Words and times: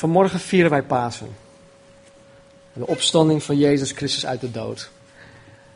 Vanmorgen 0.00 0.40
vieren 0.40 0.70
wij 0.70 0.82
Pasen. 0.82 1.36
De 2.72 2.86
opstanding 2.86 3.42
van 3.42 3.56
Jezus 3.56 3.92
Christus 3.92 4.26
uit 4.26 4.40
de 4.40 4.50
dood. 4.50 4.90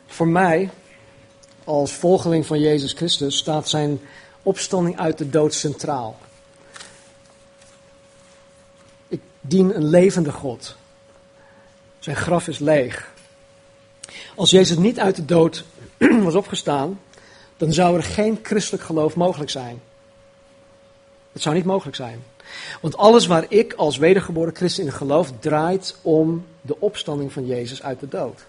Voor 0.07 0.27
mij, 0.27 0.69
als 1.63 1.91
volgeling 1.91 2.45
van 2.45 2.59
Jezus 2.59 2.93
Christus, 2.93 3.37
staat 3.37 3.69
zijn 3.69 3.99
opstanding 4.43 4.99
uit 4.99 5.17
de 5.17 5.29
dood 5.29 5.53
centraal. 5.53 6.17
Ik 9.07 9.21
dien 9.41 9.75
een 9.75 9.85
levende 9.85 10.31
God. 10.31 10.75
Zijn 11.99 12.15
graf 12.15 12.47
is 12.47 12.59
leeg. 12.59 13.13
Als 14.35 14.49
Jezus 14.49 14.77
niet 14.77 14.99
uit 14.99 15.15
de 15.15 15.25
dood 15.25 15.65
was 16.27 16.35
opgestaan, 16.35 16.99
dan 17.57 17.73
zou 17.73 17.97
er 17.97 18.03
geen 18.03 18.39
christelijk 18.43 18.83
geloof 18.83 19.15
mogelijk 19.15 19.49
zijn. 19.49 19.81
Het 21.31 21.41
zou 21.41 21.55
niet 21.55 21.65
mogelijk 21.65 21.95
zijn. 21.95 22.23
Want 22.81 22.97
alles 22.97 23.25
waar 23.25 23.45
ik 23.49 23.73
als 23.73 23.97
wedergeboren 23.97 24.55
christen 24.55 24.83
in 24.83 24.91
geloof 24.91 25.31
draait 25.39 25.99
om 26.01 26.45
de 26.61 26.79
opstanding 26.79 27.33
van 27.33 27.45
Jezus 27.45 27.83
uit 27.83 27.99
de 27.99 28.07
dood. 28.07 28.45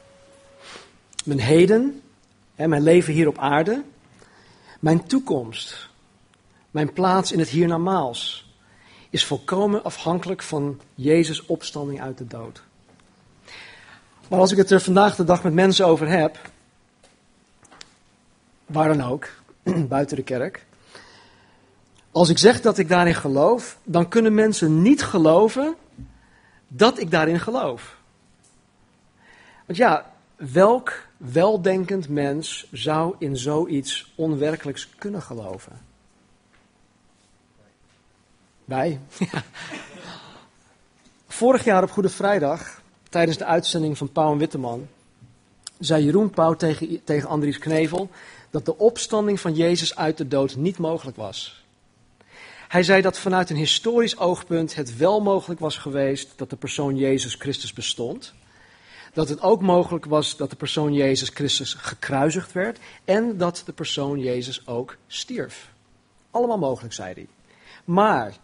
Mijn 1.25 1.41
heden, 1.41 2.02
mijn 2.55 2.83
leven 2.83 3.12
hier 3.12 3.29
op 3.29 3.38
aarde, 3.38 3.83
mijn 4.80 5.07
toekomst, 5.07 5.88
mijn 6.71 6.93
plaats 6.93 7.33
in 7.33 7.38
het 7.38 7.48
hiernamaals, 7.48 8.47
is 9.11 9.24
volkomen 9.24 9.85
afhankelijk 9.85 10.43
van 10.43 10.80
Jezus' 10.95 11.47
opstanding 11.47 12.01
uit 12.01 12.19
de 12.19 12.27
dood. 12.27 12.63
Maar 14.29 14.38
als 14.38 14.52
ik 14.52 14.57
het 14.57 14.71
er 14.71 14.80
vandaag 14.80 15.16
de 15.16 15.24
dag 15.24 15.43
met 15.43 15.52
mensen 15.52 15.87
over 15.87 16.09
heb, 16.09 16.38
waar 18.66 18.88
dan 18.88 19.02
ook, 19.02 19.29
buiten 19.88 20.16
de 20.16 20.23
kerk, 20.23 20.66
als 22.16 22.29
ik 22.29 22.38
zeg 22.38 22.61
dat 22.61 22.79
ik 22.79 22.88
daarin 22.88 23.15
geloof, 23.15 23.79
dan 23.84 24.09
kunnen 24.09 24.34
mensen 24.34 24.83
niet 24.83 25.02
geloven 25.02 25.77
dat 26.69 26.98
ik 26.98 27.11
daarin 27.11 27.41
geloof. 27.41 27.97
Want 29.66 29.79
ja, 29.79 30.13
welk 30.37 31.07
weldenkend 31.16 32.09
mens 32.09 32.66
zou 32.73 33.15
in 33.18 33.37
zoiets 33.37 34.13
onwerkelijks 34.15 34.88
kunnen 34.99 35.23
geloven? 35.23 35.80
Wij. 38.65 39.01
Vorig 41.29 41.65
jaar 41.65 41.82
op 41.82 41.91
Goede 41.91 42.09
Vrijdag, 42.09 42.80
tijdens 43.09 43.37
de 43.37 43.45
uitzending 43.45 43.98
van 43.98 44.13
Pauw 44.13 44.32
en 44.32 44.38
Witteman, 44.38 44.88
zei 45.79 46.04
Jeroen 46.04 46.30
Pauw 46.30 46.54
tegen, 46.54 47.04
tegen 47.04 47.29
Andries 47.29 47.59
Knevel 47.59 48.10
dat 48.51 48.65
de 48.65 48.79
opstanding 48.79 49.41
van 49.41 49.54
Jezus 49.54 49.96
uit 49.96 50.16
de 50.16 50.29
dood 50.29 50.57
niet 50.57 50.79
mogelijk 50.79 51.16
was. 51.16 51.65
Hij 52.69 52.83
zei 52.83 53.03
dat 53.03 53.19
vanuit 53.19 53.51
een 53.51 53.57
historisch 53.57 54.19
oogpunt 54.19 54.75
het 54.75 54.97
wel 54.97 55.21
mogelijk 55.21 55.61
was 55.61 55.79
geweest 55.79 56.33
dat 56.37 56.51
de 56.51 56.57
persoon 56.57 56.97
Jezus 56.97 57.35
Christus 57.35 57.73
bestond. 57.73 58.35
Dat 59.13 59.29
het 59.29 59.41
ook 59.41 59.63
mogelijk 59.63 60.05
was 60.05 60.37
dat 60.37 60.51
de 60.51 60.57
persoon 60.57 60.93
Jezus 60.93 61.29
Christus 61.29 61.75
gekruisigd 61.75 62.53
werd 62.53 62.79
en 63.05 63.37
dat 63.37 63.63
de 63.67 63.73
persoon 63.73 64.19
Jezus 64.19 64.67
ook 64.67 64.97
stierf. 65.06 65.71
Allemaal 66.31 66.59
mogelijk, 66.59 66.94
zei 66.94 67.15
hij. 67.15 67.27
Maar 67.84 68.34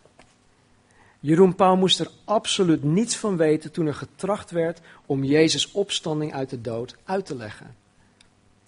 Jeroen 1.21 1.55
Pauw 1.55 1.77
moest 1.77 2.01
er 2.01 2.11
absoluut 2.25 2.83
niets 2.83 3.17
van 3.17 3.37
weten 3.37 3.73
toen 3.73 3.87
er 3.87 3.95
getracht 3.95 4.51
werd 4.51 4.81
om 5.07 5.25
Jezus' 5.25 5.73
opstanding 5.73 6.35
uit 6.35 6.51
de 6.51 6.61
dood 6.61 6.97
uit 7.05 7.27
te 7.27 7.37
leggen. 7.37 7.77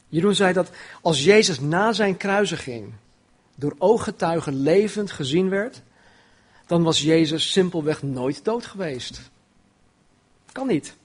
Jeroen 0.08 0.34
zei 0.34 0.52
dat 0.52 0.70
als 1.02 1.24
Jezus 1.24 1.60
na 1.60 1.92
zijn 1.92 2.16
kruisiging 2.16 2.92
door 3.54 3.74
ooggetuigen 3.78 4.60
levend 4.60 5.10
gezien 5.10 5.48
werd, 5.48 5.82
dan 6.66 6.82
was 6.82 7.02
Jezus 7.02 7.52
simpelweg 7.52 8.02
nooit 8.02 8.44
dood 8.44 8.66
geweest. 8.66 9.20
Kan 10.52 10.66
niet. 10.66 10.96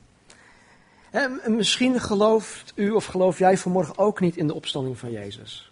En 1.10 1.42
misschien 1.56 2.00
gelooft 2.00 2.72
u 2.76 2.90
of 2.90 3.06
geloof 3.06 3.38
jij 3.38 3.58
vanmorgen 3.58 3.98
ook 3.98 4.20
niet 4.20 4.38
in 4.38 4.48
de 4.48 4.54
opstanding 4.54 4.98
van 4.98 5.12
Jezus. 5.12 5.72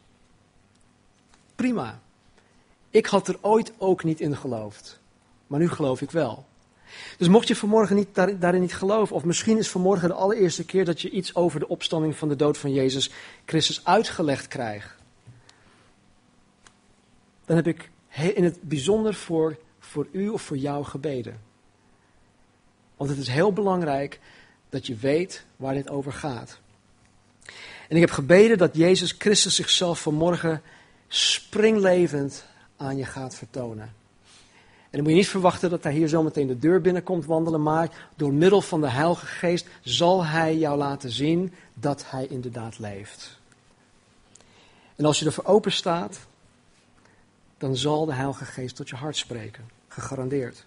Prima. 1.56 2.00
Ik 2.90 3.06
had 3.06 3.28
er 3.28 3.38
ooit 3.42 3.74
ook 3.78 4.04
niet 4.04 4.20
in 4.20 4.38
geloofd. 4.38 5.00
Maar 5.48 5.60
nu 5.60 5.70
geloof 5.70 6.02
ik 6.02 6.12
wel. 6.12 6.46
Dus 7.18 7.28
mocht 7.28 7.48
je 7.48 7.56
vanmorgen 7.56 7.96
niet, 7.96 8.16
daarin 8.16 8.62
niet 8.62 8.76
geloven, 8.76 9.16
of 9.16 9.24
misschien 9.24 9.58
is 9.58 9.70
vanmorgen 9.70 10.08
de 10.08 10.14
allereerste 10.14 10.66
keer 10.66 10.86
dat 10.86 11.02
je 11.02 11.10
iets 11.10 11.36
over 11.36 11.60
de 11.60 11.68
opstanding 11.68 12.16
van 12.16 12.30
de 12.30 12.36
dood 12.36 12.58
van 12.58 12.74
Jezus 12.74 13.12
Christus 13.46 13.86
uitgelegd 13.86 14.48
krijgt, 14.48 14.97
dan 17.48 17.56
heb 17.56 17.68
ik 17.68 17.90
in 18.36 18.44
het 18.44 18.62
bijzonder 18.62 19.14
voor, 19.14 19.58
voor 19.80 20.08
u 20.12 20.30
of 20.30 20.42
voor 20.42 20.58
jou 20.58 20.84
gebeden. 20.84 21.40
Want 22.98 23.10
het 23.10 23.20
is 23.20 23.28
heel 23.28 23.54
belangrijk 23.54 24.20
dat 24.70 24.88
je 24.88 24.96
weet 24.96 25.46
waar 25.56 25.74
dit 25.74 25.90
over 25.90 26.14
gaat. 26.14 26.60
En 27.90 27.96
ik 27.96 28.02
heb 28.02 28.12
gebeden 28.12 28.58
dat 28.58 28.76
Jezus 28.76 29.16
Christus 29.18 29.56
zichzelf 29.56 30.02
vanmorgen 30.02 30.62
springlevend 31.08 32.46
aan 32.78 32.98
je 32.98 33.06
gaat 33.06 33.36
vertonen. 33.36 33.94
En 34.90 34.94
dan 34.94 35.02
moet 35.02 35.10
je 35.10 35.18
niet 35.18 35.28
verwachten 35.28 35.70
dat 35.70 35.84
hij 35.84 35.94
hier 35.94 36.10
zometeen 36.10 36.48
de 36.48 36.60
deur 36.60 36.82
binnenkomt 36.82 37.26
wandelen, 37.26 37.64
maar 37.64 38.10
door 38.16 38.34
middel 38.34 38.62
van 38.62 38.82
de 38.82 38.90
Heilige 38.90 39.26
Geest 39.26 39.68
zal 39.82 40.26
hij 40.26 40.58
jou 40.58 40.78
laten 40.78 41.10
zien 41.10 41.54
dat 41.74 42.10
hij 42.10 42.28
inderdaad 42.28 42.80
leeft. 42.80 43.40
En 44.96 45.06
als 45.06 45.20
je 45.20 45.26
ervoor 45.26 45.46
open 45.46 45.72
staat, 45.72 46.20
dan 47.58 47.76
zal 47.76 48.06
de 48.06 48.14
Heilige 48.14 48.46
Geest 48.46 48.76
tot 48.76 48.90
je 48.90 48.96
hart 48.96 49.18
spreken. 49.18 49.70
Gegarandeerd. 49.88 50.66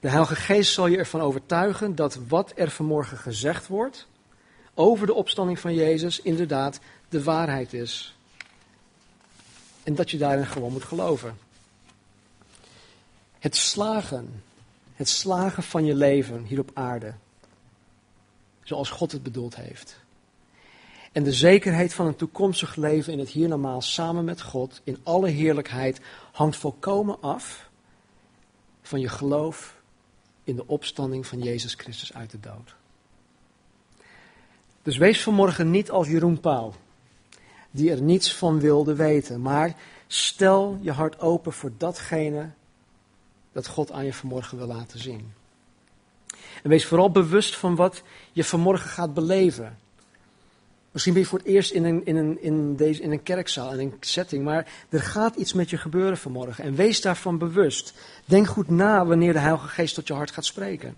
De 0.00 0.08
Heilige 0.08 0.36
Geest 0.36 0.72
zal 0.72 0.86
je 0.86 0.98
ervan 0.98 1.20
overtuigen 1.20 1.94
dat 1.94 2.18
wat 2.28 2.52
er 2.54 2.70
vanmorgen 2.70 3.16
gezegd 3.18 3.66
wordt 3.66 4.06
over 4.74 5.06
de 5.06 5.14
opstanding 5.14 5.58
van 5.58 5.74
Jezus 5.74 6.20
inderdaad 6.20 6.80
de 7.08 7.22
waarheid 7.22 7.72
is. 7.72 8.16
En 9.82 9.94
dat 9.94 10.10
je 10.10 10.18
daarin 10.18 10.46
gewoon 10.46 10.72
moet 10.72 10.84
geloven. 10.84 11.38
Het 13.38 13.56
slagen, 13.56 14.42
het 14.94 15.08
slagen 15.08 15.62
van 15.62 15.84
je 15.84 15.94
leven 15.94 16.44
hier 16.44 16.58
op 16.58 16.70
aarde, 16.74 17.14
zoals 18.62 18.90
God 18.90 19.12
het 19.12 19.22
bedoeld 19.22 19.56
heeft. 19.56 19.96
En 21.12 21.22
de 21.22 21.32
zekerheid 21.32 21.94
van 21.94 22.06
een 22.06 22.16
toekomstig 22.16 22.76
leven 22.76 23.12
in 23.12 23.18
het 23.18 23.28
hiernamaals 23.28 23.94
samen 23.94 24.24
met 24.24 24.42
God 24.42 24.80
in 24.84 24.98
alle 25.02 25.28
heerlijkheid 25.28 26.00
hangt 26.32 26.56
volkomen 26.56 27.20
af 27.20 27.70
van 28.82 29.00
je 29.00 29.08
geloof 29.08 29.76
in 30.44 30.56
de 30.56 30.66
opstanding 30.66 31.26
van 31.26 31.38
Jezus 31.38 31.74
Christus 31.74 32.14
uit 32.14 32.30
de 32.30 32.40
dood. 32.40 32.74
Dus 34.82 34.96
wees 34.96 35.22
vanmorgen 35.22 35.70
niet 35.70 35.90
als 35.90 36.08
Jeroen 36.08 36.40
Pauw, 36.40 36.72
die 37.70 37.90
er 37.90 38.02
niets 38.02 38.34
van 38.34 38.60
wilde 38.60 38.94
weten, 38.94 39.42
maar 39.42 39.76
stel 40.06 40.78
je 40.80 40.92
hart 40.92 41.20
open 41.20 41.52
voor 41.52 41.72
datgene 41.76 42.50
dat 43.52 43.66
God 43.66 43.92
aan 43.92 44.04
je 44.04 44.12
vanmorgen 44.12 44.58
wil 44.58 44.66
laten 44.66 44.98
zien. 44.98 45.32
En 46.62 46.70
wees 46.70 46.86
vooral 46.86 47.10
bewust 47.10 47.56
van 47.56 47.76
wat 47.76 48.02
je 48.32 48.44
vanmorgen 48.44 48.90
gaat 48.90 49.14
beleven. 49.14 49.78
Misschien 50.98 51.16
ben 51.16 51.26
je 51.26 51.28
voor 51.36 51.38
het 51.38 51.54
eerst 51.54 51.72
in 51.72 51.84
een, 51.84 52.06
in, 52.06 52.16
een, 52.16 52.42
in, 52.42 52.76
deze, 52.76 53.02
in 53.02 53.12
een 53.12 53.22
kerkzaal, 53.22 53.72
in 53.72 53.78
een 53.78 53.94
setting, 54.00 54.44
maar 54.44 54.72
er 54.88 55.00
gaat 55.00 55.36
iets 55.36 55.52
met 55.52 55.70
je 55.70 55.76
gebeuren 55.76 56.18
vanmorgen. 56.18 56.64
En 56.64 56.74
wees 56.74 57.00
daarvan 57.00 57.38
bewust. 57.38 57.94
Denk 58.24 58.46
goed 58.46 58.68
na 58.68 59.06
wanneer 59.06 59.32
de 59.32 59.38
Heilige 59.38 59.68
Geest 59.68 59.94
tot 59.94 60.06
je 60.06 60.14
hart 60.14 60.30
gaat 60.30 60.44
spreken. 60.44 60.96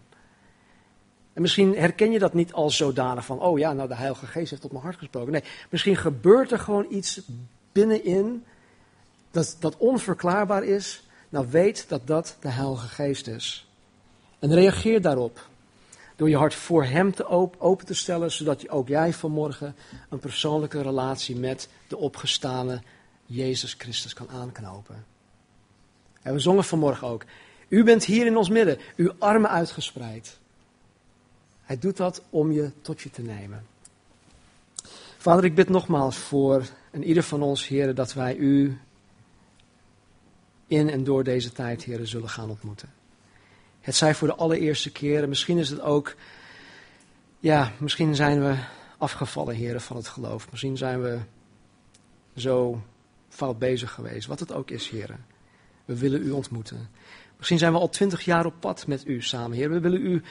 En 1.33 1.43
misschien 1.43 1.77
herken 1.77 2.11
je 2.11 2.19
dat 2.19 2.35
niet 2.35 2.53
als 2.53 2.77
zodanig 2.77 3.25
van, 3.25 3.41
oh 3.41 3.59
ja, 3.59 3.73
nou 3.73 3.89
de 3.89 3.95
Heilige 3.95 4.27
Geest 4.27 4.51
heeft 4.51 4.63
tot 4.63 4.73
mijn 4.73 4.85
hart 4.85 4.99
gesproken. 4.99 5.33
Nee, 5.33 5.45
misschien 5.71 5.97
gebeurt 5.97 6.53
er 6.53 6.59
gewoon 6.59 6.87
iets 6.91 7.21
binnenin 7.73 8.45
dat, 9.31 9.57
dat 9.59 9.77
onverklaarbaar 9.77 10.65
is. 10.65 11.07
Nou 11.29 11.47
weet 11.51 11.89
dat 11.89 12.07
dat 12.07 12.37
de 12.41 12.51
Heilige 12.51 12.89
Geest 12.89 13.27
is. 13.27 13.69
En 14.39 14.55
reageer 14.55 15.01
daarop. 15.01 15.49
Door 16.21 16.29
je 16.29 16.37
hart 16.37 16.55
voor 16.55 16.85
Hem 16.85 17.15
te 17.15 17.27
open 17.59 17.87
te 17.87 17.95
stellen, 17.95 18.31
zodat 18.31 18.69
ook 18.69 18.89
jij 18.89 19.13
vanmorgen 19.13 19.77
een 20.09 20.19
persoonlijke 20.19 20.83
relatie 20.83 21.37
met 21.37 21.69
de 21.89 21.97
opgestane 21.97 22.83
Jezus 23.27 23.75
Christus 23.79 24.13
kan 24.13 24.29
aanknopen. 24.29 25.05
En 26.23 26.33
we 26.33 26.39
zongen 26.39 26.65
vanmorgen 26.65 27.09
ook. 27.09 27.25
U 27.69 27.85
bent 27.85 28.05
hier 28.05 28.27
in 28.27 28.37
ons 28.37 28.49
midden, 28.49 28.79
uw 28.97 29.13
armen 29.19 29.51
uitgespreid. 29.51 30.39
Hij 31.63 31.79
doet 31.79 31.97
dat 31.97 32.23
om 32.31 32.53
je 32.53 32.71
tot 32.83 33.01
je 33.01 33.11
te 33.11 33.23
nemen. 33.23 33.67
Vader, 35.19 35.45
ik 35.45 35.55
bid 35.55 35.69
nogmaals 35.69 36.17
voor 36.17 36.67
en 36.91 37.05
ieder 37.05 37.23
van 37.23 37.43
ons, 37.43 37.69
heren, 37.69 37.95
dat 37.95 38.13
wij 38.13 38.37
u 38.37 38.79
in 40.67 40.91
en 40.91 41.05
door 41.05 41.25
deze 41.25 41.53
tijd, 41.53 41.83
heren, 41.83 42.09
zullen 42.09 42.29
gaan 42.29 42.51
ontmoeten. 42.51 43.00
Het 43.81 43.95
zij 43.95 44.15
voor 44.15 44.29
de 44.29 44.35
allereerste 44.35 44.91
keer. 44.91 45.29
Misschien 45.29 45.59
is 45.59 45.71
het 45.71 45.81
ook, 45.81 46.15
ja, 47.39 47.73
misschien 47.79 48.15
zijn 48.15 48.41
we 48.41 48.55
afgevallen, 48.99 49.55
heren, 49.55 49.81
van 49.81 49.97
het 49.97 50.09
geloof. 50.09 50.51
Misschien 50.51 50.77
zijn 50.77 51.03
we 51.03 51.19
zo 52.37 52.83
fout 53.29 53.59
bezig 53.59 53.93
geweest. 53.93 54.27
Wat 54.27 54.41
het 54.41 54.53
ook 54.53 54.71
is, 54.71 54.89
heren. 54.89 55.25
We 55.85 55.99
willen 55.99 56.23
u 56.23 56.31
ontmoeten. 56.31 56.91
Misschien 57.37 57.59
zijn 57.59 57.73
we 57.73 57.79
al 57.79 57.89
twintig 57.89 58.25
jaar 58.25 58.47
op 58.47 58.55
pad 58.61 58.87
met 58.87 59.07
u 59.07 59.23
samen, 59.23 59.57
Heer. 59.57 59.71
We 59.71 59.81
willen 59.81 60.01
u, 60.01 60.23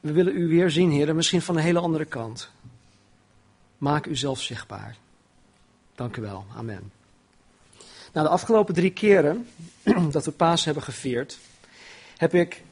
we 0.00 0.12
willen 0.12 0.36
u 0.36 0.48
weer 0.48 0.70
zien, 0.70 0.90
Heer, 0.90 1.14
misschien 1.14 1.42
van 1.42 1.56
een 1.56 1.62
hele 1.62 1.78
andere 1.78 2.04
kant. 2.04 2.50
Maak 3.78 4.06
u 4.06 4.16
zelf 4.16 4.40
zichtbaar. 4.40 4.96
Dank 5.94 6.16
u 6.16 6.22
wel. 6.22 6.44
Amen. 6.56 6.92
Nou, 8.12 8.26
de 8.26 8.32
afgelopen 8.32 8.74
drie 8.74 8.90
keren 8.90 9.48
dat 10.10 10.24
we 10.24 10.30
Paas 10.30 10.64
hebben 10.64 10.82
gevierd, 10.82 11.38
heb 12.16 12.34
ik 12.34 12.62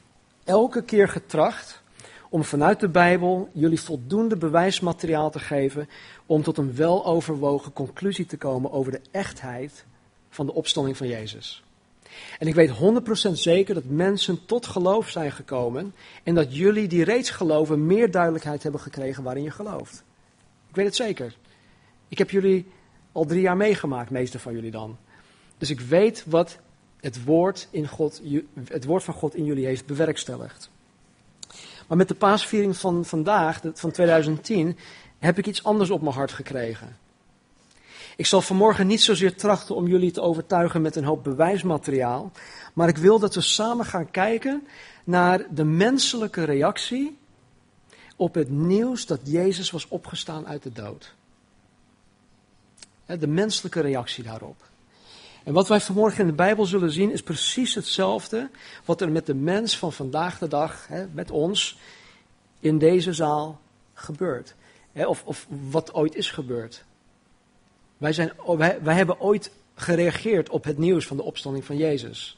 elke 0.47 0.83
keer 0.83 1.07
getracht 1.07 1.81
om 2.29 2.43
vanuit 2.43 2.79
de 2.79 2.89
Bijbel 2.89 3.49
jullie 3.53 3.81
voldoende 3.81 4.37
bewijsmateriaal 4.37 5.31
te 5.31 5.39
geven 5.39 5.89
om 6.25 6.43
tot 6.43 6.57
een 6.57 6.75
weloverwogen 6.75 7.73
conclusie 7.73 8.25
te 8.25 8.37
komen 8.37 8.71
over 8.71 8.91
de 8.91 9.01
echtheid 9.11 9.85
van 10.29 10.45
de 10.45 10.53
opstanding 10.53 10.97
van 10.97 11.07
Jezus. 11.07 11.63
En 12.39 12.47
ik 12.47 12.55
weet 12.55 12.71
100% 13.29 13.31
zeker 13.31 13.73
dat 13.73 13.83
mensen 13.85 14.45
tot 14.45 14.65
geloof 14.65 15.09
zijn 15.09 15.31
gekomen 15.31 15.93
en 16.23 16.35
dat 16.35 16.55
jullie 16.55 16.87
die 16.87 17.03
reeds 17.03 17.29
geloven 17.29 17.85
meer 17.85 18.11
duidelijkheid 18.11 18.63
hebben 18.63 18.81
gekregen 18.81 19.23
waarin 19.23 19.43
je 19.43 19.51
gelooft. 19.51 20.03
Ik 20.69 20.75
weet 20.75 20.85
het 20.85 20.95
zeker. 20.95 21.35
Ik 22.07 22.17
heb 22.17 22.29
jullie 22.29 22.67
al 23.11 23.25
drie 23.25 23.41
jaar 23.41 23.57
meegemaakt, 23.57 24.09
meeste 24.09 24.39
van 24.39 24.53
jullie 24.53 24.71
dan. 24.71 24.97
Dus 25.57 25.69
ik 25.69 25.79
weet 25.79 26.23
wat 26.27 26.59
het 27.07 27.23
woord, 27.23 27.67
in 27.71 27.87
God, 27.87 28.21
het 28.67 28.85
woord 28.85 29.03
van 29.03 29.13
God 29.13 29.35
in 29.35 29.45
jullie 29.45 29.65
heeft 29.65 29.85
bewerkstelligd. 29.85 30.69
Maar 31.87 31.97
met 31.97 32.07
de 32.07 32.15
paasviering 32.15 32.77
van 32.77 33.05
vandaag, 33.05 33.61
van 33.73 33.91
2010, 33.91 34.77
heb 35.19 35.37
ik 35.37 35.47
iets 35.47 35.63
anders 35.63 35.89
op 35.89 36.01
mijn 36.01 36.15
hart 36.15 36.31
gekregen. 36.31 36.97
Ik 38.15 38.25
zal 38.25 38.41
vanmorgen 38.41 38.87
niet 38.87 39.01
zozeer 39.01 39.35
trachten 39.35 39.75
om 39.75 39.87
jullie 39.87 40.11
te 40.11 40.21
overtuigen 40.21 40.81
met 40.81 40.95
een 40.95 41.03
hoop 41.03 41.23
bewijsmateriaal, 41.23 42.31
maar 42.73 42.87
ik 42.87 42.97
wil 42.97 43.19
dat 43.19 43.35
we 43.35 43.41
samen 43.41 43.85
gaan 43.85 44.11
kijken 44.11 44.67
naar 45.03 45.45
de 45.49 45.63
menselijke 45.63 46.43
reactie 46.43 47.17
op 48.15 48.33
het 48.33 48.49
nieuws 48.49 49.05
dat 49.05 49.19
Jezus 49.23 49.71
was 49.71 49.87
opgestaan 49.87 50.47
uit 50.47 50.63
de 50.63 50.71
dood. 50.71 51.15
De 53.05 53.27
menselijke 53.27 53.81
reactie 53.81 54.23
daarop. 54.23 54.69
En 55.47 55.53
wat 55.53 55.67
wij 55.67 55.79
vanmorgen 55.79 56.19
in 56.19 56.27
de 56.27 56.33
Bijbel 56.33 56.65
zullen 56.65 56.91
zien 56.91 57.11
is 57.11 57.21
precies 57.21 57.75
hetzelfde 57.75 58.49
wat 58.85 59.01
er 59.01 59.11
met 59.11 59.25
de 59.25 59.33
mens 59.33 59.77
van 59.77 59.93
vandaag 59.93 60.37
de 60.37 60.47
dag, 60.47 60.87
met 61.13 61.31
ons, 61.31 61.77
in 62.59 62.77
deze 62.77 63.13
zaal 63.13 63.61
gebeurt. 63.93 64.55
Of, 64.93 65.23
of 65.25 65.47
wat 65.69 65.93
ooit 65.93 66.15
is 66.15 66.31
gebeurd. 66.31 66.83
Wij, 67.97 68.13
zijn, 68.13 68.31
wij, 68.45 68.81
wij 68.81 68.95
hebben 68.95 69.19
ooit 69.19 69.51
gereageerd 69.75 70.49
op 70.49 70.63
het 70.63 70.77
nieuws 70.77 71.07
van 71.07 71.17
de 71.17 71.23
opstanding 71.23 71.65
van 71.65 71.77
Jezus. 71.77 72.37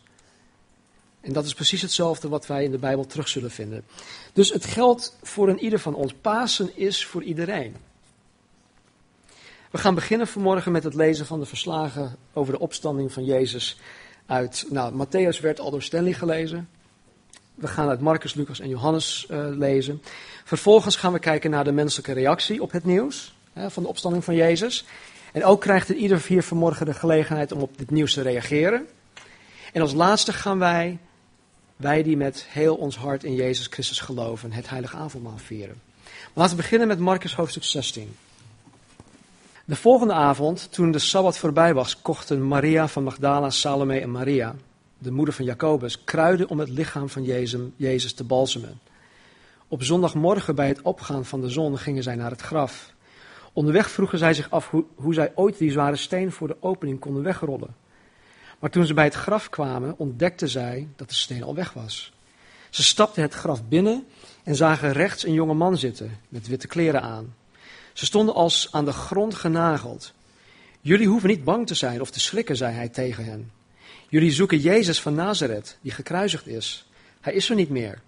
En 1.21 1.33
dat 1.33 1.45
is 1.45 1.53
precies 1.53 1.81
hetzelfde 1.81 2.27
wat 2.27 2.47
wij 2.47 2.63
in 2.63 2.71
de 2.71 2.77
Bijbel 2.77 3.05
terug 3.05 3.27
zullen 3.27 3.51
vinden. 3.51 3.85
Dus 4.33 4.51
het 4.51 4.65
geldt 4.65 5.17
voor 5.21 5.49
een 5.49 5.59
ieder 5.59 5.79
van 5.79 5.95
ons. 5.95 6.13
Pasen 6.13 6.77
is 6.77 7.05
voor 7.05 7.23
iedereen. 7.23 7.75
We 9.71 9.77
gaan 9.77 9.95
beginnen 9.95 10.27
vanmorgen 10.27 10.71
met 10.71 10.83
het 10.83 10.93
lezen 10.93 11.25
van 11.25 11.39
de 11.39 11.45
verslagen 11.45 12.15
over 12.33 12.53
de 12.53 12.59
opstanding 12.59 13.13
van 13.13 13.25
Jezus 13.25 13.77
uit. 14.25 14.65
Nou, 14.69 15.05
Matthäus 15.05 15.41
werd 15.41 15.59
al 15.59 15.71
door 15.71 15.81
Stanley 15.81 16.13
gelezen. 16.13 16.69
We 17.55 17.67
gaan 17.67 17.89
uit 17.89 17.99
Marcus, 17.99 18.33
Lucas 18.33 18.59
en 18.59 18.69
Johannes 18.69 19.27
uh, 19.31 19.47
lezen. 19.49 20.01
Vervolgens 20.43 20.95
gaan 20.95 21.13
we 21.13 21.19
kijken 21.19 21.51
naar 21.51 21.63
de 21.63 21.71
menselijke 21.71 22.13
reactie 22.13 22.61
op 22.61 22.71
het 22.71 22.85
nieuws 22.85 23.33
hè, 23.53 23.71
van 23.71 23.83
de 23.83 23.89
opstanding 23.89 24.23
van 24.23 24.35
Jezus. 24.35 24.85
En 25.33 25.45
ook 25.45 25.61
krijgt 25.61 25.89
ieder 25.89 26.25
hier 26.27 26.43
vanmorgen 26.43 26.85
de 26.85 26.93
gelegenheid 26.93 27.51
om 27.51 27.61
op 27.61 27.77
dit 27.77 27.91
nieuws 27.91 28.13
te 28.13 28.21
reageren. 28.21 28.87
En 29.73 29.81
als 29.81 29.93
laatste 29.93 30.33
gaan 30.33 30.59
wij, 30.59 30.97
wij 31.75 32.03
die 32.03 32.17
met 32.17 32.45
heel 32.49 32.75
ons 32.75 32.97
hart 32.97 33.23
in 33.23 33.35
Jezus 33.35 33.67
Christus 33.67 33.99
geloven, 33.99 34.51
het 34.51 34.69
heilige 34.69 34.97
avondmaal 34.97 35.37
vieren. 35.37 35.81
laten 36.33 36.55
we 36.55 36.61
beginnen 36.61 36.87
met 36.87 36.99
Marcus 36.99 37.35
hoofdstuk 37.35 37.63
16. 37.63 38.15
De 39.69 39.75
volgende 39.75 40.13
avond, 40.13 40.71
toen 40.71 40.91
de 40.91 40.99
Sabbat 40.99 41.37
voorbij 41.37 41.73
was, 41.73 42.01
kochten 42.01 42.47
Maria 42.47 42.87
van 42.87 43.03
Magdala, 43.03 43.49
Salome 43.49 43.99
en 43.99 44.11
Maria, 44.11 44.55
de 44.97 45.11
moeder 45.11 45.33
van 45.33 45.45
Jacobus, 45.45 46.03
kruiden 46.03 46.49
om 46.49 46.59
het 46.59 46.69
lichaam 46.69 47.09
van 47.09 47.23
Jezus 47.75 48.13
te 48.13 48.23
balsemen. 48.23 48.79
Op 49.67 49.83
zondagmorgen 49.83 50.55
bij 50.55 50.67
het 50.67 50.81
opgaan 50.81 51.25
van 51.25 51.41
de 51.41 51.49
zon 51.49 51.77
gingen 51.77 52.03
zij 52.03 52.15
naar 52.15 52.31
het 52.31 52.41
graf. 52.41 52.93
Onderweg 53.53 53.89
vroegen 53.89 54.17
zij 54.17 54.33
zich 54.33 54.49
af 54.49 54.69
hoe, 54.69 54.85
hoe 54.95 55.13
zij 55.13 55.31
ooit 55.35 55.57
die 55.57 55.71
zware 55.71 55.95
steen 55.95 56.31
voor 56.31 56.47
de 56.47 56.57
opening 56.59 56.99
konden 56.99 57.23
wegrollen. 57.23 57.75
Maar 58.59 58.69
toen 58.69 58.85
ze 58.85 58.93
bij 58.93 59.05
het 59.05 59.13
graf 59.13 59.49
kwamen, 59.49 59.93
ontdekten 59.97 60.49
zij 60.49 60.87
dat 60.95 61.09
de 61.09 61.15
steen 61.15 61.43
al 61.43 61.55
weg 61.55 61.73
was. 61.73 62.13
Ze 62.69 62.83
stapten 62.83 63.21
het 63.21 63.33
graf 63.33 63.67
binnen 63.67 64.05
en 64.43 64.55
zagen 64.55 64.91
rechts 64.91 65.25
een 65.25 65.33
jonge 65.33 65.53
man 65.53 65.77
zitten 65.77 66.17
met 66.29 66.47
witte 66.47 66.67
kleren 66.67 67.01
aan. 67.01 67.33
Ze 67.99 68.05
stonden 68.05 68.35
als 68.35 68.67
aan 68.71 68.85
de 68.85 68.91
grond 68.91 69.35
genageld. 69.35 70.13
Jullie 70.81 71.07
hoeven 71.07 71.29
niet 71.29 71.43
bang 71.43 71.67
te 71.67 71.75
zijn 71.75 72.01
of 72.01 72.11
te 72.11 72.19
schrikken, 72.19 72.55
zei 72.55 72.73
hij 72.73 72.89
tegen 72.89 73.25
hen. 73.25 73.51
Jullie 74.09 74.31
zoeken 74.31 74.59
Jezus 74.59 75.01
van 75.01 75.15
Nazareth, 75.15 75.77
die 75.81 75.91
gekruisigd 75.91 76.47
is. 76.47 76.89
Hij 77.21 77.33
is 77.33 77.49
er 77.49 77.55
niet 77.55 77.69
meer, 77.69 78.01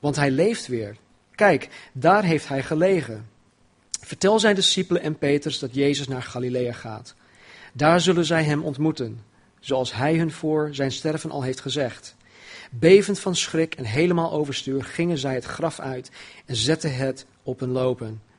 want 0.00 0.16
hij 0.16 0.30
leeft 0.30 0.66
weer. 0.66 0.96
Kijk, 1.34 1.68
daar 1.92 2.24
heeft 2.24 2.48
hij 2.48 2.62
gelegen. 2.62 3.28
Vertel 4.00 4.38
zijn 4.38 4.54
discipelen 4.54 5.02
en 5.02 5.18
Petrus 5.18 5.58
dat 5.58 5.74
Jezus 5.74 6.08
naar 6.08 6.22
Galilea 6.22 6.72
gaat. 6.72 7.14
Daar 7.72 8.00
zullen 8.00 8.24
zij 8.24 8.44
hem 8.44 8.62
ontmoeten, 8.62 9.24
zoals 9.60 9.94
hij 9.94 10.16
hun 10.16 10.32
voor 10.32 10.68
zijn 10.72 10.92
sterven 10.92 11.30
al 11.30 11.42
heeft 11.42 11.60
gezegd. 11.60 12.16
Bevend 12.70 13.18
van 13.18 13.36
schrik 13.36 13.74
en 13.74 13.84
helemaal 13.84 14.32
overstuur 14.32 14.84
gingen 14.84 15.18
zij 15.18 15.34
het 15.34 15.44
graf 15.44 15.80
uit 15.80 16.10
en 16.46 16.56
zetten 16.56 16.96
het 16.96 17.26
op 17.42 17.60
hun 17.60 17.70
lopen. 17.70 18.32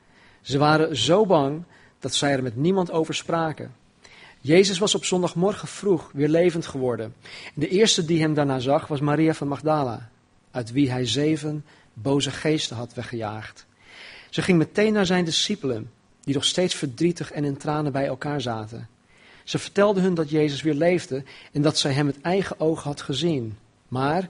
Ze 0.46 0.58
waren 0.58 0.96
zo 0.96 1.26
bang 1.26 1.62
dat 1.98 2.14
zij 2.14 2.32
er 2.32 2.42
met 2.42 2.56
niemand 2.56 2.90
over 2.90 3.14
spraken. 3.14 3.74
Jezus 4.40 4.78
was 4.78 4.94
op 4.94 5.04
zondagmorgen 5.04 5.68
vroeg 5.68 6.10
weer 6.12 6.28
levend 6.28 6.66
geworden. 6.66 7.14
De 7.54 7.68
eerste 7.68 8.04
die 8.04 8.20
hem 8.20 8.34
daarna 8.34 8.58
zag 8.58 8.86
was 8.86 9.00
Maria 9.00 9.34
van 9.34 9.48
Magdala, 9.48 10.08
uit 10.50 10.72
wie 10.72 10.90
hij 10.90 11.06
zeven 11.06 11.64
boze 11.92 12.30
geesten 12.30 12.76
had 12.76 12.94
weggejaagd. 12.94 13.66
Ze 14.30 14.42
ging 14.42 14.58
meteen 14.58 14.92
naar 14.92 15.06
zijn 15.06 15.24
discipelen, 15.24 15.90
die 16.20 16.34
nog 16.34 16.44
steeds 16.44 16.74
verdrietig 16.74 17.32
en 17.32 17.44
in 17.44 17.56
tranen 17.56 17.92
bij 17.92 18.06
elkaar 18.06 18.40
zaten. 18.40 18.88
Ze 19.44 19.58
vertelde 19.58 20.00
hun 20.00 20.14
dat 20.14 20.30
Jezus 20.30 20.62
weer 20.62 20.74
leefde 20.74 21.24
en 21.52 21.62
dat 21.62 21.78
zij 21.78 21.92
hem 21.92 22.06
met 22.06 22.20
eigen 22.20 22.60
ogen 22.60 22.90
had 22.90 23.00
gezien. 23.00 23.58
Maar 23.88 24.28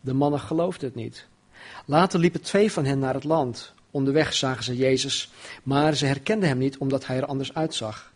de 0.00 0.14
mannen 0.14 0.40
geloofden 0.40 0.88
het 0.88 0.96
niet. 0.96 1.26
Later 1.84 2.18
liepen 2.20 2.42
twee 2.42 2.72
van 2.72 2.84
hen 2.84 2.98
naar 2.98 3.14
het 3.14 3.24
land. 3.24 3.73
Onderweg 3.94 4.32
zagen 4.32 4.64
ze 4.64 4.76
Jezus, 4.76 5.30
maar 5.62 5.94
ze 5.94 6.06
herkenden 6.06 6.48
hem 6.48 6.58
niet 6.58 6.78
omdat 6.78 7.06
hij 7.06 7.16
er 7.16 7.26
anders 7.26 7.54
uitzag. 7.54 8.12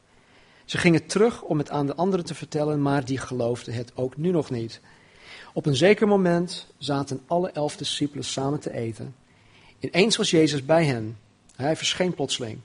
Ze 0.64 0.78
gingen 0.78 1.06
terug 1.06 1.42
om 1.42 1.58
het 1.58 1.70
aan 1.70 1.86
de 1.86 1.94
anderen 1.94 2.24
te 2.24 2.34
vertellen, 2.34 2.82
maar 2.82 3.04
die 3.04 3.18
geloofden 3.18 3.74
het 3.74 3.92
ook 3.94 4.16
nu 4.16 4.30
nog 4.30 4.50
niet. 4.50 4.80
Op 5.52 5.66
een 5.66 5.76
zeker 5.76 6.08
moment 6.08 6.66
zaten 6.78 7.20
alle 7.26 7.50
elf 7.50 7.76
discipelen 7.76 8.24
samen 8.24 8.60
te 8.60 8.72
eten. 8.72 9.14
Ineens 9.78 10.16
was 10.16 10.30
Jezus 10.30 10.64
bij 10.64 10.84
hen. 10.84 11.18
Hij 11.56 11.76
verscheen 11.76 12.14
plotseling. 12.14 12.58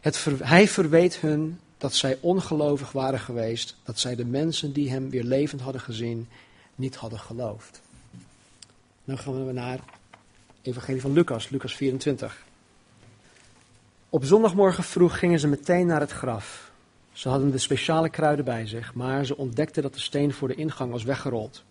Het 0.00 0.24
hij 0.42 0.68
verweet 0.68 1.16
hun 1.16 1.60
dat 1.78 1.94
zij 1.94 2.18
ongelovig 2.20 2.92
waren 2.92 3.20
geweest, 3.20 3.76
dat 3.84 3.98
zij 3.98 4.14
de 4.14 4.24
mensen 4.24 4.72
die 4.72 4.90
hem 4.90 5.10
weer 5.10 5.24
levend 5.24 5.60
hadden 5.60 5.80
gezien, 5.80 6.28
niet 6.74 6.96
hadden 6.96 7.18
geloofd. 7.20 7.80
Nu 9.04 9.16
gaan 9.16 9.46
we 9.46 9.52
naar 9.52 9.80
Evangelie 10.62 11.00
van 11.00 11.12
Lucas, 11.12 11.48
Lucas 11.48 11.74
24. 11.74 12.45
Op 14.16 14.24
zondagmorgen 14.24 14.84
vroeg 14.84 15.18
gingen 15.18 15.38
ze 15.38 15.48
meteen 15.48 15.86
naar 15.86 16.00
het 16.00 16.10
graf. 16.10 16.70
Ze 17.12 17.28
hadden 17.28 17.50
de 17.50 17.58
speciale 17.58 18.08
kruiden 18.08 18.44
bij 18.44 18.66
zich, 18.66 18.94
maar 18.94 19.24
ze 19.24 19.36
ontdekten 19.36 19.82
dat 19.82 19.94
de 19.94 20.00
steen 20.00 20.32
voor 20.32 20.48
de 20.48 20.54
ingang 20.54 20.90
was 20.90 21.04
weggerold. 21.04 21.64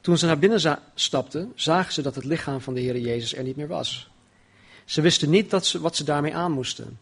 Toen 0.00 0.18
ze 0.18 0.26
naar 0.26 0.38
binnen 0.38 0.78
stapten, 0.94 1.52
zagen 1.54 1.92
ze 1.92 2.02
dat 2.02 2.14
het 2.14 2.24
lichaam 2.24 2.60
van 2.60 2.74
de 2.74 2.80
Heer 2.80 2.98
Jezus 2.98 3.34
er 3.34 3.42
niet 3.42 3.56
meer 3.56 3.66
was. 3.68 4.10
Ze 4.84 5.00
wisten 5.00 5.30
niet 5.30 5.50
wat 5.80 5.96
ze 5.96 6.04
daarmee 6.04 6.34
aan 6.34 6.52
moesten. 6.52 6.98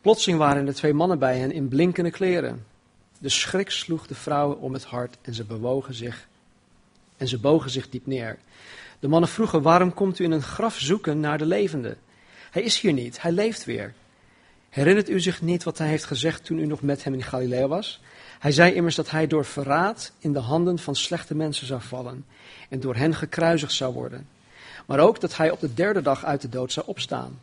Plotseling 0.00 0.38
waren 0.38 0.66
er 0.66 0.74
twee 0.74 0.94
mannen 0.94 1.18
bij 1.18 1.38
hen 1.38 1.52
in 1.52 1.68
blinkende 1.68 2.10
kleren. 2.10 2.66
De 3.18 3.28
schrik 3.28 3.70
sloeg 3.70 4.06
de 4.06 4.14
vrouwen 4.14 4.60
om 4.60 4.72
het 4.72 4.84
hart 4.84 5.16
en 5.22 5.34
ze 5.34 5.44
bewogen 5.44 5.94
zich 5.94 6.28
en 7.16 7.28
ze 7.28 7.38
bogen 7.38 7.70
zich 7.70 7.88
diep 7.88 8.06
neer. 8.06 8.38
De 8.98 9.08
mannen 9.08 9.30
vroegen: 9.30 9.62
Waarom 9.62 9.94
komt 9.94 10.18
u 10.18 10.24
in 10.24 10.30
een 10.30 10.42
graf 10.42 10.78
zoeken 10.78 11.20
naar 11.20 11.38
de 11.38 11.46
levende? 11.46 11.96
Hij 12.50 12.62
is 12.62 12.80
hier 12.80 12.92
niet, 12.92 13.22
hij 13.22 13.32
leeft 13.32 13.64
weer. 13.64 13.94
Herinnert 14.72 15.08
u 15.08 15.20
zich 15.20 15.42
niet 15.42 15.62
wat 15.62 15.78
hij 15.78 15.88
heeft 15.88 16.04
gezegd 16.04 16.44
toen 16.44 16.58
u 16.58 16.66
nog 16.66 16.82
met 16.82 17.04
hem 17.04 17.14
in 17.14 17.22
Galilea 17.22 17.66
was? 17.66 18.00
Hij 18.38 18.52
zei 18.52 18.72
immers 18.74 18.94
dat 18.94 19.10
hij 19.10 19.26
door 19.26 19.44
verraad 19.44 20.12
in 20.18 20.32
de 20.32 20.38
handen 20.38 20.78
van 20.78 20.96
slechte 20.96 21.34
mensen 21.34 21.66
zou 21.66 21.80
vallen 21.80 22.24
en 22.68 22.80
door 22.80 22.96
hen 22.96 23.14
gekruisigd 23.14 23.72
zou 23.72 23.92
worden. 23.94 24.26
Maar 24.86 24.98
ook 24.98 25.20
dat 25.20 25.36
hij 25.36 25.50
op 25.50 25.60
de 25.60 25.74
derde 25.74 26.02
dag 26.02 26.24
uit 26.24 26.40
de 26.40 26.48
dood 26.48 26.72
zou 26.72 26.86
opstaan. 26.86 27.40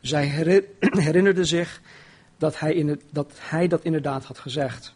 Zij 0.00 0.26
herinnerde 1.06 1.44
zich 1.44 1.80
dat 2.38 2.58
hij, 2.58 2.74
in 2.74 3.00
dat 3.10 3.32
hij 3.38 3.68
dat 3.68 3.84
inderdaad 3.84 4.24
had 4.24 4.38
gezegd. 4.38 4.94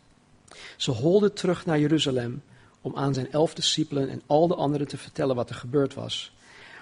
Ze 0.76 0.90
holden 0.90 1.34
terug 1.34 1.66
naar 1.66 1.78
Jeruzalem 1.78 2.42
om 2.80 2.96
aan 2.96 3.14
zijn 3.14 3.32
elf 3.32 3.54
discipelen 3.54 4.08
en 4.08 4.22
al 4.26 4.48
de 4.48 4.54
anderen 4.54 4.88
te 4.88 4.96
vertellen 4.96 5.36
wat 5.36 5.48
er 5.48 5.56
gebeurd 5.56 5.94
was. 5.94 6.32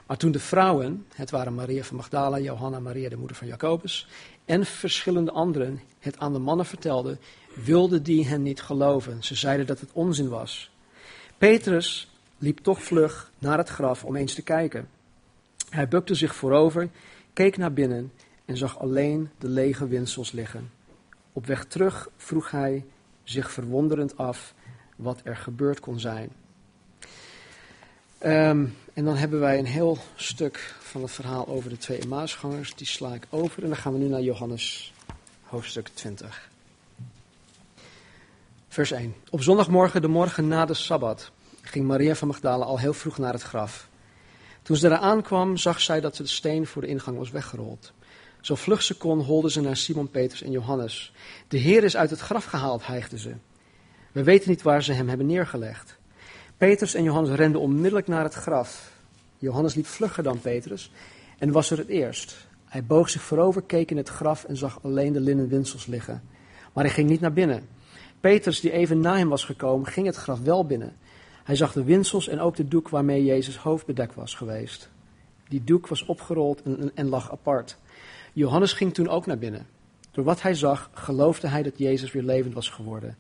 Maar 0.07 0.17
toen 0.17 0.33
de 0.33 0.39
vrouwen, 0.39 1.07
het 1.15 1.31
waren 1.31 1.55
Maria 1.55 1.83
van 1.83 1.97
Magdala, 1.97 2.39
Johanna, 2.39 2.81
Maria 2.81 3.09
de 3.09 3.17
moeder 3.17 3.37
van 3.37 3.47
Jacobus, 3.47 4.09
en 4.45 4.67
verschillende 4.67 5.31
anderen 5.31 5.81
het 5.99 6.19
aan 6.19 6.33
de 6.33 6.39
mannen 6.39 6.67
vertelden, 6.67 7.19
wilden 7.65 8.03
die 8.03 8.27
hen 8.27 8.43
niet 8.43 8.63
geloven. 8.63 9.25
Ze 9.25 9.35
zeiden 9.35 9.67
dat 9.67 9.81
het 9.81 9.91
onzin 9.93 10.29
was. 10.29 10.71
Petrus 11.39 12.11
liep 12.39 12.59
toch 12.59 12.83
vlug 12.83 13.33
naar 13.39 13.59
het 13.59 13.69
graf 13.69 14.05
om 14.05 14.17
eens 14.17 14.35
te 14.35 14.43
kijken. 14.43 14.89
Hij 15.71 15.89
bukte 15.89 16.15
zich 16.15 16.35
voorover, 16.35 16.89
keek 17.33 17.57
naar 17.57 17.73
binnen 17.73 18.13
en 18.45 18.57
zag 18.57 18.79
alleen 18.79 19.31
de 19.39 19.49
lege 19.49 19.89
winsels 19.89 20.33
liggen. 20.33 20.71
Op 21.33 21.47
weg 21.47 21.65
terug 21.65 22.09
vroeg 22.17 22.51
hij 22.51 22.85
zich 23.23 23.51
verwonderend 23.51 24.17
af 24.17 24.55
wat 24.97 25.21
er 25.25 25.37
gebeurd 25.37 25.81
kon 25.81 26.01
zijn. 26.01 26.31
Um, 28.25 28.77
en 28.95 29.05
dan 29.05 29.17
hebben 29.17 29.41
wij 29.41 29.59
een 29.59 29.67
heel 29.67 29.99
stuk 30.15 30.75
van 30.79 31.03
het 31.03 31.11
verhaal 31.11 31.49
over 31.49 31.71
de 31.71 31.77
twee 31.77 32.07
Maasgangers. 32.07 32.75
Die 32.75 32.87
sla 32.87 33.15
ik 33.15 33.27
over 33.31 33.63
en 33.63 33.69
dan 33.69 33.79
gaan 33.79 33.93
we 33.93 33.99
nu 33.99 34.09
naar 34.09 34.21
Johannes 34.21 34.93
hoofdstuk 35.43 35.89
20. 35.89 36.51
Vers 38.69 38.91
1. 38.91 39.15
Op 39.31 39.43
zondagmorgen, 39.43 40.03
de 40.03 40.09
morgen 40.09 40.49
na 40.49 40.65
de 40.65 40.75
Sabbat, 40.75 41.31
ging 41.63 41.87
Maria 41.87 42.15
van 42.15 42.29
Magdala 42.29 42.65
al 42.65 42.79
heel 42.79 42.93
vroeg 42.93 43.19
naar 43.19 43.33
het 43.33 43.43
graf. 43.43 43.89
Toen 44.63 44.77
ze 44.77 44.89
daar 44.89 44.99
aankwam, 44.99 45.57
zag 45.57 45.81
zij 45.81 46.01
dat 46.01 46.17
de 46.17 46.27
steen 46.27 46.67
voor 46.67 46.83
de 46.83 46.89
ingang 46.89 47.19
was 47.19 47.31
weggerold. 47.31 47.93
Zo 48.41 48.55
vlug 48.55 48.83
ze 48.83 48.97
kon, 48.97 49.21
holde 49.21 49.51
ze 49.51 49.61
naar 49.61 49.77
Simon 49.77 50.11
Petrus 50.11 50.43
en 50.43 50.51
Johannes. 50.51 51.13
De 51.49 51.59
Heer 51.59 51.85
is 51.85 51.97
uit 51.97 52.11
het 52.11 52.21
graf 52.21 52.45
gehaald, 52.45 52.87
hijgde 52.87 53.19
ze. 53.19 53.35
We 54.13 54.23
weten 54.23 54.51
niet 54.51 54.63
waar 54.63 54.83
ze 54.83 54.93
hem 54.93 55.09
hebben 55.09 55.27
neergelegd. 55.27 55.97
Petrus 56.57 56.95
en 56.95 57.03
Johannes 57.03 57.37
renden 57.37 57.61
onmiddellijk 57.61 58.07
naar 58.07 58.23
het 58.23 58.35
graf. 58.35 58.93
Johannes 59.39 59.75
liep 59.75 59.87
vlugger 59.87 60.23
dan 60.23 60.41
Petrus 60.41 60.91
en 61.39 61.53
was 61.53 61.71
er 61.71 61.79
het 61.79 61.89
eerst. 61.89 62.47
Hij 62.65 62.85
boog 62.85 63.11
zich 63.11 63.23
voorover, 63.23 63.63
keek 63.63 63.91
in 63.91 63.97
het 63.97 64.09
graf 64.09 64.45
en 64.45 64.57
zag 64.57 64.79
alleen 64.83 65.13
de 65.13 65.21
linnen 65.21 65.49
winsels 65.49 65.87
liggen. 65.87 66.23
Maar 66.73 66.85
hij 66.85 66.93
ging 66.93 67.09
niet 67.09 67.21
naar 67.21 67.33
binnen. 67.33 67.69
Petrus, 68.21 68.61
die 68.61 68.73
even 68.73 69.01
na 69.01 69.17
hem 69.17 69.29
was 69.29 69.45
gekomen, 69.45 69.87
ging 69.87 70.07
het 70.07 70.17
graf 70.17 70.41
wel 70.41 70.67
binnen. 70.67 70.97
Hij 71.45 71.57
zag 71.57 71.73
de 71.73 71.85
winsels 71.85 72.29
en 72.29 72.41
ook 72.41 72.57
de 72.57 72.69
doek 72.69 72.89
waarmee 72.89 73.25
Jezus 73.25 73.57
hoofd 73.57 73.87
bedekt 73.87 74.15
was 74.15 74.35
geweest. 74.35 74.89
Die 75.49 75.65
doek 75.65 75.87
was 75.87 76.05
opgerold 76.05 76.63
en, 76.63 76.91
en 76.95 77.09
lag 77.09 77.33
apart. 77.33 77.77
Johannes 78.33 78.73
ging 78.73 78.95
toen 78.95 79.09
ook 79.09 79.27
naar 79.27 79.39
binnen. 79.39 79.67
Door 80.11 80.25
wat 80.25 80.43
hij 80.43 80.55
zag, 80.55 80.91
geloofde 80.93 81.49
hij 81.49 81.63
dat 81.63 81.79
Jezus 81.79 82.13
weer 82.13 82.23
levend 82.23 82.55
was 82.55 82.69
geworden. 82.69 83.17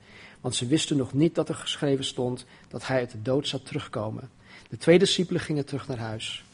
Want 0.46 0.58
ze 0.58 0.66
wisten 0.66 0.96
nog 0.96 1.12
niet 1.12 1.34
dat 1.34 1.48
er 1.48 1.54
geschreven 1.54 2.04
stond 2.04 2.44
dat 2.68 2.86
hij 2.86 2.98
uit 2.98 3.10
de 3.10 3.22
dood 3.22 3.48
zou 3.48 3.62
terugkomen. 3.62 4.30
De 4.68 4.76
twee 4.76 4.98
discipelen 4.98 5.40
gingen 5.40 5.66
terug 5.66 5.88
naar 5.88 5.98
huis. 5.98 6.44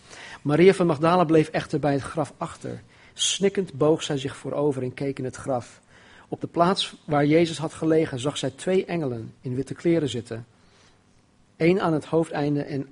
Maria 0.42 0.72
van 0.72 0.86
Magdala 0.86 1.24
bleef 1.24 1.48
echter 1.48 1.78
bij 1.78 1.92
het 1.92 2.02
graf 2.02 2.32
achter. 2.36 2.82
Snikkend 3.12 3.72
boog 3.72 4.02
zij 4.02 4.18
zich 4.18 4.36
voorover 4.36 4.82
en 4.82 4.94
keek 4.94 5.18
in 5.18 5.24
het 5.24 5.36
graf. 5.36 5.80
Op 6.28 6.40
de 6.40 6.46
plaats 6.46 6.94
waar 7.04 7.26
Jezus 7.26 7.58
had 7.58 7.74
gelegen 7.74 8.18
zag 8.18 8.38
zij 8.38 8.50
twee 8.50 8.84
engelen 8.84 9.34
in 9.40 9.54
witte 9.54 9.74
kleren 9.74 10.08
zitten. 10.08 10.46
Eén 11.56 11.80
aan 11.80 11.92
het 11.92 12.04
hoofdeinde 12.04 12.62
en, 12.62 12.88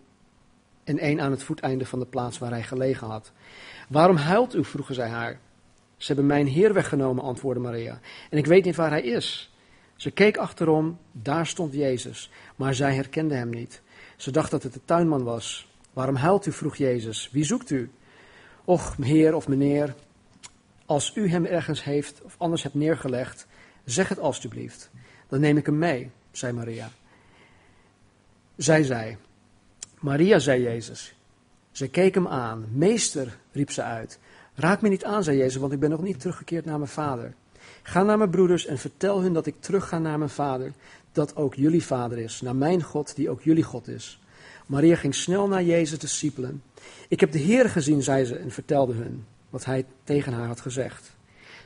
en 0.84 0.98
één 0.98 1.20
aan 1.20 1.30
het 1.30 1.42
voeteinde 1.42 1.86
van 1.86 1.98
de 1.98 2.06
plaats 2.06 2.38
waar 2.38 2.50
hij 2.50 2.62
gelegen 2.62 3.06
had. 3.06 3.32
Waarom 3.88 4.16
huilt 4.16 4.54
u? 4.54 4.64
vroegen 4.64 4.94
zij 4.94 5.08
haar. 5.08 5.40
Ze 5.96 6.06
hebben 6.06 6.26
mijn 6.26 6.46
Heer 6.46 6.72
weggenomen, 6.72 7.24
antwoordde 7.24 7.62
Maria. 7.62 8.00
En 8.30 8.38
ik 8.38 8.46
weet 8.46 8.64
niet 8.64 8.76
waar 8.76 8.90
hij 8.90 9.02
is. 9.02 9.49
Ze 10.00 10.10
keek 10.10 10.36
achterom, 10.36 10.98
daar 11.12 11.46
stond 11.46 11.74
Jezus, 11.74 12.30
maar 12.56 12.74
zij 12.74 12.94
herkende 12.94 13.34
hem 13.34 13.50
niet. 13.50 13.82
Ze 14.16 14.30
dacht 14.30 14.50
dat 14.50 14.62
het 14.62 14.72
de 14.72 14.80
tuinman 14.84 15.22
was. 15.22 15.68
Waarom 15.92 16.14
huilt 16.14 16.46
u? 16.46 16.52
vroeg 16.52 16.76
Jezus. 16.76 17.28
Wie 17.32 17.44
zoekt 17.44 17.70
u? 17.70 17.90
Och, 18.64 18.96
heer 18.96 19.34
of 19.34 19.48
meneer, 19.48 19.94
als 20.86 21.12
u 21.14 21.28
hem 21.28 21.44
ergens 21.44 21.84
heeft 21.84 22.22
of 22.22 22.34
anders 22.38 22.62
hebt 22.62 22.74
neergelegd, 22.74 23.46
zeg 23.84 24.08
het 24.08 24.18
alstublieft. 24.18 24.90
Dan 25.28 25.40
neem 25.40 25.56
ik 25.56 25.66
hem 25.66 25.78
mee, 25.78 26.10
zei 26.30 26.52
Maria. 26.52 26.90
Zij 28.56 28.82
zei, 28.82 29.16
Maria, 29.98 30.38
zei 30.38 30.62
Jezus. 30.62 31.14
Ze 31.70 31.88
keek 31.88 32.14
hem 32.14 32.28
aan. 32.28 32.66
Meester, 32.72 33.38
riep 33.52 33.70
ze 33.70 33.82
uit. 33.82 34.18
Raak 34.54 34.80
me 34.80 34.88
niet 34.88 35.04
aan, 35.04 35.24
zei 35.24 35.36
Jezus, 35.36 35.60
want 35.60 35.72
ik 35.72 35.80
ben 35.80 35.90
nog 35.90 36.02
niet 36.02 36.20
teruggekeerd 36.20 36.64
naar 36.64 36.78
mijn 36.78 36.90
vader. 36.90 37.34
Ga 37.82 38.02
naar 38.02 38.18
mijn 38.18 38.30
broeders 38.30 38.66
en 38.66 38.78
vertel 38.78 39.20
hun 39.20 39.32
dat 39.32 39.46
ik 39.46 39.54
terugga 39.60 39.98
naar 39.98 40.18
mijn 40.18 40.30
vader, 40.30 40.72
dat 41.12 41.36
ook 41.36 41.54
jullie 41.54 41.84
vader 41.84 42.18
is, 42.18 42.40
naar 42.40 42.56
mijn 42.56 42.82
God, 42.82 43.16
die 43.16 43.30
ook 43.30 43.42
jullie 43.42 43.62
God 43.62 43.88
is. 43.88 44.20
Maria 44.66 44.96
ging 44.96 45.14
snel 45.14 45.48
naar 45.48 45.62
Jezus' 45.62 45.98
discipelen. 45.98 46.62
Ik 47.08 47.20
heb 47.20 47.32
de 47.32 47.38
Heer 47.38 47.70
gezien, 47.70 48.02
zei 48.02 48.24
ze 48.24 48.36
en 48.36 48.50
vertelde 48.50 48.92
hun 48.92 49.24
wat 49.50 49.64
hij 49.64 49.86
tegen 50.04 50.32
haar 50.32 50.46
had 50.46 50.60
gezegd. 50.60 51.10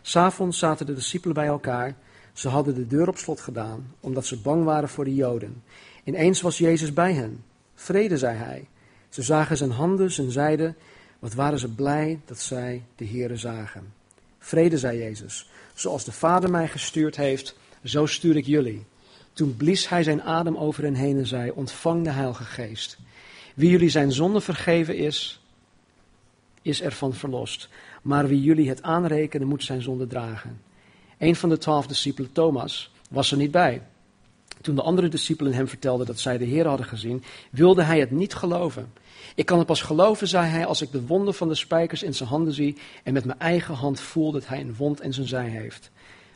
S'avonds 0.02 0.58
zaten 0.58 0.86
de 0.86 0.94
discipelen 0.94 1.34
bij 1.34 1.46
elkaar. 1.46 1.94
Ze 2.32 2.48
hadden 2.48 2.74
de 2.74 2.86
deur 2.86 3.08
op 3.08 3.16
slot 3.16 3.40
gedaan, 3.40 3.94
omdat 4.00 4.26
ze 4.26 4.40
bang 4.40 4.64
waren 4.64 4.88
voor 4.88 5.04
de 5.04 5.14
Joden. 5.14 5.62
Ineens 6.04 6.40
was 6.40 6.58
Jezus 6.58 6.92
bij 6.92 7.12
hen. 7.12 7.44
Vrede, 7.74 8.18
zei 8.18 8.36
hij. 8.36 8.66
Ze 9.08 9.22
zagen 9.22 9.56
zijn 9.56 9.70
handen, 9.70 10.10
zijn 10.10 10.30
zijde. 10.30 10.74
Wat 11.18 11.34
waren 11.34 11.58
ze 11.58 11.74
blij 11.74 12.20
dat 12.24 12.40
zij 12.40 12.82
de 12.96 13.06
Heere 13.06 13.36
zagen. 13.36 13.92
Vrede, 14.38 14.78
zei 14.78 14.98
Jezus. 14.98 15.50
Zoals 15.74 16.04
de 16.04 16.12
Vader 16.12 16.50
mij 16.50 16.68
gestuurd 16.68 17.16
heeft, 17.16 17.56
zo 17.84 18.06
stuur 18.06 18.36
ik 18.36 18.46
jullie. 18.46 18.84
Toen 19.32 19.56
blies 19.56 19.88
hij 19.88 20.02
zijn 20.02 20.22
adem 20.22 20.56
over 20.56 20.82
hen 20.82 20.94
heen 20.94 21.18
en 21.18 21.26
zei: 21.26 21.50
Ontvang 21.50 22.04
de 22.04 22.10
Heilige 22.10 22.44
Geest. 22.44 22.98
Wie 23.54 23.70
jullie 23.70 23.88
zijn 23.88 24.12
zonde 24.12 24.40
vergeven 24.40 24.96
is, 24.96 25.40
is 26.62 26.82
ervan 26.82 27.14
verlost. 27.14 27.68
Maar 28.02 28.28
wie 28.28 28.42
jullie 28.42 28.68
het 28.68 28.82
aanrekenen, 28.82 29.48
moet 29.48 29.64
zijn 29.64 29.82
zonde 29.82 30.06
dragen. 30.06 30.62
Een 31.18 31.36
van 31.36 31.48
de 31.48 31.58
twaalf 31.58 31.86
discipelen, 31.86 32.32
Thomas, 32.32 32.92
was 33.10 33.30
er 33.30 33.36
niet 33.36 33.50
bij. 33.50 33.82
Toen 34.64 34.74
de 34.74 34.82
andere 34.82 35.08
discipelen 35.08 35.52
hem 35.52 35.68
vertelden 35.68 36.06
dat 36.06 36.20
zij 36.20 36.38
de 36.38 36.44
Heer 36.44 36.66
hadden 36.66 36.86
gezien, 36.86 37.24
wilde 37.50 37.82
hij 37.82 38.00
het 38.00 38.10
niet 38.10 38.34
geloven. 38.34 38.92
Ik 39.34 39.46
kan 39.46 39.58
het 39.58 39.66
pas 39.66 39.82
geloven, 39.82 40.28
zei 40.28 40.46
hij, 40.46 40.66
als 40.66 40.82
ik 40.82 40.92
de 40.92 41.06
wonden 41.06 41.34
van 41.34 41.48
de 41.48 41.54
spijkers 41.54 42.02
in 42.02 42.14
zijn 42.14 42.28
handen 42.28 42.52
zie 42.52 42.76
en 43.02 43.12
met 43.12 43.24
mijn 43.24 43.38
eigen 43.38 43.74
hand 43.74 44.00
voel 44.00 44.32
dat 44.32 44.46
hij 44.46 44.60
een 44.60 44.74
wond 44.76 45.02
in 45.02 45.12
zijn 45.14 45.26
zij 45.26 45.48
heeft. 45.48 45.90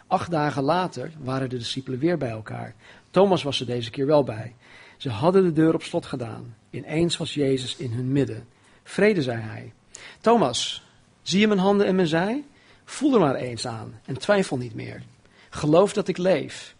Acht 0.06 0.30
dagen 0.30 0.62
later 0.62 1.11
waren 1.23 1.49
de 1.49 1.56
discipelen 1.56 1.99
weer 1.99 2.18
bij 2.18 2.30
elkaar. 2.30 2.75
Thomas 3.11 3.42
was 3.42 3.61
er 3.61 3.66
deze 3.66 3.90
keer 3.90 4.06
wel 4.06 4.25
bij. 4.25 4.54
Ze 4.97 5.11
hadden 5.11 5.42
de 5.42 5.52
deur 5.52 5.75
op 5.75 5.82
slot 5.82 6.06
gedaan. 6.06 6.54
Ineens 6.70 7.16
was 7.16 7.35
Jezus 7.35 7.76
in 7.76 7.92
hun 7.92 8.12
midden. 8.12 8.47
Vrede, 8.82 9.23
zei 9.23 9.40
hij. 9.40 9.73
Thomas, 10.20 10.82
zie 11.23 11.40
je 11.40 11.47
mijn 11.49 11.61
handen 11.61 11.87
en 11.87 11.94
mijn 11.94 12.08
zij? 12.08 12.44
Voel 12.85 13.14
er 13.14 13.20
maar 13.20 13.35
eens 13.35 13.66
aan 13.66 14.00
en 14.04 14.18
twijfel 14.18 14.56
niet 14.56 14.75
meer. 14.75 15.02
Geloof 15.50 15.92
dat 15.92 16.08
ik 16.08 16.16
leef. 16.16 16.76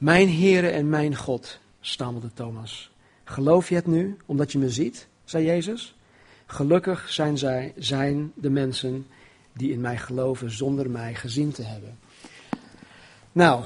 Mijn 0.00 0.32
Heere 0.32 0.68
en 0.68 0.88
mijn 0.88 1.16
God, 1.16 1.58
stamelde 1.80 2.32
Thomas. 2.34 2.90
Geloof 3.24 3.68
je 3.68 3.74
het 3.74 3.86
nu, 3.86 4.16
omdat 4.26 4.52
je 4.52 4.58
me 4.58 4.70
ziet? 4.70 5.06
zei 5.24 5.44
Jezus. 5.44 5.94
Gelukkig 6.46 7.12
zijn, 7.12 7.38
zij, 7.38 7.72
zijn 7.76 8.32
de 8.34 8.50
mensen 8.50 9.06
die 9.52 9.72
in 9.72 9.80
mij 9.80 9.96
geloven 9.96 10.50
zonder 10.50 10.90
mij 10.90 11.14
gezien 11.14 11.52
te 11.52 11.62
hebben. 11.62 11.98
Nou, 13.32 13.64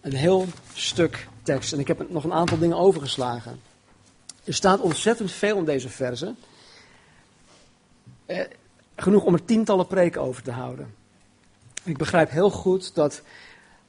een 0.00 0.14
heel 0.14 0.46
stuk 0.74 1.28
tekst. 1.42 1.72
En 1.72 1.78
ik 1.78 1.88
heb 1.88 2.10
nog 2.10 2.24
een 2.24 2.32
aantal 2.32 2.58
dingen 2.58 2.76
overgeslagen. 2.76 3.60
Er 4.44 4.54
staat 4.54 4.80
ontzettend 4.80 5.32
veel 5.32 5.58
in 5.58 5.64
deze 5.64 5.88
verse. 5.88 6.34
Eh, 8.26 8.44
genoeg 8.96 9.24
om 9.24 9.34
er 9.34 9.44
tientallen 9.44 9.86
preken 9.86 10.20
over 10.20 10.42
te 10.42 10.50
houden. 10.50 10.94
Ik 11.82 11.96
begrijp 11.96 12.30
heel 12.30 12.50
goed 12.50 12.94
dat 12.94 13.22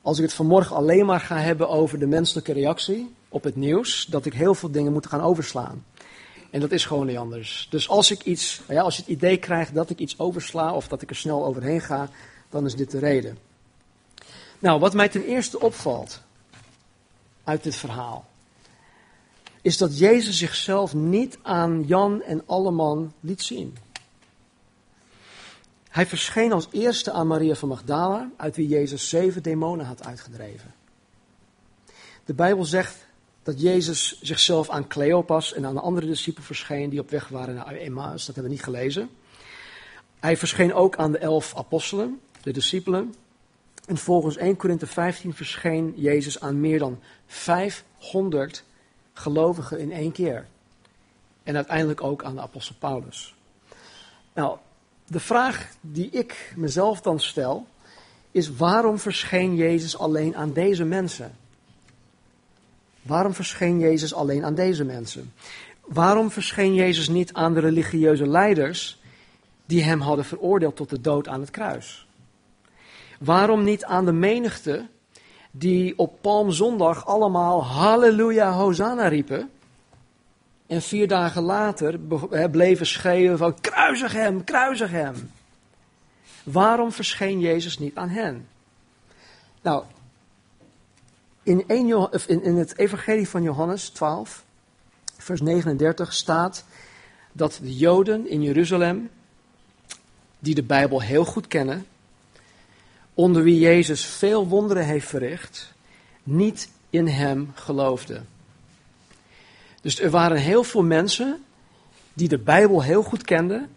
als 0.03 0.17
ik 0.17 0.23
het 0.23 0.33
vanmorgen 0.33 0.75
alleen 0.75 1.05
maar 1.05 1.19
ga 1.19 1.37
hebben 1.37 1.69
over 1.69 1.99
de 1.99 2.07
menselijke 2.07 2.53
reactie 2.53 3.13
op 3.29 3.43
het 3.43 3.55
nieuws, 3.55 4.05
dat 4.09 4.25
ik 4.25 4.33
heel 4.33 4.55
veel 4.55 4.71
dingen 4.71 4.93
moet 4.93 5.07
gaan 5.07 5.21
overslaan. 5.21 5.85
En 6.49 6.59
dat 6.59 6.71
is 6.71 6.85
gewoon 6.85 7.05
niet 7.05 7.17
anders. 7.17 7.67
Dus 7.69 7.89
als 7.89 8.11
ik 8.11 8.23
iets, 8.23 8.61
ja, 8.67 8.81
als 8.81 8.95
je 8.95 9.01
het 9.01 9.11
idee 9.11 9.37
krijgt 9.37 9.73
dat 9.73 9.89
ik 9.89 9.99
iets 9.99 10.19
oversla 10.19 10.73
of 10.73 10.87
dat 10.87 11.01
ik 11.01 11.09
er 11.09 11.15
snel 11.15 11.45
overheen 11.45 11.81
ga, 11.81 12.09
dan 12.49 12.65
is 12.65 12.75
dit 12.75 12.91
de 12.91 12.99
reden. 12.99 13.37
Nou, 14.59 14.79
wat 14.79 14.93
mij 14.93 15.09
ten 15.09 15.23
eerste 15.23 15.59
opvalt 15.59 16.21
uit 17.43 17.63
dit 17.63 17.75
verhaal, 17.75 18.25
is 19.61 19.77
dat 19.77 19.97
Jezus 19.97 20.37
zichzelf 20.37 20.93
niet 20.93 21.37
aan 21.41 21.83
Jan 21.87 22.21
en 22.21 22.43
Alleman 22.45 23.13
liet 23.19 23.41
zien. 23.41 23.77
Hij 25.93 26.05
verscheen 26.05 26.51
als 26.51 26.67
eerste 26.71 27.11
aan 27.11 27.27
Maria 27.27 27.55
van 27.55 27.69
Magdala, 27.69 28.31
uit 28.37 28.55
wie 28.55 28.67
Jezus 28.67 29.09
zeven 29.09 29.43
demonen 29.43 29.85
had 29.85 30.05
uitgedreven. 30.05 30.73
De 32.25 32.33
Bijbel 32.33 32.65
zegt 32.65 33.05
dat 33.43 33.61
Jezus 33.61 34.21
zichzelf 34.21 34.69
aan 34.69 34.87
Cleopas 34.87 35.53
en 35.53 35.65
aan 35.65 35.73
de 35.73 35.79
andere 35.79 36.07
discipelen 36.07 36.45
verscheen 36.45 36.89
die 36.89 36.99
op 36.99 37.09
weg 37.09 37.27
waren 37.27 37.55
naar 37.55 37.75
Emmaus. 37.75 38.25
Dat 38.25 38.35
hebben 38.35 38.43
we 38.43 38.49
niet 38.49 38.63
gelezen. 38.63 39.09
Hij 40.19 40.37
verscheen 40.37 40.73
ook 40.73 40.95
aan 40.95 41.11
de 41.11 41.17
elf 41.17 41.55
apostelen, 41.55 42.19
de 42.41 42.51
discipelen. 42.51 43.15
En 43.85 43.97
volgens 43.97 44.37
1 44.37 44.55
Korinthe 44.55 44.87
15 44.87 45.33
verscheen 45.33 45.93
Jezus 45.95 46.39
aan 46.39 46.59
meer 46.59 46.79
dan 46.79 46.99
500 47.25 48.63
gelovigen 49.13 49.79
in 49.79 49.91
één 49.91 50.11
keer. 50.11 50.47
En 51.43 51.55
uiteindelijk 51.55 52.03
ook 52.03 52.23
aan 52.23 52.35
de 52.35 52.41
apostel 52.41 52.75
Paulus. 52.79 53.35
Nou, 54.33 54.57
de 55.07 55.19
vraag 55.19 55.69
die 55.81 56.09
ik 56.09 56.53
mezelf 56.55 57.01
dan 57.01 57.19
stel, 57.19 57.67
is 58.31 58.55
waarom 58.55 58.99
verscheen 58.99 59.55
Jezus 59.55 59.97
alleen 59.97 60.35
aan 60.35 60.53
deze 60.53 60.83
mensen? 60.83 61.35
Waarom 63.01 63.33
verscheen 63.33 63.79
Jezus 63.79 64.13
alleen 64.13 64.45
aan 64.45 64.55
deze 64.55 64.83
mensen? 64.83 65.33
Waarom 65.85 66.31
verscheen 66.31 66.73
Jezus 66.73 67.07
niet 67.07 67.33
aan 67.33 67.53
de 67.53 67.59
religieuze 67.59 68.27
leiders 68.27 69.01
die 69.65 69.83
hem 69.83 70.01
hadden 70.01 70.25
veroordeeld 70.25 70.75
tot 70.75 70.89
de 70.89 71.01
dood 71.01 71.27
aan 71.27 71.39
het 71.39 71.51
kruis? 71.51 72.07
Waarom 73.19 73.63
niet 73.63 73.85
aan 73.85 74.05
de 74.05 74.11
menigte 74.11 74.87
die 75.51 75.97
op 75.97 76.21
Palmzondag 76.21 77.05
allemaal 77.05 77.65
Halleluja, 77.65 78.51
Hosanna 78.51 79.07
riepen? 79.07 79.49
En 80.73 80.81
vier 80.81 81.07
dagen 81.07 81.41
later 81.41 81.99
bleven 82.51 82.85
schreeuwen 82.85 83.37
van 83.37 83.59
kruisig 83.61 84.13
hem, 84.13 84.43
kruisig 84.43 84.91
hem. 84.91 85.31
Waarom 86.43 86.91
verscheen 86.91 87.39
Jezus 87.39 87.77
niet 87.77 87.95
aan 87.95 88.09
hen? 88.09 88.47
Nou, 89.61 89.83
in, 91.43 91.67
in, 91.67 92.43
in 92.43 92.55
het 92.55 92.77
Evangelie 92.77 93.29
van 93.29 93.43
Johannes 93.43 93.89
12, 93.89 94.43
vers 95.17 95.41
39 95.41 96.13
staat 96.13 96.65
dat 97.31 97.59
de 97.61 97.77
Joden 97.77 98.29
in 98.29 98.41
Jeruzalem, 98.41 99.09
die 100.39 100.55
de 100.55 100.63
Bijbel 100.63 101.01
heel 101.01 101.25
goed 101.25 101.47
kennen, 101.47 101.85
onder 103.13 103.43
wie 103.43 103.59
Jezus 103.59 104.05
veel 104.05 104.47
wonderen 104.47 104.85
heeft 104.85 105.07
verricht, 105.07 105.73
niet 106.23 106.69
in 106.89 107.07
hem 107.07 107.51
geloofden. 107.53 108.32
Dus 109.83 109.99
er 109.99 110.09
waren 110.09 110.37
heel 110.37 110.63
veel 110.63 110.83
mensen 110.83 111.43
die 112.13 112.27
de 112.27 112.37
Bijbel 112.37 112.83
heel 112.83 113.03
goed 113.03 113.23
kenden, 113.23 113.69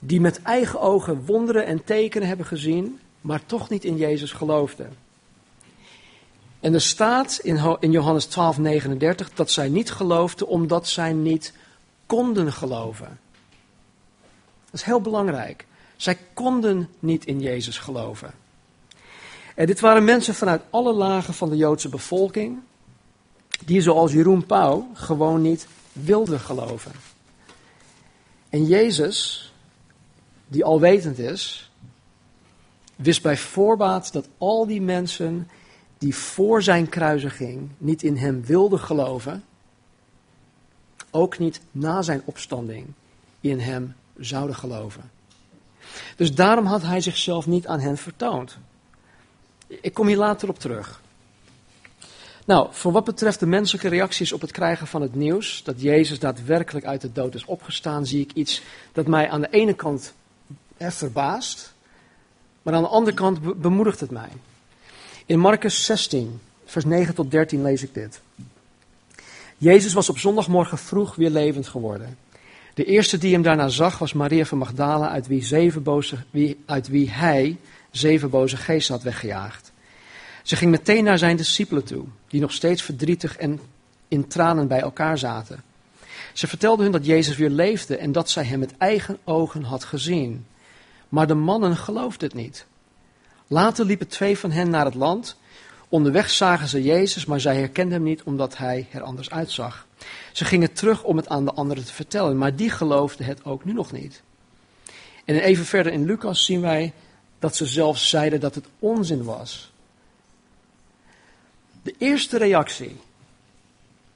die 0.00 0.20
met 0.20 0.42
eigen 0.42 0.80
ogen 0.80 1.24
wonderen 1.24 1.66
en 1.66 1.84
tekenen 1.84 2.28
hebben 2.28 2.46
gezien, 2.46 3.00
maar 3.20 3.46
toch 3.46 3.68
niet 3.68 3.84
in 3.84 3.96
Jezus 3.96 4.32
geloofden. 4.32 4.96
En 6.60 6.74
er 6.74 6.80
staat 6.80 7.38
in, 7.80 7.90
Johannes 7.90 8.24
12, 8.24 8.58
39 8.58 9.30
dat 9.34 9.50
zij 9.50 9.68
niet 9.68 9.90
geloofden 9.90 10.48
omdat 10.48 10.88
zij 10.88 11.12
niet 11.12 11.52
konden 12.06 12.52
geloven. 12.52 13.18
Dat 14.64 14.80
is 14.80 14.82
heel 14.82 15.00
belangrijk. 15.00 15.66
Zij 15.96 16.18
konden 16.32 16.88
niet 16.98 17.24
in 17.24 17.40
Jezus 17.40 17.78
geloven. 17.78 18.30
En 19.54 19.66
dit 19.66 19.80
waren 19.80 20.04
mensen 20.04 20.34
vanuit 20.34 20.62
alle 20.70 20.92
lagen 20.92 21.34
van 21.34 21.48
de 21.48 21.56
Joodse 21.56 21.88
bevolking, 21.88 22.58
die 23.64 23.80
zoals 23.80 24.12
Jeroen 24.12 24.46
Pauw 24.46 24.88
gewoon 24.92 25.42
niet 25.42 25.66
wilden 25.92 26.40
geloven. 26.40 26.92
En 28.48 28.66
Jezus, 28.66 29.52
die 30.46 30.64
alwetend 30.64 31.18
is, 31.18 31.70
wist 32.96 33.22
bij 33.22 33.36
voorbaat 33.36 34.12
dat 34.12 34.28
al 34.38 34.66
die 34.66 34.80
mensen 34.80 35.48
die 35.98 36.14
voor 36.14 36.62
zijn 36.62 36.88
kruisiging 36.88 37.68
niet 37.78 38.02
in 38.02 38.16
hem 38.16 38.44
wilden 38.44 38.80
geloven, 38.80 39.44
ook 41.10 41.38
niet 41.38 41.60
na 41.70 42.02
zijn 42.02 42.22
opstanding 42.24 42.86
in 43.40 43.60
hem 43.60 43.94
zouden 44.18 44.56
geloven. 44.56 45.10
Dus 46.16 46.34
daarom 46.34 46.66
had 46.66 46.82
hij 46.82 47.00
zichzelf 47.00 47.46
niet 47.46 47.66
aan 47.66 47.80
hen 47.80 47.96
vertoond. 47.96 48.58
Ik 49.66 49.94
kom 49.94 50.06
hier 50.06 50.16
later 50.16 50.48
op 50.48 50.58
terug. 50.58 51.02
Nou, 52.48 52.68
voor 52.70 52.92
wat 52.92 53.04
betreft 53.04 53.40
de 53.40 53.46
menselijke 53.46 53.88
reacties 53.88 54.32
op 54.32 54.40
het 54.40 54.50
krijgen 54.50 54.86
van 54.86 55.02
het 55.02 55.14
nieuws 55.14 55.62
dat 55.64 55.80
Jezus 55.80 56.18
daadwerkelijk 56.18 56.86
uit 56.86 57.00
de 57.00 57.12
dood 57.12 57.34
is 57.34 57.44
opgestaan, 57.44 58.06
zie 58.06 58.20
ik 58.20 58.32
iets 58.32 58.62
dat 58.92 59.06
mij 59.06 59.30
aan 59.30 59.40
de 59.40 59.50
ene 59.50 59.74
kant 59.74 60.12
verbaast, 60.78 61.74
maar 62.62 62.74
aan 62.74 62.82
de 62.82 62.88
andere 62.88 63.16
kant 63.16 63.60
bemoedigt 63.60 64.00
het 64.00 64.10
mij. 64.10 64.28
In 65.26 65.38
Marcus 65.38 65.84
16, 65.84 66.40
vers 66.64 66.84
9 66.84 67.14
tot 67.14 67.30
13 67.30 67.62
lees 67.62 67.82
ik 67.82 67.94
dit. 67.94 68.20
Jezus 69.58 69.92
was 69.92 70.08
op 70.08 70.18
zondagmorgen 70.18 70.78
vroeg 70.78 71.14
weer 71.14 71.30
levend 71.30 71.68
geworden. 71.68 72.18
De 72.74 72.84
eerste 72.84 73.18
die 73.18 73.32
hem 73.32 73.42
daarna 73.42 73.68
zag 73.68 73.98
was 73.98 74.12
Maria 74.12 74.44
van 74.44 74.58
Magdala, 74.58 75.08
uit 75.08 75.26
wie, 75.26 75.44
zeven 75.44 75.82
boze, 75.82 76.16
uit 76.66 76.88
wie 76.88 77.10
hij 77.10 77.56
zeven 77.90 78.30
boze 78.30 78.56
geesten 78.56 78.94
had 78.94 79.02
weggejaagd. 79.02 79.72
Ze 80.42 80.56
ging 80.56 80.70
meteen 80.70 81.04
naar 81.04 81.18
zijn 81.18 81.36
discipelen 81.36 81.84
toe, 81.84 82.04
die 82.28 82.40
nog 82.40 82.52
steeds 82.52 82.82
verdrietig 82.82 83.36
en 83.36 83.60
in 84.08 84.26
tranen 84.26 84.68
bij 84.68 84.80
elkaar 84.80 85.18
zaten. 85.18 85.62
Ze 86.32 86.46
vertelde 86.46 86.82
hun 86.82 86.92
dat 86.92 87.06
Jezus 87.06 87.36
weer 87.36 87.50
leefde 87.50 87.96
en 87.96 88.12
dat 88.12 88.30
zij 88.30 88.44
hem 88.44 88.58
met 88.58 88.76
eigen 88.76 89.18
ogen 89.24 89.62
had 89.62 89.84
gezien. 89.84 90.46
Maar 91.08 91.26
de 91.26 91.34
mannen 91.34 91.76
geloofden 91.76 92.28
het 92.28 92.36
niet. 92.36 92.66
Later 93.46 93.84
liepen 93.84 94.08
twee 94.08 94.38
van 94.38 94.50
hen 94.50 94.70
naar 94.70 94.84
het 94.84 94.94
land. 94.94 95.36
Onderweg 95.88 96.30
zagen 96.30 96.68
ze 96.68 96.82
Jezus, 96.82 97.24
maar 97.24 97.40
zij 97.40 97.56
herkenden 97.56 97.92
hem 97.92 98.02
niet 98.02 98.22
omdat 98.22 98.56
hij 98.56 98.86
er 98.92 99.02
anders 99.02 99.30
uitzag. 99.30 99.86
Ze 100.32 100.44
gingen 100.44 100.72
terug 100.72 101.04
om 101.04 101.16
het 101.16 101.28
aan 101.28 101.44
de 101.44 101.52
anderen 101.52 101.84
te 101.84 101.92
vertellen, 101.92 102.38
maar 102.38 102.56
die 102.56 102.70
geloofden 102.70 103.26
het 103.26 103.44
ook 103.44 103.64
nu 103.64 103.72
nog 103.72 103.92
niet. 103.92 104.22
En 105.24 105.38
even 105.38 105.64
verder 105.64 105.92
in 105.92 106.04
Lucas 106.04 106.44
zien 106.44 106.60
wij 106.60 106.92
dat 107.38 107.56
ze 107.56 107.66
zelfs 107.66 108.08
zeiden 108.08 108.40
dat 108.40 108.54
het 108.54 108.66
onzin 108.78 109.24
was. 109.24 109.72
De 111.88 111.94
eerste 111.98 112.38
reactie, 112.38 113.00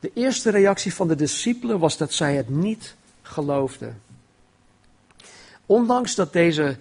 de 0.00 0.11
eerste 0.14 0.50
reactie 0.50 0.94
van 0.94 1.08
de 1.08 1.14
discipelen 1.14 1.78
was 1.78 1.96
dat 1.96 2.12
zij 2.12 2.37
het 2.37 2.48
niet 2.48 2.94
geloofden. 3.22 4.02
Ondanks 5.66 6.14
dat 6.14 6.32
deze 6.32 6.76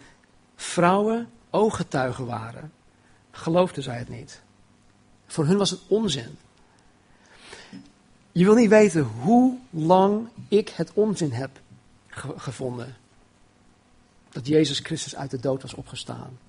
vrouwen 0.55 1.29
ooggetuigen 1.49 2.25
waren, 2.25 2.71
geloofden 3.31 3.83
zij 3.83 3.97
het 3.97 4.09
niet. 4.09 4.41
Voor 5.27 5.45
hun 5.45 5.57
was 5.57 5.69
het 5.69 5.79
onzin. 5.87 6.37
Je 8.31 8.43
wil 8.43 8.55
niet 8.55 8.69
weten 8.69 9.03
hoe 9.03 9.57
lang 9.69 10.27
ik 10.47 10.69
het 10.69 10.91
onzin 10.93 11.31
heb 11.31 11.59
gevonden. 12.37 12.95
Dat 14.29 14.47
Jezus 14.47 14.79
Christus 14.79 15.15
uit 15.15 15.31
de 15.31 15.39
dood 15.39 15.61
was 15.61 15.73
opgestaan. 15.73 16.39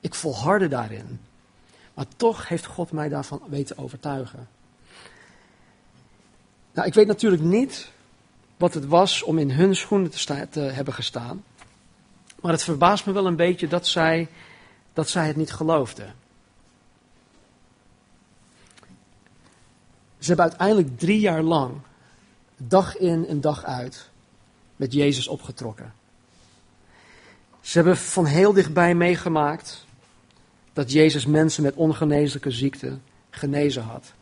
Ik 0.00 0.14
volhardde 0.14 0.68
daarin. 0.68 1.20
Maar 1.98 2.06
toch 2.16 2.48
heeft 2.48 2.66
God 2.66 2.92
mij 2.92 3.08
daarvan 3.08 3.42
weten 3.48 3.78
overtuigen. 3.78 4.48
Nou, 6.72 6.86
ik 6.86 6.94
weet 6.94 7.06
natuurlijk 7.06 7.42
niet 7.42 7.90
wat 8.56 8.74
het 8.74 8.86
was 8.86 9.22
om 9.22 9.38
in 9.38 9.50
hun 9.50 9.76
schoenen 9.76 10.10
te, 10.10 10.46
te 10.50 10.60
hebben 10.60 10.94
gestaan. 10.94 11.44
Maar 12.40 12.52
het 12.52 12.62
verbaast 12.62 13.06
me 13.06 13.12
wel 13.12 13.26
een 13.26 13.36
beetje 13.36 13.68
dat 13.68 13.86
zij, 13.86 14.28
dat 14.92 15.08
zij 15.08 15.26
het 15.26 15.36
niet 15.36 15.52
geloofden. 15.52 16.14
Ze 20.18 20.26
hebben 20.26 20.44
uiteindelijk 20.44 20.98
drie 20.98 21.20
jaar 21.20 21.42
lang, 21.42 21.74
dag 22.56 22.96
in 22.96 23.26
en 23.26 23.40
dag 23.40 23.64
uit, 23.64 24.10
met 24.76 24.92
Jezus 24.92 25.28
opgetrokken. 25.28 25.94
Ze 27.60 27.78
hebben 27.78 27.96
van 27.96 28.24
heel 28.24 28.52
dichtbij 28.52 28.94
meegemaakt 28.94 29.86
dat 30.78 30.92
Jezus 30.92 31.26
mensen 31.26 31.62
met 31.62 31.74
ongeneeslijke 31.74 32.50
ziekte 32.50 32.98
genezen 33.30 33.82
had. 33.82 34.12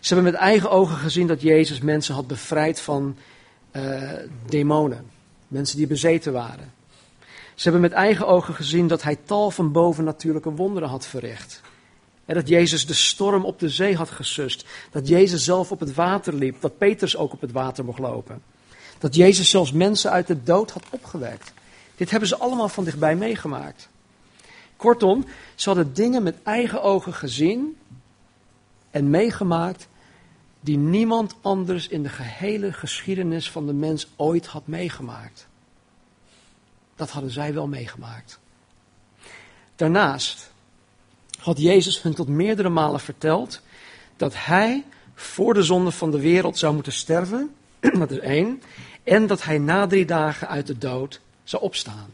Ze 0.00 0.14
hebben 0.14 0.32
met 0.32 0.40
eigen 0.40 0.70
ogen 0.70 0.96
gezien 0.96 1.26
dat 1.26 1.40
Jezus 1.40 1.80
mensen 1.80 2.14
had 2.14 2.26
bevrijd 2.26 2.80
van 2.80 3.16
uh, 3.72 4.12
demonen, 4.46 5.10
mensen 5.48 5.76
die 5.76 5.86
bezeten 5.86 6.32
waren. 6.32 6.72
Ze 7.54 7.62
hebben 7.62 7.80
met 7.80 7.92
eigen 7.92 8.26
ogen 8.26 8.54
gezien 8.54 8.86
dat 8.86 9.02
hij 9.02 9.16
tal 9.24 9.50
van 9.50 9.72
bovennatuurlijke 9.72 10.50
wonderen 10.50 10.88
had 10.88 11.06
verricht. 11.06 11.60
En 12.24 12.34
dat 12.34 12.48
Jezus 12.48 12.86
de 12.86 12.94
storm 12.94 13.44
op 13.44 13.58
de 13.58 13.68
zee 13.68 13.96
had 13.96 14.10
gesust. 14.10 14.64
Dat 14.90 15.08
Jezus 15.08 15.44
zelf 15.44 15.72
op 15.72 15.80
het 15.80 15.94
water 15.94 16.34
liep. 16.34 16.60
Dat 16.60 16.78
Petrus 16.78 17.16
ook 17.16 17.32
op 17.32 17.40
het 17.40 17.52
water 17.52 17.84
mocht 17.84 17.98
lopen. 17.98 18.42
Dat 18.98 19.14
Jezus 19.14 19.50
zelfs 19.50 19.72
mensen 19.72 20.10
uit 20.10 20.26
de 20.26 20.42
dood 20.42 20.70
had 20.70 20.84
opgewekt. 20.90 21.52
Dit 21.96 22.10
hebben 22.10 22.28
ze 22.28 22.36
allemaal 22.36 22.68
van 22.68 22.84
dichtbij 22.84 23.16
meegemaakt. 23.16 23.88
Kortom, 24.80 25.24
ze 25.54 25.68
hadden 25.68 25.94
dingen 25.94 26.22
met 26.22 26.42
eigen 26.42 26.82
ogen 26.82 27.14
gezien 27.14 27.78
en 28.90 29.10
meegemaakt 29.10 29.88
die 30.60 30.76
niemand 30.76 31.34
anders 31.40 31.88
in 31.88 32.02
de 32.02 32.08
gehele 32.08 32.72
geschiedenis 32.72 33.50
van 33.50 33.66
de 33.66 33.72
mens 33.72 34.08
ooit 34.16 34.46
had 34.46 34.66
meegemaakt. 34.66 35.46
Dat 36.96 37.10
hadden 37.10 37.30
zij 37.30 37.54
wel 37.54 37.66
meegemaakt. 37.66 38.38
Daarnaast 39.76 40.52
had 41.38 41.60
Jezus 41.60 42.02
hun 42.02 42.14
tot 42.14 42.28
meerdere 42.28 42.68
malen 42.68 43.00
verteld 43.00 43.60
dat 44.16 44.34
hij 44.36 44.84
voor 45.14 45.54
de 45.54 45.62
zonde 45.62 45.90
van 45.90 46.10
de 46.10 46.20
wereld 46.20 46.58
zou 46.58 46.74
moeten 46.74 46.92
sterven, 46.92 47.54
dat 47.98 48.10
is 48.10 48.18
één, 48.18 48.62
en 49.04 49.26
dat 49.26 49.42
hij 49.42 49.58
na 49.58 49.86
drie 49.86 50.04
dagen 50.04 50.48
uit 50.48 50.66
de 50.66 50.78
dood 50.78 51.20
zou 51.44 51.62
opstaan. 51.62 52.10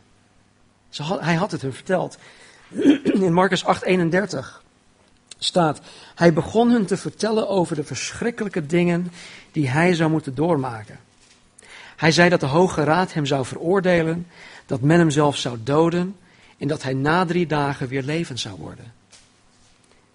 hij 1.20 1.34
had 1.34 1.50
het 1.50 1.62
hun 1.62 1.72
verteld. 1.72 2.18
In 3.26 3.32
Marcus 3.32 3.64
8:31 3.64 4.64
staat, 5.38 5.80
hij 6.14 6.32
begon 6.32 6.70
hun 6.70 6.86
te 6.86 6.96
vertellen 6.96 7.48
over 7.48 7.76
de 7.76 7.84
verschrikkelijke 7.84 8.66
dingen 8.66 9.12
die 9.52 9.68
hij 9.68 9.94
zou 9.94 10.10
moeten 10.10 10.34
doormaken. 10.34 10.98
Hij 11.96 12.12
zei 12.12 12.28
dat 12.28 12.40
de 12.40 12.46
Hoge 12.46 12.84
Raad 12.84 13.12
hem 13.12 13.26
zou 13.26 13.44
veroordelen, 13.44 14.26
dat 14.66 14.80
men 14.80 14.98
hem 14.98 15.10
zelf 15.10 15.36
zou 15.36 15.58
doden 15.62 16.16
en 16.58 16.68
dat 16.68 16.82
hij 16.82 16.94
na 16.94 17.24
drie 17.24 17.46
dagen 17.46 17.88
weer 17.88 18.02
levend 18.02 18.40
zou 18.40 18.58
worden. 18.58 18.92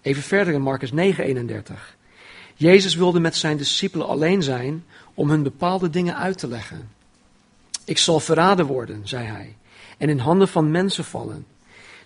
Even 0.02 0.22
verder 0.22 0.54
in 0.54 0.62
Marcus 0.62 0.90
9:31. 0.90 1.96
Jezus 2.54 2.94
wilde 2.94 3.20
met 3.20 3.36
zijn 3.36 3.56
discipelen 3.56 4.06
alleen 4.06 4.42
zijn 4.42 4.84
om 5.14 5.30
hun 5.30 5.42
bepaalde 5.42 5.90
dingen 5.90 6.16
uit 6.16 6.38
te 6.38 6.48
leggen. 6.48 6.90
Ik 7.84 7.98
zal 7.98 8.20
verraden 8.20 8.66
worden, 8.66 9.08
zei 9.08 9.26
hij, 9.26 9.56
en 9.98 10.08
in 10.08 10.18
handen 10.18 10.48
van 10.48 10.70
mensen 10.70 11.04
vallen. 11.04 11.46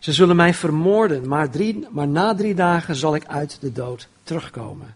Ze 0.07 0.12
zullen 0.12 0.37
mij 0.37 0.55
vermoorden, 0.55 1.29
maar, 1.29 1.51
drie, 1.51 1.87
maar 1.90 2.09
na 2.09 2.35
drie 2.35 2.55
dagen 2.55 2.95
zal 2.95 3.14
ik 3.14 3.27
uit 3.27 3.61
de 3.61 3.73
dood 3.73 4.09
terugkomen. 4.23 4.95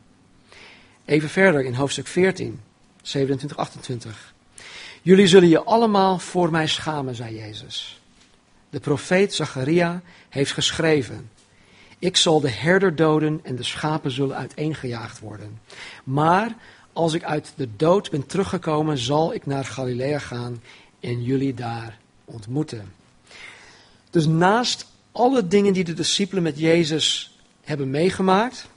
Even 1.05 1.29
verder 1.29 1.64
in 1.64 1.75
hoofdstuk 1.75 2.07
14, 2.07 2.61
27, 3.03 3.57
28. 3.57 4.35
Jullie 5.03 5.27
zullen 5.27 5.49
je 5.49 5.62
allemaal 5.62 6.18
voor 6.18 6.51
mij 6.51 6.66
schamen, 6.66 7.14
zei 7.14 7.37
Jezus. 7.37 8.01
De 8.68 8.81
profeet 8.81 9.35
Zacharia 9.35 10.03
heeft 10.29 10.53
geschreven: 10.53 11.31
Ik 11.99 12.16
zal 12.16 12.40
de 12.40 12.51
herder 12.51 12.96
doden 12.96 13.40
en 13.42 13.57
de 13.57 13.62
schapen 13.62 14.11
zullen 14.11 14.37
uiteengejaagd 14.37 15.18
worden. 15.18 15.61
Maar 16.05 16.57
als 16.92 17.14
ik 17.14 17.25
uit 17.25 17.53
de 17.57 17.68
dood 17.77 18.11
ben 18.11 18.27
teruggekomen, 18.27 18.99
zal 18.99 19.35
ik 19.35 19.46
naar 19.46 19.64
Galilea 19.64 20.18
gaan 20.18 20.62
en 21.01 21.23
jullie 21.23 21.55
daar 21.55 21.99
ontmoeten. 22.25 22.92
Dus 24.11 24.27
naast 24.27 24.88
alle 25.12 25.46
dingen 25.46 25.73
die 25.73 25.85
de 25.85 25.94
discipelen 25.94 26.42
met 26.42 26.59
Jezus 26.59 27.38
hebben 27.64 27.90
meegemaakt, 27.90 28.68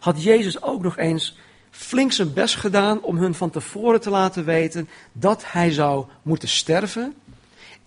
had 0.00 0.22
Jezus 0.22 0.62
ook 0.62 0.82
nog 0.82 0.96
eens 0.96 1.38
flink 1.70 2.12
zijn 2.12 2.32
best 2.32 2.56
gedaan 2.56 3.02
om 3.02 3.16
hun 3.16 3.34
van 3.34 3.50
tevoren 3.50 4.00
te 4.00 4.10
laten 4.10 4.44
weten 4.44 4.88
dat 5.12 5.52
hij 5.52 5.70
zou 5.70 6.06
moeten 6.22 6.48
sterven 6.48 7.14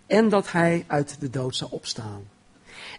en 0.07 0.29
dat 0.29 0.51
hij 0.51 0.83
uit 0.87 1.15
de 1.19 1.29
dood 1.29 1.55
zou 1.55 1.71
opstaan. 1.71 2.27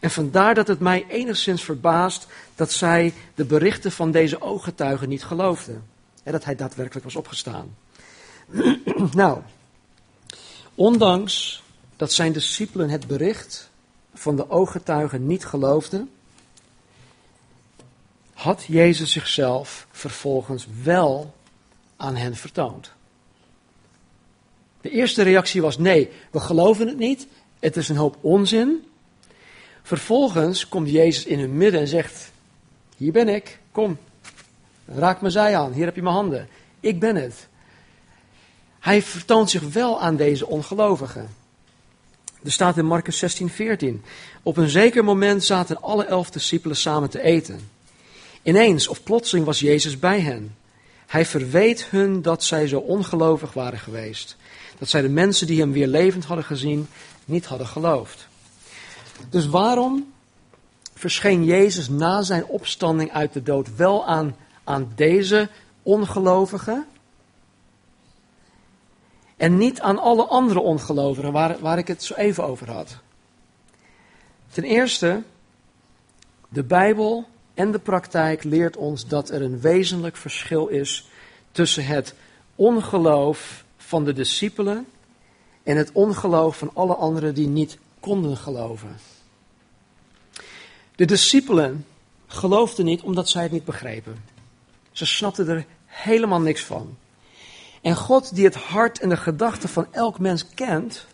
En 0.00 0.10
vandaar 0.10 0.54
dat 0.54 0.66
het 0.66 0.80
mij 0.80 1.06
enigszins 1.08 1.64
verbaast 1.64 2.26
dat 2.54 2.72
zij 2.72 3.14
de 3.34 3.44
berichten 3.44 3.92
van 3.92 4.10
deze 4.10 4.40
ooggetuigen 4.40 5.08
niet 5.08 5.24
geloofden. 5.24 5.84
En 6.22 6.32
dat 6.32 6.44
hij 6.44 6.56
daadwerkelijk 6.56 7.04
was 7.04 7.16
opgestaan. 7.16 7.76
nou, 9.12 9.40
ondanks 10.74 11.62
dat 11.96 12.12
zijn 12.12 12.32
discipelen 12.32 12.88
het 12.88 13.06
bericht 13.06 13.69
van 14.20 14.36
de 14.36 14.50
ooggetuigen 14.50 15.26
niet 15.26 15.44
geloofden, 15.44 16.10
had 18.32 18.64
Jezus 18.64 19.12
zichzelf 19.12 19.86
vervolgens 19.90 20.66
wel 20.82 21.34
aan 21.96 22.16
hen 22.16 22.36
vertoond. 22.36 22.92
De 24.80 24.90
eerste 24.90 25.22
reactie 25.22 25.62
was 25.62 25.78
nee, 25.78 26.10
we 26.30 26.40
geloven 26.40 26.86
het 26.86 26.98
niet, 26.98 27.26
het 27.58 27.76
is 27.76 27.88
een 27.88 27.96
hoop 27.96 28.16
onzin. 28.20 28.84
Vervolgens 29.82 30.68
komt 30.68 30.90
Jezus 30.90 31.24
in 31.24 31.38
hun 31.38 31.56
midden 31.56 31.80
en 31.80 31.88
zegt, 31.88 32.32
hier 32.96 33.12
ben 33.12 33.28
ik, 33.28 33.58
kom, 33.72 33.98
raak 34.86 35.20
me 35.20 35.30
zij 35.30 35.56
aan, 35.56 35.72
hier 35.72 35.84
heb 35.84 35.94
je 35.94 36.02
mijn 36.02 36.14
handen, 36.14 36.48
ik 36.80 37.00
ben 37.00 37.16
het. 37.16 37.48
Hij 38.80 39.02
vertoont 39.02 39.50
zich 39.50 39.62
wel 39.62 40.00
aan 40.00 40.16
deze 40.16 40.46
ongelovigen. 40.46 41.39
Er 42.44 42.52
staat 42.52 42.76
in 42.76 42.86
Marcus 42.86 43.18
16, 43.18 43.48
14. 43.48 44.02
Op 44.42 44.56
een 44.56 44.68
zeker 44.68 45.04
moment 45.04 45.44
zaten 45.44 45.82
alle 45.82 46.04
elf 46.04 46.30
discipelen 46.30 46.76
samen 46.76 47.10
te 47.10 47.22
eten. 47.22 47.68
Ineens 48.42 48.88
of 48.88 49.02
plotseling 49.02 49.46
was 49.46 49.60
Jezus 49.60 49.98
bij 49.98 50.20
hen. 50.20 50.56
Hij 51.06 51.26
verweet 51.26 51.84
hun 51.84 52.22
dat 52.22 52.44
zij 52.44 52.68
zo 52.68 52.78
ongelovig 52.78 53.52
waren 53.52 53.78
geweest. 53.78 54.36
Dat 54.78 54.88
zij 54.88 55.02
de 55.02 55.08
mensen 55.08 55.46
die 55.46 55.60
hem 55.60 55.72
weer 55.72 55.86
levend 55.86 56.24
hadden 56.24 56.44
gezien 56.44 56.88
niet 57.24 57.46
hadden 57.46 57.66
geloofd. 57.66 58.28
Dus 59.30 59.46
waarom 59.46 60.12
verscheen 60.94 61.44
Jezus 61.44 61.88
na 61.88 62.22
zijn 62.22 62.44
opstanding 62.44 63.12
uit 63.12 63.32
de 63.32 63.42
dood 63.42 63.76
wel 63.76 64.06
aan, 64.06 64.36
aan 64.64 64.92
deze 64.94 65.48
ongelovigen? 65.82 66.86
En 69.40 69.56
niet 69.56 69.80
aan 69.80 69.98
alle 69.98 70.24
andere 70.24 70.60
ongelovigen 70.60 71.32
waar, 71.32 71.58
waar 71.60 71.78
ik 71.78 71.86
het 71.86 72.02
zo 72.02 72.14
even 72.14 72.44
over 72.44 72.70
had. 72.70 72.98
Ten 74.50 74.64
eerste, 74.64 75.22
de 76.48 76.62
Bijbel 76.62 77.26
en 77.54 77.72
de 77.72 77.78
praktijk 77.78 78.44
leert 78.44 78.76
ons 78.76 79.06
dat 79.06 79.30
er 79.30 79.42
een 79.42 79.60
wezenlijk 79.60 80.16
verschil 80.16 80.66
is 80.66 81.08
tussen 81.52 81.84
het 81.84 82.14
ongeloof 82.54 83.64
van 83.76 84.04
de 84.04 84.12
discipelen 84.12 84.86
en 85.62 85.76
het 85.76 85.92
ongeloof 85.92 86.58
van 86.58 86.70
alle 86.74 86.94
anderen 86.94 87.34
die 87.34 87.48
niet 87.48 87.78
konden 88.00 88.36
geloven. 88.36 88.96
De 90.94 91.04
discipelen 91.04 91.86
geloofden 92.26 92.84
niet 92.84 93.02
omdat 93.02 93.28
zij 93.28 93.42
het 93.42 93.52
niet 93.52 93.64
begrepen. 93.64 94.24
Ze 94.92 95.06
snapten 95.06 95.48
er 95.48 95.66
helemaal 95.86 96.40
niks 96.40 96.64
van. 96.64 96.96
En 97.80 97.96
God, 97.96 98.34
die 98.34 98.44
het 98.44 98.54
hart 98.54 99.00
en 99.00 99.08
de 99.08 99.16
gedachten 99.16 99.68
van 99.68 99.86
elk 99.90 100.18
mens 100.18 100.46
kent, 100.54 101.06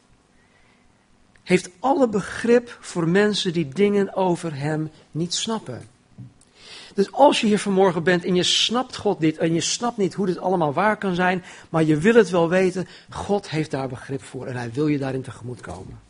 heeft 1.42 1.70
alle 1.80 2.08
begrip 2.08 2.76
voor 2.80 3.08
mensen 3.08 3.52
die 3.52 3.68
dingen 3.68 4.14
over 4.14 4.54
Hem 4.54 4.90
niet 5.10 5.34
snappen. 5.34 5.88
Dus 6.94 7.12
als 7.12 7.40
je 7.40 7.46
hier 7.46 7.58
vanmorgen 7.58 8.02
bent 8.02 8.24
en 8.24 8.34
je 8.34 8.42
snapt 8.42 8.96
God 8.96 9.18
niet 9.18 9.36
en 9.36 9.54
je 9.54 9.60
snapt 9.60 9.96
niet 9.96 10.14
hoe 10.14 10.26
dit 10.26 10.38
allemaal 10.38 10.72
waar 10.72 10.96
kan 10.96 11.14
zijn, 11.14 11.44
maar 11.68 11.84
je 11.84 11.96
wil 11.96 12.14
het 12.14 12.30
wel 12.30 12.48
weten, 12.48 12.88
God 13.10 13.50
heeft 13.50 13.70
daar 13.70 13.88
begrip 13.88 14.22
voor 14.22 14.46
en 14.46 14.56
Hij 14.56 14.72
wil 14.72 14.86
je 14.86 14.98
daarin 14.98 15.22
tegemoet 15.22 15.60
komen. 15.60 16.00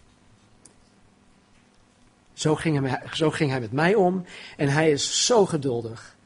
Zo 2.32 2.54
ging, 2.54 2.88
hij, 2.88 3.02
zo 3.12 3.30
ging 3.30 3.50
hij 3.50 3.60
met 3.60 3.72
mij 3.72 3.94
om 3.94 4.24
en 4.56 4.68
hij 4.68 4.90
is 4.90 5.26
zo 5.26 5.46
geduldig. 5.46 6.16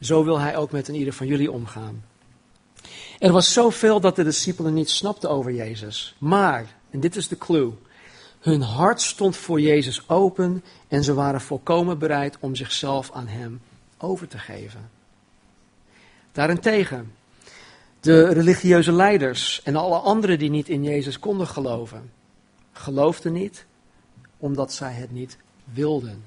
Zo 0.00 0.24
wil 0.24 0.38
hij 0.38 0.56
ook 0.56 0.70
met 0.70 0.88
een 0.88 0.94
ieder 0.94 1.12
van 1.12 1.26
jullie 1.26 1.52
omgaan. 1.52 2.04
Er 3.18 3.32
was 3.32 3.52
zoveel 3.52 4.00
dat 4.00 4.16
de 4.16 4.24
discipelen 4.24 4.74
niet 4.74 4.90
snapten 4.90 5.30
over 5.30 5.52
Jezus. 5.52 6.14
Maar, 6.18 6.66
en 6.90 7.00
dit 7.00 7.16
is 7.16 7.28
de 7.28 7.38
clue, 7.38 7.72
hun 8.40 8.62
hart 8.62 9.00
stond 9.00 9.36
voor 9.36 9.60
Jezus 9.60 10.08
open 10.08 10.64
en 10.88 11.04
ze 11.04 11.14
waren 11.14 11.40
volkomen 11.40 11.98
bereid 11.98 12.36
om 12.40 12.54
zichzelf 12.54 13.12
aan 13.12 13.26
Hem 13.26 13.60
over 13.98 14.28
te 14.28 14.38
geven. 14.38 14.90
Daarentegen, 16.32 17.12
de 18.00 18.32
religieuze 18.32 18.92
leiders 18.92 19.62
en 19.62 19.76
alle 19.76 19.98
anderen 19.98 20.38
die 20.38 20.50
niet 20.50 20.68
in 20.68 20.84
Jezus 20.84 21.18
konden 21.18 21.46
geloven, 21.46 22.10
geloofden 22.72 23.32
niet 23.32 23.66
omdat 24.36 24.72
zij 24.72 24.92
het 24.92 25.10
niet 25.10 25.36
wilden. 25.64 26.24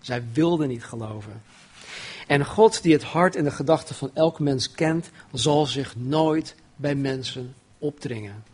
Zij 0.00 0.24
wilden 0.32 0.68
niet 0.68 0.84
geloven. 0.84 1.42
En 2.26 2.46
God, 2.46 2.82
die 2.82 2.92
het 2.92 3.02
hart 3.02 3.36
en 3.36 3.44
de 3.44 3.50
gedachten 3.50 3.94
van 3.94 4.10
elk 4.14 4.38
mens 4.38 4.70
kent, 4.70 5.10
zal 5.32 5.66
zich 5.66 5.96
nooit 5.96 6.54
bij 6.76 6.94
mensen 6.94 7.54
opdringen. 7.78 8.44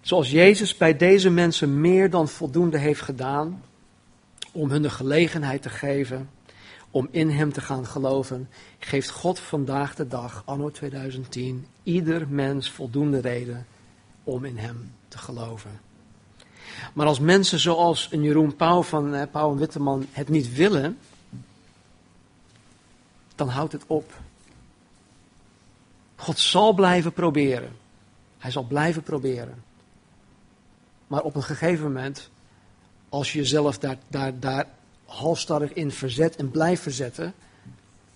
Zoals 0.00 0.30
Jezus 0.30 0.76
bij 0.76 0.96
deze 0.96 1.30
mensen 1.30 1.80
meer 1.80 2.10
dan 2.10 2.28
voldoende 2.28 2.78
heeft 2.78 3.00
gedaan 3.00 3.62
om 4.52 4.70
hun 4.70 4.82
de 4.82 4.90
gelegenheid 4.90 5.62
te 5.62 5.70
geven 5.70 6.28
om 6.90 7.08
in 7.10 7.30
Hem 7.30 7.52
te 7.52 7.60
gaan 7.60 7.86
geloven, 7.86 8.48
geeft 8.78 9.10
God 9.10 9.38
vandaag 9.38 9.94
de 9.94 10.06
dag, 10.06 10.42
anno 10.44 10.70
2010, 10.70 11.66
ieder 11.82 12.28
mens 12.28 12.70
voldoende 12.70 13.20
reden 13.20 13.66
om 14.24 14.44
in 14.44 14.58
Hem 14.58 14.92
te 15.08 15.18
geloven. 15.18 15.80
Maar 16.92 17.06
als 17.06 17.18
mensen 17.18 17.58
zoals 17.58 18.08
een 18.10 18.22
Jeroen 18.22 18.56
Pauw 18.56 18.82
van 18.82 19.14
eh, 19.14 19.22
Pauw 19.30 19.50
en 19.50 19.58
Witteman 19.58 20.06
het 20.12 20.28
niet 20.28 20.54
willen, 20.54 20.98
dan 23.34 23.48
houdt 23.48 23.72
het 23.72 23.84
op. 23.86 24.12
God 26.16 26.38
zal 26.38 26.72
blijven 26.72 27.12
proberen. 27.12 27.76
Hij 28.38 28.50
zal 28.50 28.62
blijven 28.62 29.02
proberen. 29.02 29.62
Maar 31.06 31.22
op 31.22 31.34
een 31.34 31.42
gegeven 31.42 31.84
moment, 31.84 32.30
als 33.08 33.32
je 33.32 33.38
jezelf 33.38 33.78
daar, 33.78 33.96
daar, 34.08 34.38
daar 34.38 34.66
halstarrig 35.04 35.72
in 35.72 35.90
verzet 35.90 36.36
en 36.36 36.50
blijft 36.50 36.82
verzetten, 36.82 37.34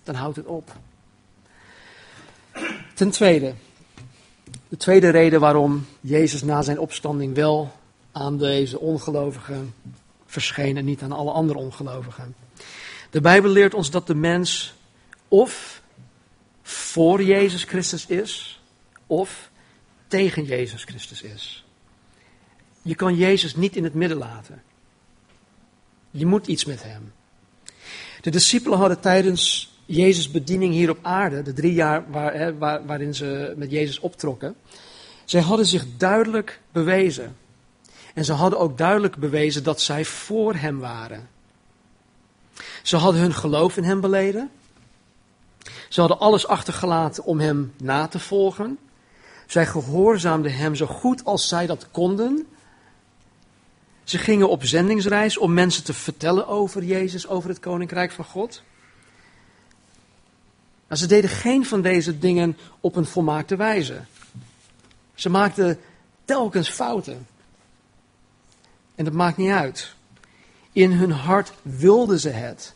dan 0.03 0.15
houdt 0.15 0.35
het 0.35 0.45
op. 0.45 0.71
Ten 2.93 3.09
tweede, 3.09 3.53
de 4.67 4.77
tweede 4.77 5.09
reden 5.09 5.39
waarom 5.39 5.85
Jezus 6.01 6.43
na 6.43 6.61
zijn 6.61 6.79
opstanding 6.79 7.35
wel 7.35 7.71
aan 8.19 8.37
deze 8.37 8.79
ongelovigen 8.79 9.73
verscheen 10.25 10.77
en 10.77 10.85
niet 10.85 11.01
aan 11.01 11.11
alle 11.11 11.31
andere 11.31 11.59
ongelovigen. 11.59 12.35
De 13.09 13.21
Bijbel 13.21 13.49
leert 13.51 13.73
ons 13.73 13.91
dat 13.91 14.07
de 14.07 14.15
mens 14.15 14.73
of 15.27 15.81
voor 16.61 17.23
Jezus 17.23 17.63
Christus 17.63 18.05
is, 18.05 18.61
of 19.07 19.49
tegen 20.07 20.43
Jezus 20.43 20.83
Christus 20.83 21.21
is. 21.21 21.65
Je 22.81 22.95
kan 22.95 23.15
Jezus 23.15 23.55
niet 23.55 23.75
in 23.75 23.83
het 23.83 23.93
midden 23.93 24.17
laten. 24.17 24.61
Je 26.11 26.25
moet 26.25 26.47
iets 26.47 26.65
met 26.65 26.83
hem. 26.83 27.13
De 28.21 28.29
discipelen 28.29 28.77
hadden 28.77 28.99
tijdens 28.99 29.73
Jezus' 29.85 30.31
bediening 30.31 30.73
hier 30.73 30.89
op 30.89 30.99
aarde, 31.01 31.41
de 31.41 31.53
drie 31.53 31.73
jaar 31.73 32.11
waar, 32.11 32.33
hè, 32.33 32.57
waar, 32.57 32.85
waarin 32.85 33.15
ze 33.15 33.53
met 33.57 33.71
Jezus 33.71 33.99
optrokken, 33.99 34.55
zij 35.25 35.41
hadden 35.41 35.65
zich 35.65 35.85
duidelijk 35.97 36.61
bewezen. 36.71 37.35
En 38.13 38.25
ze 38.25 38.33
hadden 38.33 38.59
ook 38.59 38.77
duidelijk 38.77 39.15
bewezen 39.15 39.63
dat 39.63 39.81
zij 39.81 40.05
voor 40.05 40.55
hem 40.55 40.79
waren. 40.79 41.29
Ze 42.83 42.97
hadden 42.97 43.21
hun 43.21 43.33
geloof 43.33 43.77
in 43.77 43.83
hem 43.83 44.01
beleden. 44.01 44.51
Ze 45.89 45.99
hadden 45.99 46.19
alles 46.19 46.47
achtergelaten 46.47 47.23
om 47.23 47.39
hem 47.39 47.73
na 47.77 48.07
te 48.07 48.19
volgen. 48.19 48.77
Zij 49.47 49.65
gehoorzaamden 49.65 50.53
hem 50.53 50.75
zo 50.75 50.85
goed 50.85 51.25
als 51.25 51.47
zij 51.47 51.65
dat 51.65 51.87
konden. 51.91 52.47
Ze 54.03 54.17
gingen 54.17 54.49
op 54.49 54.63
zendingsreis 54.65 55.37
om 55.37 55.53
mensen 55.53 55.83
te 55.83 55.93
vertellen 55.93 56.47
over 56.47 56.83
Jezus, 56.83 57.27
over 57.27 57.49
het 57.49 57.59
koninkrijk 57.59 58.11
van 58.11 58.25
God. 58.25 58.61
Maar 60.87 60.97
ze 60.97 61.07
deden 61.07 61.29
geen 61.29 61.65
van 61.65 61.81
deze 61.81 62.19
dingen 62.19 62.57
op 62.79 62.95
een 62.95 63.05
volmaakte 63.05 63.55
wijze. 63.55 64.01
Ze 65.13 65.29
maakten 65.29 65.79
telkens 66.25 66.69
fouten. 66.69 67.27
En 68.99 69.05
dat 69.05 69.13
maakt 69.13 69.37
niet 69.37 69.51
uit. 69.51 69.93
In 70.71 70.91
hun 70.91 71.11
hart 71.11 71.51
wilden 71.61 72.19
ze 72.19 72.29
het. 72.29 72.73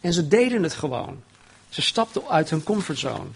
En 0.00 0.12
ze 0.12 0.28
deden 0.28 0.62
het 0.62 0.74
gewoon. 0.74 1.22
Ze 1.68 1.82
stapten 1.82 2.28
uit 2.28 2.50
hun 2.50 2.62
comfortzone. 2.62 3.28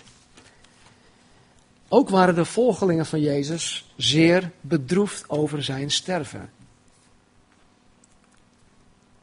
Ook 1.89 2.09
waren 2.09 2.35
de 2.35 2.45
volgelingen 2.45 3.07
van 3.07 3.21
Jezus 3.21 3.93
zeer 3.97 4.51
bedroefd 4.61 5.29
over 5.29 5.65
zijn 5.65 5.91
sterven. 5.91 6.51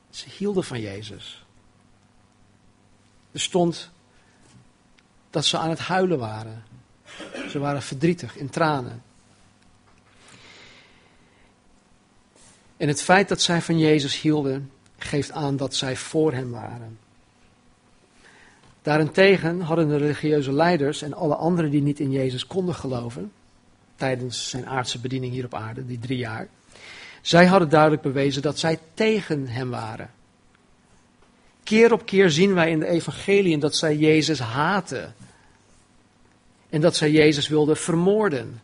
Ze 0.10 0.30
hielden 0.38 0.64
van 0.64 0.82
Jezus. 0.82 1.46
Er 3.32 3.40
stond 3.40 3.90
dat 5.30 5.46
ze 5.46 5.58
aan 5.58 5.70
het 5.70 5.80
huilen 5.80 6.20
waren. 6.20 6.64
Ze 7.50 7.60
waren 7.60 7.82
verdrietig, 7.82 8.38
in 8.38 8.50
tranen. 8.50 9.04
En 12.82 12.88
het 12.88 13.02
feit 13.02 13.30
dat 13.30 13.42
zij 13.42 13.62
van 13.62 13.80
Jezus 13.80 14.22
hielden, 14.22 14.72
geeft 14.98 15.32
aan 15.32 15.58
dat 15.58 15.76
zij 15.76 15.96
voor 15.96 16.34
hem 16.34 16.52
waren. 16.52 16.98
Daarentegen 18.82 19.62
hadden 19.62 19.88
de 19.88 19.98
religieuze 19.98 20.54
leiders 20.54 21.02
en 21.02 21.14
alle 21.14 21.36
anderen 21.36 21.72
die 21.72 21.82
niet 21.82 22.00
in 22.00 22.12
Jezus 22.12 22.48
konden 22.48 22.76
geloven, 22.76 23.32
tijdens 23.96 24.50
zijn 24.50 24.68
aardse 24.68 25.00
bediening 25.00 25.34
hier 25.34 25.46
op 25.46 25.54
aarde, 25.54 25.86
die 25.86 26.00
drie 26.00 26.18
jaar, 26.18 26.48
zij 27.22 27.46
hadden 27.46 27.70
duidelijk 27.70 28.02
bewezen 28.02 28.42
dat 28.42 28.60
zij 28.60 28.80
tegen 28.94 29.48
hem 29.48 29.70
waren. 29.70 30.10
Keer 31.64 31.94
op 31.94 32.06
keer 32.06 32.30
zien 32.30 32.54
wij 32.54 32.72
in 32.72 32.80
de 32.80 32.88
evangeliën 32.88 33.60
dat 33.60 33.76
zij 33.76 33.96
Jezus 33.96 34.40
haten. 34.40 35.16
En 36.70 36.82
dat 36.82 36.96
zij 36.96 37.12
Jezus 37.12 37.48
wilden 37.48 37.78
vermoorden. 37.78 38.62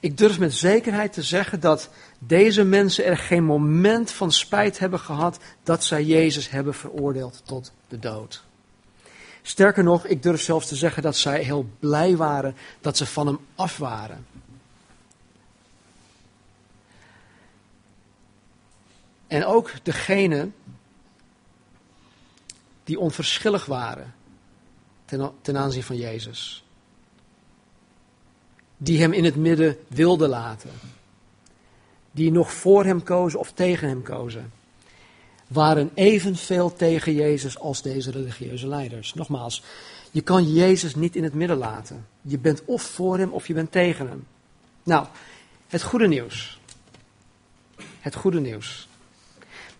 Ik 0.00 0.18
durf 0.18 0.38
met 0.38 0.54
zekerheid 0.54 1.12
te 1.12 1.22
zeggen 1.22 1.60
dat 1.60 1.90
deze 2.18 2.64
mensen 2.64 3.04
er 3.04 3.16
geen 3.16 3.44
moment 3.44 4.10
van 4.10 4.32
spijt 4.32 4.78
hebben 4.78 4.98
gehad 4.98 5.38
dat 5.62 5.84
zij 5.84 6.04
Jezus 6.04 6.50
hebben 6.50 6.74
veroordeeld 6.74 7.42
tot 7.44 7.72
de 7.88 7.98
dood. 7.98 8.44
Sterker 9.42 9.84
nog, 9.84 10.06
ik 10.06 10.22
durf 10.22 10.42
zelfs 10.42 10.68
te 10.68 10.76
zeggen 10.76 11.02
dat 11.02 11.16
zij 11.16 11.42
heel 11.42 11.68
blij 11.78 12.16
waren 12.16 12.56
dat 12.80 12.96
ze 12.96 13.06
van 13.06 13.26
hem 13.26 13.38
af 13.54 13.76
waren. 13.76 14.26
En 19.26 19.44
ook 19.44 19.72
degenen 19.82 20.54
die 22.84 22.98
onverschillig 22.98 23.66
waren 23.66 24.14
ten, 25.04 25.32
ten 25.42 25.56
aanzien 25.56 25.82
van 25.82 25.96
Jezus 25.96 26.62
die 28.78 29.00
hem 29.00 29.12
in 29.12 29.24
het 29.24 29.36
midden 29.36 29.76
wilden 29.88 30.28
laten. 30.28 30.70
Die 32.10 32.32
nog 32.32 32.52
voor 32.52 32.84
hem 32.84 33.02
kozen 33.02 33.38
of 33.38 33.52
tegen 33.52 33.88
hem 33.88 34.02
kozen. 34.02 34.52
Waren 35.46 35.90
evenveel 35.94 36.76
tegen 36.76 37.14
Jezus 37.14 37.58
als 37.58 37.82
deze 37.82 38.10
religieuze 38.10 38.66
leiders. 38.66 39.14
Nogmaals, 39.14 39.62
je 40.10 40.20
kan 40.20 40.52
Jezus 40.52 40.94
niet 40.94 41.16
in 41.16 41.24
het 41.24 41.34
midden 41.34 41.56
laten. 41.56 42.06
Je 42.22 42.38
bent 42.38 42.64
of 42.64 42.82
voor 42.82 43.18
hem 43.18 43.32
of 43.32 43.46
je 43.46 43.54
bent 43.54 43.72
tegen 43.72 44.08
hem. 44.08 44.26
Nou, 44.82 45.06
het 45.68 45.82
goede 45.82 46.08
nieuws. 46.08 46.60
Het 48.00 48.14
goede 48.14 48.40
nieuws. 48.40 48.88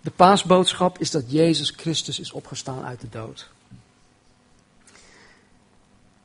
De 0.00 0.10
paasboodschap 0.10 0.98
is 0.98 1.10
dat 1.10 1.30
Jezus 1.30 1.70
Christus 1.76 2.20
is 2.20 2.32
opgestaan 2.32 2.84
uit 2.84 3.00
de 3.00 3.08
dood. 3.08 3.50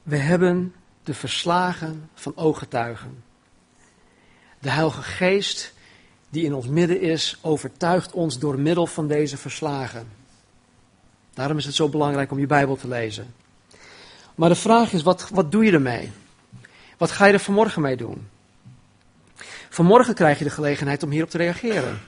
We 0.04 0.18
hebben 0.18 0.74
de 1.04 1.14
verslagen 1.14 2.10
van 2.14 2.36
ooggetuigen. 2.36 3.24
De 4.60 4.70
Heilige 4.70 5.02
Geest 5.02 5.74
die 6.30 6.44
in 6.44 6.54
ons 6.54 6.68
midden 6.68 7.02
is, 7.02 7.38
overtuigt 7.42 8.12
ons 8.12 8.40
door 8.40 8.60
middel 8.60 8.88
van 8.88 9.08
deze 9.08 9.38
verslagen. 9.38 10.08
Daarom 11.34 11.58
is 11.58 11.66
het 11.66 11.76
zo 11.76 11.90
belangrijk 11.90 12.32
om 12.32 12.40
je 12.40 12.48
Bijbel 12.48 12.76
te 12.76 12.88
lezen. 12.88 13.34
Maar 14.36 14.50
de 14.50 14.56
vraag 14.56 14.94
is, 14.94 15.02
wat, 15.02 15.30
wat 15.30 15.52
doe 15.52 15.66
je 15.66 15.72
ermee? 15.72 16.12
Wat 16.98 17.12
ga 17.12 17.26
je 17.26 17.34
er 17.34 17.40
vanmorgen 17.40 17.82
mee 17.82 17.98
doen? 17.98 18.28
Vanmorgen 19.70 20.14
krijg 20.14 20.38
je 20.38 20.44
de 20.44 20.50
gelegenheid 20.50 21.04
om 21.04 21.12
hierop 21.12 21.30
te 21.30 21.38
reageren. 21.38 22.00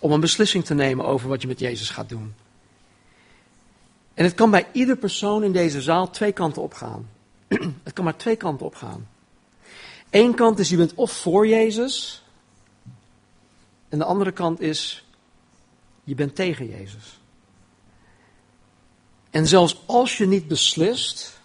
Om 0.00 0.12
een 0.12 0.20
beslissing 0.20 0.64
te 0.64 0.74
nemen 0.74 1.04
over 1.04 1.28
wat 1.28 1.42
je 1.42 1.48
met 1.48 1.58
Jezus 1.58 1.90
gaat 1.90 2.08
doen. 2.08 2.34
En 4.14 4.24
het 4.24 4.34
kan 4.34 4.50
bij 4.50 4.66
ieder 4.72 4.96
persoon 4.96 5.44
in 5.44 5.52
deze 5.52 5.82
zaal 5.82 6.10
twee 6.10 6.32
kanten 6.32 6.62
opgaan. 6.62 7.08
Het 7.84 7.92
kan 7.92 8.04
maar 8.04 8.16
twee 8.16 8.36
kanten 8.36 8.66
op 8.66 8.74
gaan. 8.74 9.08
Eén 10.10 10.34
kant 10.34 10.58
is 10.58 10.68
je 10.68 10.76
bent 10.76 10.94
of 10.94 11.12
voor 11.12 11.46
Jezus. 11.46 12.22
En 13.88 13.98
de 13.98 14.04
andere 14.04 14.32
kant 14.32 14.60
is 14.60 15.04
je 16.04 16.14
bent 16.14 16.34
tegen 16.34 16.68
Jezus. 16.68 17.20
En 19.30 19.46
zelfs 19.46 19.82
als 19.86 20.18
je 20.18 20.26
niet 20.26 20.48
beslist, 20.48 21.40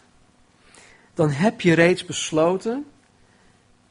dan 1.13 1.29
heb 1.29 1.61
je 1.61 1.73
reeds 1.73 2.05
besloten 2.05 2.85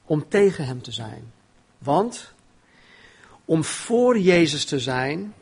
om 0.05 0.29
tegen 0.29 0.66
Hem 0.66 0.83
te 0.83 0.92
zijn. 0.92 1.33
Want 1.79 2.33
om 3.44 3.64
voor 3.64 4.18
Jezus 4.18 4.64
te 4.64 4.81
zijn, 4.81 5.35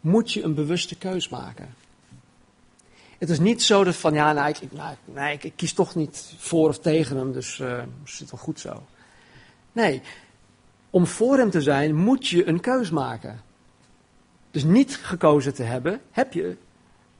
moet 0.00 0.32
je 0.32 0.42
een 0.42 0.54
bewuste 0.54 0.96
keus 0.96 1.28
maken. 1.28 1.74
Het 3.20 3.30
is 3.30 3.38
niet 3.38 3.62
zo 3.62 3.84
dat 3.84 3.96
van, 3.96 4.14
ja, 4.14 4.32
nou, 4.32 4.48
ik, 4.48 4.72
nou, 4.72 4.94
nee, 5.04 5.38
ik, 5.40 5.52
kies 5.56 5.72
toch 5.72 5.94
niet 5.94 6.34
voor 6.38 6.68
of 6.68 6.78
tegen 6.78 7.16
hem, 7.16 7.32
dus 7.32 7.60
is 8.04 8.18
het 8.18 8.30
wel 8.30 8.40
goed 8.40 8.60
zo. 8.60 8.82
Nee, 9.72 10.02
om 10.90 11.06
voor 11.06 11.36
hem 11.36 11.50
te 11.50 11.60
zijn 11.60 11.94
moet 11.94 12.28
je 12.28 12.48
een 12.48 12.60
keus 12.60 12.90
maken. 12.90 13.40
Dus 14.50 14.64
niet 14.64 14.96
gekozen 14.96 15.54
te 15.54 15.62
hebben, 15.62 16.00
heb 16.10 16.32
je 16.32 16.56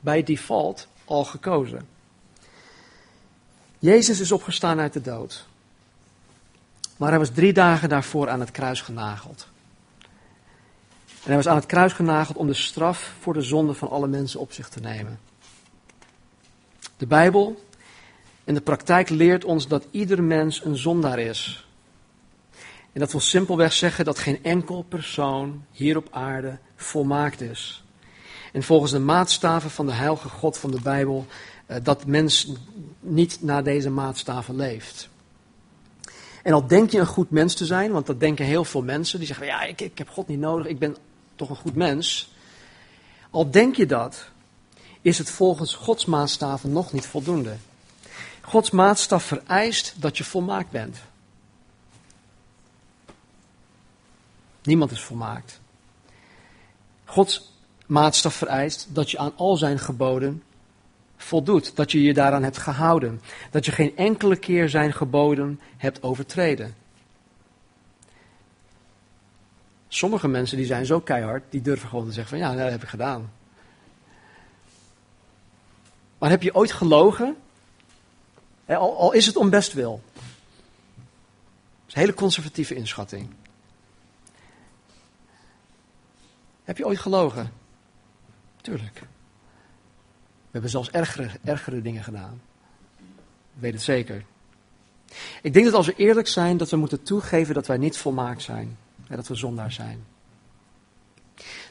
bij 0.01 0.23
default 0.23 0.89
al 1.05 1.25
gekozen. 1.25 1.89
Jezus 3.79 4.21
is 4.21 4.33
opgestaan 4.33 4.81
uit 4.81 4.93
de 4.93 5.01
dood. 5.01 5.47
Maar 6.97 7.09
hij 7.09 7.19
was 7.19 7.31
drie 7.31 7.53
dagen 7.53 7.89
daarvoor 7.89 8.29
aan 8.29 8.41
het 8.41 8.51
kruis 8.51 8.81
genageld. 8.81 9.49
En 11.07 11.27
hij 11.27 11.37
was 11.37 11.49
aan 11.49 11.57
het 11.57 11.67
kruis 11.67 11.93
genageld 11.93 12.37
om 12.37 12.47
de 12.47 12.55
straf 12.55 13.13
voor 13.21 13.35
de 13.35 13.43
zonde 13.43 13.75
van 13.75 13.91
alle 13.91 14.07
mensen 14.07 14.41
op 14.41 14.53
zich 14.53 14.69
te 14.69 14.81
nemen. 14.81 15.19
De 17.01 17.07
Bijbel 17.07 17.65
en 18.45 18.55
de 18.55 18.61
praktijk 18.61 19.09
leert 19.09 19.45
ons 19.45 19.69
dat 19.69 19.87
ieder 19.91 20.23
mens 20.23 20.65
een 20.65 20.77
zondaar 20.77 21.19
is. 21.19 21.67
En 22.93 23.01
dat 23.01 23.11
wil 23.11 23.21
simpelweg 23.21 23.73
zeggen 23.73 24.05
dat 24.05 24.19
geen 24.19 24.45
enkel 24.45 24.83
persoon 24.83 25.65
hier 25.71 25.97
op 25.97 26.09
aarde 26.11 26.59
volmaakt 26.77 27.41
is. 27.41 27.85
En 28.53 28.63
volgens 28.63 28.91
de 28.91 28.99
maatstaven 28.99 29.71
van 29.71 29.87
de 29.87 29.93
heilige 29.93 30.29
God 30.29 30.59
van 30.59 30.71
de 30.71 30.81
Bijbel, 30.81 31.27
eh, 31.67 31.77
dat 31.83 32.07
mens 32.07 32.53
niet 33.01 33.39
naar 33.43 33.65
deze 33.65 33.91
maatstaven 33.91 34.57
leeft. 34.57 35.09
En 36.43 36.53
al 36.53 36.67
denk 36.67 36.91
je 36.91 36.99
een 36.99 37.07
goed 37.07 37.31
mens 37.31 37.55
te 37.55 37.67
zijn, 37.67 37.93
want 37.93 38.07
dat 38.07 38.21
denken 38.21 38.45
heel 38.45 38.65
veel 38.65 38.83
mensen, 38.83 39.19
die 39.19 39.27
zeggen, 39.27 39.47
ja, 39.47 39.63
ik, 39.63 39.81
ik 39.81 39.99
heb 39.99 40.09
God 40.09 40.29
niet 40.29 40.39
nodig, 40.39 40.67
ik 40.67 40.79
ben 40.79 40.97
toch 41.37 41.51
een 41.51 41.57
goed 41.57 41.75
mens. 41.75 42.35
Al 43.31 43.51
denk 43.51 43.77
je 43.77 43.87
dat, 43.87 44.31
is 45.03 45.19
het 45.19 45.31
volgens 45.31 45.75
Gods 45.75 46.05
maatstaven 46.05 46.73
nog 46.73 46.93
niet 46.93 47.07
voldoende. 47.07 47.57
Gods 48.41 48.71
maatstaf 48.71 49.25
vereist 49.25 49.95
dat 49.97 50.19
je 50.19 50.25
volmaakt 50.25 50.71
bent. 50.71 50.97
Niemand 54.63 54.91
is 54.91 55.01
volmaakt. 55.01 55.61
Gods 57.05 57.53
maatstaf 57.87 58.35
vereist 58.35 58.87
dat 58.89 59.11
je 59.11 59.19
aan 59.19 59.33
al 59.37 59.57
zijn 59.57 59.79
geboden 59.79 60.43
voldoet. 61.17 61.77
Dat 61.77 61.93
je 61.93 62.03
je 62.03 62.15
daaraan 62.15 62.43
hebt 62.43 62.59
gehouden. 62.59 63.21
Dat 63.51 63.65
je 63.65 63.73
geen 63.73 63.97
enkele 63.97 64.37
keer 64.37 64.69
zijn 64.69 64.93
geboden 64.93 65.61
hebt 65.77 66.03
overtreden. 66.03 66.75
Sommige 69.89 70.29
mensen 70.29 70.57
die 70.57 70.67
zijn 70.67 70.87
zo 70.87 71.01
keihard, 71.01 71.45
die 71.51 71.61
durven 71.61 71.89
gewoon 71.89 72.07
te 72.07 72.13
zeggen 72.13 72.39
van 72.39 72.49
ja, 72.49 72.55
dat 72.63 72.71
heb 72.71 72.83
ik 72.83 72.89
gedaan. 72.89 73.31
Maar 76.21 76.31
heb 76.31 76.43
je 76.43 76.55
ooit 76.55 76.73
gelogen? 76.73 77.37
Al, 78.67 78.99
al 78.99 79.13
is 79.13 79.27
het 79.27 79.37
om 79.37 79.51
bestwil. 79.51 80.03
Dat 80.15 80.25
is 81.87 81.95
een 81.95 82.01
hele 82.01 82.15
conservatieve 82.15 82.75
inschatting. 82.75 83.31
Heb 86.65 86.77
je 86.77 86.87
ooit 86.87 86.99
gelogen? 86.99 87.53
Tuurlijk. 88.61 88.99
We 88.99 90.51
hebben 90.51 90.71
zelfs 90.71 90.91
ergere, 91.43 91.83
dingen 91.83 92.05
gedaan. 92.05 92.43
Weet 93.53 93.73
het 93.73 93.83
zeker. 93.83 94.25
Ik 95.43 95.53
denk 95.53 95.65
dat 95.65 95.75
als 95.75 95.87
we 95.87 95.95
eerlijk 95.97 96.29
zijn, 96.29 96.57
dat 96.57 96.71
we 96.71 96.77
moeten 96.77 97.03
toegeven 97.03 97.55
dat 97.55 97.67
wij 97.67 97.77
niet 97.77 97.97
volmaakt 97.97 98.43
zijn. 98.43 98.79
En 99.09 99.17
dat 99.17 99.29
we 99.29 99.35
zondaar 99.35 99.73
zijn. 99.73 100.05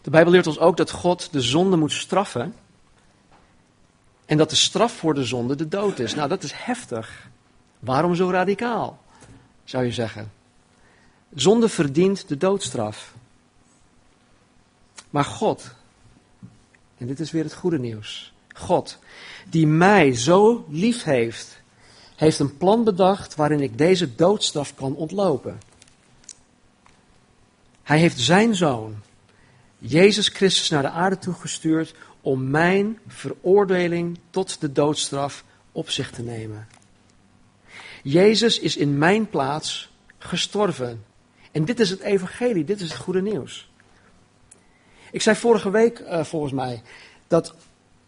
De 0.01 0.09
Bijbel 0.09 0.31
leert 0.31 0.47
ons 0.47 0.59
ook 0.59 0.77
dat 0.77 0.91
God 0.91 1.31
de 1.31 1.41
zonde 1.41 1.77
moet 1.77 1.91
straffen. 1.91 2.53
En 4.29 4.37
dat 4.37 4.49
de 4.49 4.55
straf 4.55 4.93
voor 4.93 5.13
de 5.13 5.23
zonde 5.23 5.55
de 5.55 5.67
dood 5.67 5.99
is. 5.99 6.15
Nou, 6.15 6.29
dat 6.29 6.43
is 6.43 6.51
heftig. 6.51 7.29
Waarom 7.79 8.15
zo 8.15 8.29
radicaal, 8.29 9.01
zou 9.63 9.85
je 9.85 9.91
zeggen? 9.91 10.31
Zonde 11.33 11.69
verdient 11.69 12.27
de 12.27 12.37
doodstraf. 12.37 13.13
Maar 15.09 15.25
God, 15.25 15.71
en 16.97 17.07
dit 17.07 17.19
is 17.19 17.31
weer 17.31 17.43
het 17.43 17.53
goede 17.53 17.79
nieuws. 17.79 18.33
God, 18.55 18.99
die 19.45 19.67
mij 19.67 20.15
zo 20.15 20.65
lief 20.69 21.03
heeft, 21.03 21.61
heeft 22.15 22.39
een 22.39 22.57
plan 22.57 22.83
bedacht 22.83 23.35
waarin 23.35 23.61
ik 23.61 23.77
deze 23.77 24.15
doodstraf 24.15 24.75
kan 24.75 24.95
ontlopen. 24.95 25.59
Hij 27.83 27.99
heeft 27.99 28.19
zijn 28.19 28.55
zoon, 28.55 28.95
Jezus 29.77 30.27
Christus, 30.27 30.69
naar 30.69 30.81
de 30.81 30.89
aarde 30.89 31.17
toegestuurd 31.17 31.95
om 32.21 32.49
mijn 32.49 32.99
veroordeling 33.07 34.19
tot 34.29 34.61
de 34.61 34.71
doodstraf 34.71 35.43
op 35.71 35.89
zich 35.89 36.11
te 36.11 36.21
nemen. 36.21 36.67
Jezus 38.03 38.59
is 38.59 38.77
in 38.77 38.97
mijn 38.97 39.29
plaats 39.29 39.89
gestorven. 40.17 41.03
En 41.51 41.65
dit 41.65 41.79
is 41.79 41.89
het 41.89 41.99
evangelie, 41.99 42.63
dit 42.63 42.81
is 42.81 42.89
het 42.89 42.99
goede 42.99 43.21
nieuws. 43.21 43.69
Ik 45.11 45.21
zei 45.21 45.35
vorige 45.35 45.69
week, 45.69 45.99
uh, 45.99 46.23
volgens 46.23 46.53
mij, 46.53 46.81
dat 47.27 47.53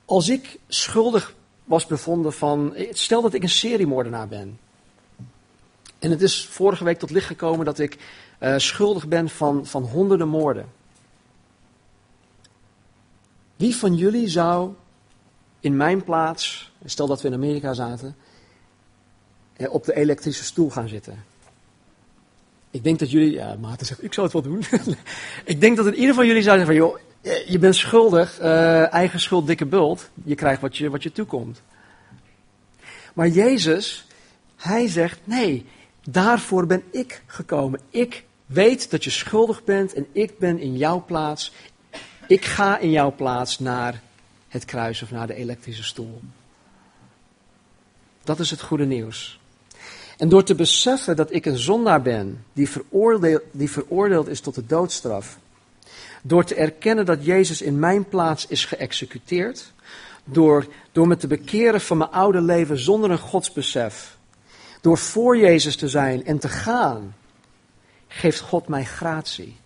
als 0.06 0.30
ik 0.30 0.60
schuldig 0.68 1.36
was 1.64 1.86
bevonden 1.86 2.34
van. 2.34 2.76
Stel 2.92 3.22
dat 3.22 3.34
ik 3.34 3.44
een 3.44 3.50
seriemoordenaar 3.50 4.28
ben. 4.28 4.60
En 6.00 6.12
het 6.12 6.22
is 6.22 6.46
vorige 6.46 6.84
week 6.84 7.00
tot 7.00 7.10
licht 7.10 7.28
gekomen 7.28 7.66
dat 7.66 7.80
ik 7.80 7.98
uh, 8.40 8.58
schuldig 8.58 9.08
ben 9.08 9.30
van, 9.30 9.66
van 9.66 9.84
honderden 9.84 10.28
moorden. 10.28 10.66
Wie 13.62 13.76
van 13.76 13.96
jullie 13.96 14.28
zou 14.28 14.74
in 15.60 15.78
mijn 15.78 16.04
plaats, 16.04 16.72
stel 16.86 17.08
dat 17.08 17.22
we 17.22 17.28
in 17.28 17.34
Amerika 17.34 17.74
zaten, 17.74 18.16
eh, 19.54 19.74
op 19.74 19.84
de 19.86 19.96
elektrische 19.96 20.44
stoel 20.44 20.70
gaan 20.70 20.88
zitten? 20.88 21.24
Ik 22.72 22.84
denk 22.84 23.00
dat 23.00 23.12
jullie, 23.12 23.32
ja, 23.32 23.56
Maarten 23.56 23.86
zegt, 23.86 24.04
ik 24.04 24.14
zou 24.14 24.26
het 24.26 24.36
wel 24.36 24.52
doen. 24.52 24.64
ik 25.54 25.62
denk 25.62 25.78
dat 25.78 25.86
in 25.86 25.96
ieder 25.96 26.16
van 26.16 26.26
jullie 26.26 26.42
zou 26.42 26.58
zeggen 26.58 26.76
van, 26.76 26.86
joh, 26.86 27.00
eh, 27.22 27.50
je 27.50 27.60
bent 27.60 27.76
schuldig, 27.76 28.42
uh, 28.42 28.94
eigen 28.94 29.20
schuld, 29.20 29.48
dikke 29.48 29.66
bult. 29.66 30.10
Je 30.24 30.36
krijgt 30.36 30.62
wat 30.62 30.78
je, 30.78 30.90
wat 30.90 31.04
je 31.04 31.12
toekomt. 31.12 31.62
Maar 33.14 33.28
Jezus, 33.28 34.08
hij 34.56 34.88
zegt, 34.88 35.20
nee, 35.24 35.66
daarvoor 36.04 36.66
ben 36.66 36.84
ik 36.92 37.24
gekomen. 37.26 37.80
Ik 37.90 38.24
weet 38.46 38.92
dat 38.92 39.04
je 39.04 39.10
schuldig 39.10 39.64
bent 39.64 39.94
en 39.94 40.08
ik 40.12 40.38
ben 40.38 40.60
in 40.60 40.78
jouw 40.78 41.04
plaats. 41.06 41.54
Ik 42.28 42.46
ga 42.46 42.78
in 42.78 42.92
jouw 42.92 43.16
plaats 43.16 43.60
naar 43.60 44.02
het 44.48 44.66
kruis 44.66 45.02
of 45.02 45.12
naar 45.12 45.28
de 45.28 45.36
elektrische 45.36 45.84
stoel. 45.84 46.22
Dat 48.24 48.40
is 48.40 48.52
het 48.52 48.62
goede 48.62 48.86
nieuws. 48.86 49.40
En 50.18 50.30
door 50.30 50.44
te 50.44 50.56
beseffen 50.56 51.16
dat 51.16 51.34
ik 51.34 51.46
een 51.46 51.58
zondaar 51.58 52.02
ben, 52.02 52.46
die 52.54 52.70
veroordeeld, 52.70 53.42
die 53.52 53.72
veroordeeld 53.72 54.28
is 54.28 54.42
tot 54.42 54.56
de 54.56 54.66
doodstraf, 54.66 55.38
door 56.22 56.44
te 56.44 56.56
erkennen 56.56 57.06
dat 57.06 57.26
Jezus 57.26 57.62
in 57.62 57.80
mijn 57.80 58.10
plaats 58.10 58.48
is 58.48 58.66
geëxecuteerd. 58.66 59.74
Door, 60.24 60.68
door 60.92 61.08
me 61.08 61.18
te 61.18 61.28
bekeren 61.28 61.82
van 61.82 61.98
mijn 61.98 62.10
oude 62.10 62.42
leven 62.42 62.80
zonder 62.80 63.12
een 63.12 63.18
godsbesef. 63.18 64.18
Door 64.82 64.98
voor 64.98 65.38
Jezus 65.38 65.76
te 65.76 65.88
zijn 65.88 66.26
en 66.26 66.40
te 66.40 66.50
gaan, 66.50 67.16
geeft 68.08 68.40
God 68.40 68.68
mij 68.68 68.84
gratie. 68.84 69.58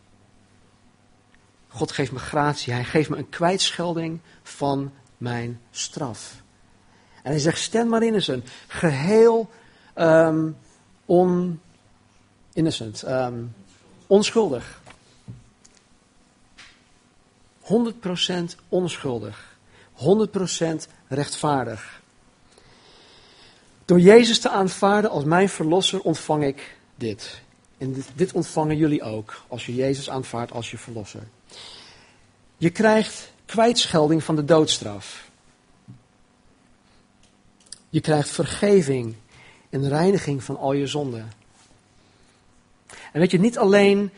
God 1.75 1.91
geeft 1.91 2.11
me 2.11 2.19
gratie. 2.19 2.73
Hij 2.73 2.83
geeft 2.83 3.09
me 3.09 3.17
een 3.17 3.29
kwijtschelding 3.29 4.19
van 4.43 4.93
mijn 5.17 5.61
straf. 5.71 6.43
En 7.23 7.31
hij 7.31 7.39
zegt, 7.39 7.59
Stan 7.59 7.87
Marinesen, 7.87 8.43
geheel 8.67 9.49
um, 9.95 10.57
on, 11.05 11.61
innocent, 12.53 13.07
um, 13.07 13.55
onschuldig. 14.07 14.81
100% 17.61 17.67
onschuldig. 18.69 19.57
100% 19.93 20.01
rechtvaardig. 21.07 22.01
Door 23.85 23.99
Jezus 23.99 24.39
te 24.39 24.49
aanvaarden 24.49 25.11
als 25.11 25.23
mijn 25.23 25.49
verlosser 25.49 26.01
ontvang 26.01 26.43
ik 26.43 26.77
dit. 26.95 27.41
En 27.77 28.03
dit, 28.15 28.33
ontvangen 28.33 28.77
jullie 28.77 29.03
ook 29.03 29.41
als 29.47 29.65
je 29.65 29.75
Jezus 29.75 30.09
aanvaardt 30.09 30.51
als 30.51 30.71
je 30.71 30.77
verlosser. 30.77 31.27
Je 32.57 32.69
krijgt 32.69 33.31
kwijtschelding 33.45 34.23
van 34.23 34.35
de 34.35 34.45
doodstraf. 34.45 35.29
Je 37.89 38.01
krijgt 38.01 38.29
vergeving 38.29 39.15
en 39.69 39.89
reiniging 39.89 40.43
van 40.43 40.57
al 40.57 40.73
je 40.73 40.87
zonden. 40.87 41.31
En 43.11 43.19
weet 43.19 43.31
je, 43.31 43.39
niet 43.39 43.57
alleen 43.57 44.11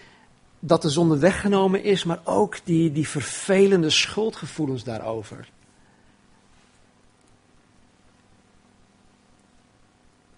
dat 0.60 0.82
de 0.82 0.90
zonde 0.90 1.18
weggenomen 1.18 1.84
is, 1.84 2.04
maar 2.04 2.20
ook 2.24 2.58
die, 2.64 2.92
die 2.92 3.08
vervelende 3.08 3.90
schuldgevoelens 3.90 4.84
daarover. 4.84 5.50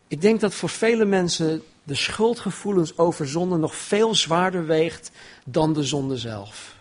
Ik 0.07 0.21
denk 0.21 0.39
dat 0.39 0.53
voor 0.53 0.69
vele 0.69 1.05
mensen 1.05 1.63
de 1.89 1.95
schuldgevoelens 1.95 2.97
over 2.97 3.27
zonde 3.27 3.57
nog 3.57 3.75
veel 3.75 4.15
zwaarder 4.15 4.65
weegt 4.65 5.11
dan 5.45 5.73
de 5.73 5.83
zonde 5.83 6.17
zelf. 6.17 6.75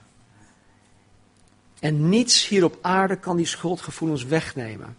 En 1.81 2.09
niets 2.09 2.49
hier 2.49 2.64
op 2.64 2.79
aarde 2.81 3.16
kan 3.16 3.37
die 3.37 3.47
schuldgevoelens 3.47 4.25
wegnemen. 4.25 4.97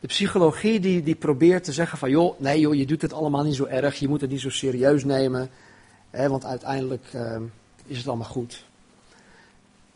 De 0.00 0.06
psychologie 0.06 0.80
die, 0.80 1.02
die 1.02 1.14
probeert 1.14 1.64
te 1.64 1.72
zeggen 1.72 1.98
van 1.98 2.10
joh, 2.10 2.40
nee 2.40 2.60
joh, 2.60 2.74
je 2.74 2.86
doet 2.86 3.02
het 3.02 3.12
allemaal 3.12 3.44
niet 3.44 3.54
zo 3.54 3.64
erg, 3.64 3.98
je 3.98 4.08
moet 4.08 4.20
het 4.20 4.30
niet 4.30 4.40
zo 4.40 4.50
serieus 4.50 5.04
nemen 5.04 5.50
want 6.10 6.44
uiteindelijk 6.44 7.06
ehm, 7.12 7.42
is 7.86 7.98
het 7.98 8.08
allemaal 8.08 8.28
goed. 8.28 8.64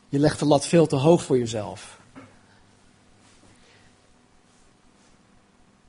Je 0.09 0.19
legt 0.19 0.39
de 0.39 0.45
lat 0.45 0.67
veel 0.67 0.87
te 0.87 0.97
hoog 0.97 1.23
voor 1.23 1.39
jezelf. 1.39 1.99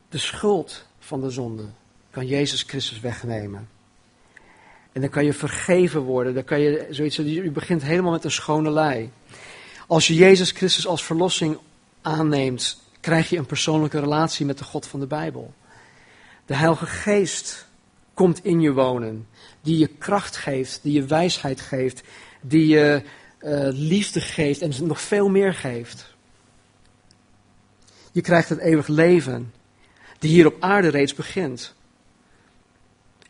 De 0.10 0.18
schuld 0.18 0.86
van 1.00 1.22
de 1.22 1.30
zonde 1.30 1.66
kan 2.14 2.28
Jezus 2.28 2.62
Christus 2.62 3.00
wegnemen. 3.00 3.70
En 4.92 5.02
dan 5.02 5.10
kan 5.10 5.26
je 5.26 5.34
vergeven 5.34 6.02
worden. 6.02 6.34
Dan 6.34 6.44
kan 6.44 6.60
je 6.60 6.88
zoiets. 6.90 7.16
Je 7.16 7.52
begint 7.52 7.84
helemaal 7.84 8.12
met 8.12 8.24
een 8.24 8.32
schone 8.32 8.70
lei. 8.70 9.12
Als 9.88 10.08
je 10.08 10.14
Jezus 10.14 10.52
Christus 10.52 10.88
als 10.88 11.04
verlossing 11.04 11.58
aanneemt, 12.02 12.82
krijg 13.00 13.30
je 13.30 13.38
een 13.38 13.46
persoonlijke 13.46 14.00
relatie 14.00 14.46
met 14.46 14.58
de 14.58 14.64
God 14.64 14.88
van 14.88 15.00
de 15.00 15.08
Bijbel. 15.08 15.54
De 16.46 16.56
Heilige 16.56 16.86
Geest 16.86 17.68
komt 18.14 18.44
in 18.44 18.62
je 18.62 18.74
wonen 18.74 19.28
die 19.62 19.78
je 19.78 19.88
kracht 19.88 20.36
geeft, 20.36 20.80
die 20.84 20.94
je 20.94 21.06
wijsheid 21.06 21.62
geeft, 21.62 22.02
die 22.42 22.68
je 22.68 23.04
uh, 23.42 23.68
liefde 23.72 24.22
geeft 24.22 24.62
en 24.62 24.72
nog 24.86 25.02
veel 25.02 25.30
meer 25.30 25.54
geeft. 25.54 26.16
Je 28.12 28.22
krijgt 28.22 28.50
het 28.50 28.60
eeuwig 28.60 28.88
leven, 28.88 29.54
die 30.20 30.32
hier 30.32 30.46
op 30.46 30.56
aarde 30.60 30.88
reeds 30.88 31.14
begint. 31.14 31.76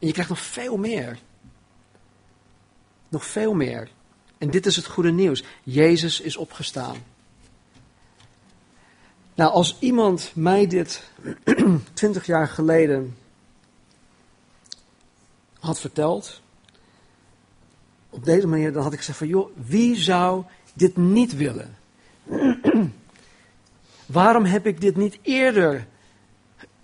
En 0.04 0.10
je 0.10 0.16
krijgt 0.16 0.32
nog 0.32 0.41
veel 0.41 0.78
meer. 0.78 1.20
Nog 3.10 3.26
veel 3.26 3.54
meer. 3.54 3.89
En 4.38 4.49
dit 4.49 4.66
is 4.66 4.76
het 4.76 4.86
goede 4.86 5.12
nieuws. 5.12 5.43
Jezus 5.64 6.22
is 6.22 6.38
opgestaan. 6.38 6.95
Nou, 9.36 9.51
als 9.51 9.78
iemand 9.80 10.32
mij 10.36 10.68
dit 10.68 11.04
twintig 11.93 12.26
jaar 12.26 12.47
geleden 12.47 13.18
had 15.60 15.80
verteld, 15.80 16.41
op 18.10 18.26
deze 18.26 18.47
manier, 18.47 18.74
dan 18.74 18.84
had 18.84 18.93
ik 18.93 18.99
gezegd 18.99 19.18
van, 19.18 19.28
joh, 19.28 19.49
wie 19.56 19.95
zou 19.95 20.43
dit 20.74 20.97
niet 20.97 21.36
willen? 21.36 21.78
Waarom 24.06 24.45
heb 24.45 24.66
ik 24.66 24.82
dit 24.82 24.95
niet 24.95 25.20
eerder 25.22 25.88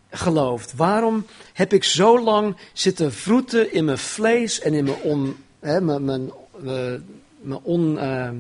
geloofd? 0.10 0.76
Waarom 0.76 1.26
heb 1.54 1.74
ik 1.74 1.84
zo 1.84 2.24
lang 2.24 2.56
zitten 2.74 3.14
vroeten 3.14 3.74
in 3.74 3.86
mijn 3.86 3.98
vlees 3.98 4.60
en 4.60 4.74
in 4.74 4.84
mijn 4.84 5.36
hè, 5.60 5.82
mijn, 5.82 6.06
mijn, 6.06 6.32
eh, 6.66 6.94
mijn 7.42 7.60
on, 7.64 7.94
uh, 7.94 8.32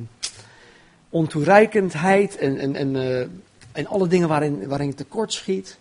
ontoereikendheid 1.10 2.38
en, 2.38 2.58
en, 2.58 2.76
en, 2.76 2.96
uh, 2.96 3.20
en 3.72 3.88
alle 3.88 4.08
dingen 4.08 4.28
waarin, 4.28 4.68
waarin 4.68 4.90
ik 4.90 4.96
tekort 4.96 5.34
schiet. 5.34 5.80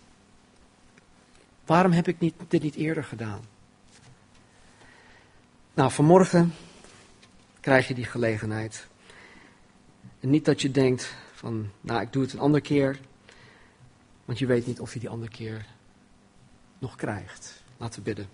Waarom 1.65 1.91
heb 1.91 2.07
ik 2.07 2.19
niet, 2.19 2.33
dit 2.47 2.63
niet 2.63 2.75
eerder 2.75 3.03
gedaan? 3.03 3.41
Nou, 5.73 5.91
vanmorgen 5.91 6.53
krijg 7.59 7.87
je 7.87 7.93
die 7.93 8.05
gelegenheid. 8.05 8.87
En 10.19 10.29
niet 10.29 10.45
dat 10.45 10.61
je 10.61 10.71
denkt 10.71 11.15
van, 11.33 11.69
nou, 11.81 12.01
ik 12.01 12.13
doe 12.13 12.21
het 12.21 12.33
een 12.33 12.39
andere 12.39 12.63
keer. 12.63 12.99
Want 14.25 14.39
je 14.39 14.45
weet 14.45 14.67
niet 14.67 14.79
of 14.79 14.93
je 14.93 14.99
die 14.99 15.09
andere 15.09 15.31
keer 15.31 15.65
nog 16.79 16.95
krijgt. 16.95 17.63
Laten 17.77 17.95
we 17.95 18.05
bidden. 18.05 18.27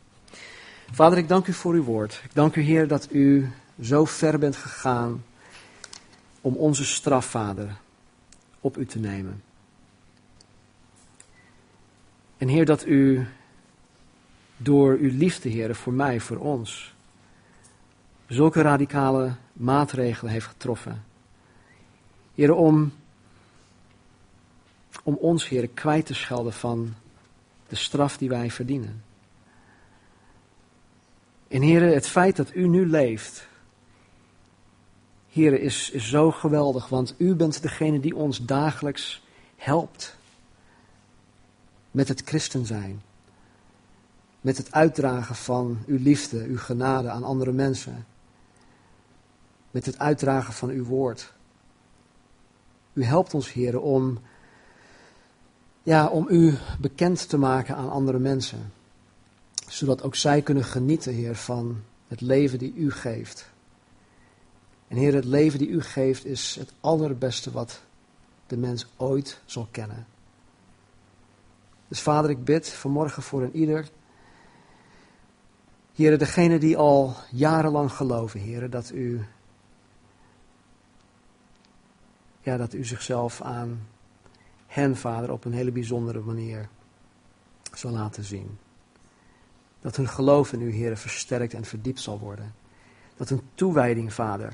Vader, 0.92 1.18
ik 1.18 1.28
dank 1.28 1.48
u 1.48 1.54
voor 1.54 1.74
uw 1.74 1.84
woord. 1.84 2.22
Ik 2.24 2.34
dank 2.34 2.56
u, 2.56 2.62
Heer, 2.62 2.88
dat 2.88 3.08
u 3.12 3.50
zo 3.82 4.06
ver 4.06 4.40
bent 4.40 4.56
gegaan 4.56 5.24
om 6.42 6.56
onze 6.56 6.86
straf, 6.86 7.26
Vader, 7.26 7.78
op 8.60 8.78
u 8.78 8.86
te 8.86 9.00
nemen. 9.00 9.44
En 12.38 12.48
Heer, 12.48 12.66
dat 12.66 12.86
u 12.86 13.28
door 14.58 14.98
uw 14.98 15.18
liefde, 15.18 15.50
Heer, 15.50 15.76
voor 15.76 15.94
mij, 15.94 16.20
voor 16.20 16.38
ons, 16.38 16.94
zulke 18.28 18.62
radicale 18.62 19.36
maatregelen 19.54 20.32
heeft 20.32 20.46
getroffen. 20.46 21.04
Heer, 22.36 22.54
om, 22.54 22.94
om 25.04 25.16
ons, 25.16 25.48
Heer, 25.50 25.68
kwijt 25.68 26.06
te 26.06 26.14
schelden 26.14 26.54
van 26.54 26.94
de 27.76 27.82
straf 27.82 28.18
die 28.18 28.30
wij 28.30 28.52
verdienen. 28.52 29.04
En 31.48 31.62
Heer, 31.62 31.82
het 31.82 32.08
feit 32.08 32.36
dat 32.36 32.56
u 32.56 32.68
nu 32.68 32.90
leeft, 32.90 33.48
Heer, 35.30 35.60
is, 35.60 35.94
zo 35.94 36.32
geweldig, 36.32 36.88
want 36.88 37.16
u 37.18 37.36
bent 37.36 37.62
degene 37.62 38.00
die 38.00 38.16
ons 38.16 38.46
dagelijks 38.46 39.24
helpt 39.56 40.18
met 41.92 42.08
het 42.08 42.22
christen 42.26 42.66
zijn. 42.66 43.02
Met 44.42 44.58
het 44.58 44.72
uitdragen 44.72 45.36
van 45.36 45.84
uw 45.86 45.98
liefde, 45.98 46.44
uw 46.44 46.58
genade 46.58 47.10
aan 47.10 47.24
andere 47.24 47.52
mensen. 47.52 48.06
Met 49.72 49.86
het 49.86 50.00
uitdragen 50.00 50.54
van 50.54 50.70
uw 50.70 50.84
woord. 50.84 51.34
U 52.94 53.04
helpt 53.04 53.34
ons, 53.34 53.54
Heer, 53.54 53.80
om, 53.80 54.20
ja, 55.86 56.08
om 56.08 56.26
u 56.30 56.58
bekend 56.80 57.30
te 57.30 57.38
maken 57.38 57.76
aan 57.76 57.90
andere 57.90 58.20
mensen. 58.20 58.72
Zodat 59.68 60.04
ook 60.04 60.16
zij 60.16 60.42
kunnen 60.42 60.64
genieten, 60.64 61.14
Heer, 61.14 61.36
van 61.36 61.82
het 62.08 62.22
leven 62.22 62.60
die 62.60 62.74
u 62.74 62.92
geeft. 62.92 63.50
En 64.88 64.98
Heer, 64.98 65.14
het 65.14 65.26
leven 65.26 65.60
die 65.60 65.68
u 65.68 65.82
geeft 65.82 66.26
is 66.26 66.56
het 66.60 66.74
allerbeste 66.80 67.52
wat 67.52 67.82
de 68.48 68.58
mens 68.58 68.88
ooit 68.98 69.40
zal 69.46 69.68
kennen. 69.72 70.08
Dus 71.88 72.02
Vader, 72.02 72.30
ik 72.30 72.44
bid 72.44 72.70
vanmorgen 72.70 73.24
voor 73.24 73.44
een 73.44 73.56
ieder. 73.56 73.90
Heren, 75.94 76.20
degene 76.20 76.58
die 76.58 76.78
al 76.78 77.16
jarenlang 77.32 77.92
geloven, 77.92 78.40
heren, 78.40 78.72
dat 78.72 78.92
u, 78.92 79.26
ja, 82.42 82.58
dat 82.58 82.74
u 82.74 82.86
zichzelf 82.86 83.42
aan 83.42 83.88
hen, 84.76 84.96
Vader, 84.96 85.32
op 85.32 85.46
een 85.46 85.54
hele 85.54 85.72
bijzondere 85.72 86.20
manier 86.20 86.70
zal 87.74 87.92
laten 87.92 88.24
zien. 88.24 88.58
Dat 89.82 89.96
hun 89.96 90.08
geloof 90.08 90.54
in 90.54 90.62
u, 90.62 90.72
heren, 90.72 90.98
versterkt 90.98 91.54
en 91.54 91.66
verdiept 91.66 92.00
zal 92.00 92.20
worden. 92.20 92.54
Dat 93.18 93.30
hun 93.30 93.42
toewijding, 93.54 94.14
Vader, 94.14 94.54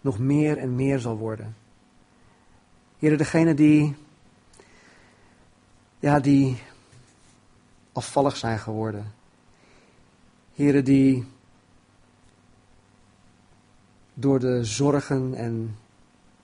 nog 0.00 0.18
meer 0.18 0.58
en 0.58 0.74
meer 0.74 0.98
zal 0.98 1.16
worden. 1.16 1.56
Heren, 2.98 3.18
degene 3.18 3.54
die 3.54 3.94
ja, 5.98 6.20
die 6.20 6.58
afvallig 7.92 8.36
zijn 8.36 8.58
geworden. 8.58 9.12
Heren 10.54 10.84
die 10.84 11.24
door 14.14 14.40
de 14.40 14.64
zorgen 14.64 15.34
en 15.34 15.78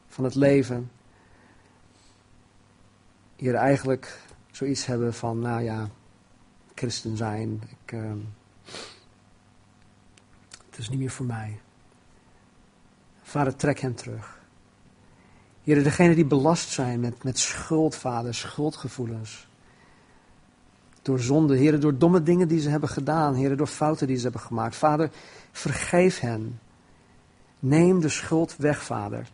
van 0.09 0.25
het 0.25 0.35
leven 0.35 0.91
hier 3.41 3.55
eigenlijk 3.55 4.19
zoiets 4.51 4.87
hebben 4.87 5.15
van, 5.15 5.39
nou 5.39 5.63
ja, 5.63 5.89
christen 6.75 7.17
zijn, 7.17 7.63
ik, 7.69 7.93
uh, 7.93 8.13
het 10.71 10.79
is 10.79 10.89
niet 10.89 10.99
meer 10.99 11.11
voor 11.11 11.27
mij. 11.27 11.61
Vader, 13.23 13.57
trek 13.57 13.79
hen 13.79 13.95
terug. 13.95 14.39
Heren, 15.63 15.83
degenen 15.83 16.15
die 16.15 16.25
belast 16.25 16.69
zijn 16.69 17.01
met, 17.01 17.23
met 17.23 17.39
schuld, 17.39 17.97
vader, 17.97 18.35
schuldgevoelens 18.35 19.49
door 21.03 21.21
zonde, 21.21 21.57
heren, 21.57 21.81
door 21.81 21.99
domme 21.99 22.23
dingen 22.23 22.49
die 22.49 22.61
ze 22.61 22.69
hebben 22.69 22.89
gedaan, 22.89 23.35
heren, 23.35 23.57
door 23.57 23.67
fouten 23.67 24.07
die 24.07 24.17
ze 24.17 24.23
hebben 24.23 24.41
gemaakt. 24.41 24.77
Vader, 24.77 25.11
vergeef 25.53 26.19
hen. 26.19 26.61
Neem 27.59 28.01
de 28.01 28.09
schuld 28.09 28.57
weg, 28.57 28.83
vader. 28.83 29.29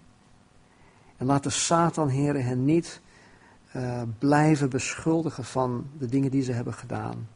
En 1.17 1.27
laat 1.27 1.43
de 1.43 1.51
Satan, 1.51 2.09
heren, 2.09 2.45
hen 2.45 2.65
niet 2.65 3.01
uh, 3.77 4.03
blijven 4.18 4.70
beschuldigen 4.70 5.45
van 5.45 5.87
de 5.99 6.07
dingen 6.07 6.31
die 6.31 6.43
ze 6.43 6.53
hebben 6.53 6.74
gedaan. 6.74 7.29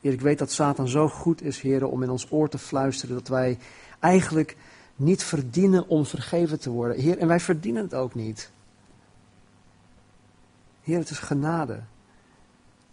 Heer, 0.00 0.12
ik 0.12 0.20
weet 0.20 0.38
dat 0.38 0.52
Satan 0.52 0.88
zo 0.88 1.08
goed 1.08 1.42
is, 1.42 1.60
heren, 1.60 1.90
om 1.90 2.02
in 2.02 2.10
ons 2.10 2.30
oor 2.30 2.48
te 2.48 2.58
fluisteren 2.58 3.14
dat 3.14 3.28
wij 3.28 3.58
eigenlijk 4.00 4.56
niet 4.96 5.22
verdienen 5.22 5.88
om 5.88 6.06
vergeven 6.06 6.60
te 6.60 6.70
worden. 6.70 7.00
Heer, 7.00 7.18
en 7.18 7.28
wij 7.28 7.40
verdienen 7.40 7.82
het 7.82 7.94
ook 7.94 8.14
niet. 8.14 8.50
Heer, 10.82 10.98
het 10.98 11.10
is 11.10 11.18
genade. 11.18 11.80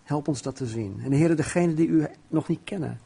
Help 0.03 0.27
ons 0.27 0.41
dat 0.41 0.55
te 0.55 0.65
zien. 0.65 1.01
En 1.03 1.11
Heer, 1.11 1.35
degene 1.35 1.73
die 1.73 1.87
u 1.87 2.07
nog 2.27 2.47
niet 2.47 2.61
kennen, 2.63 2.99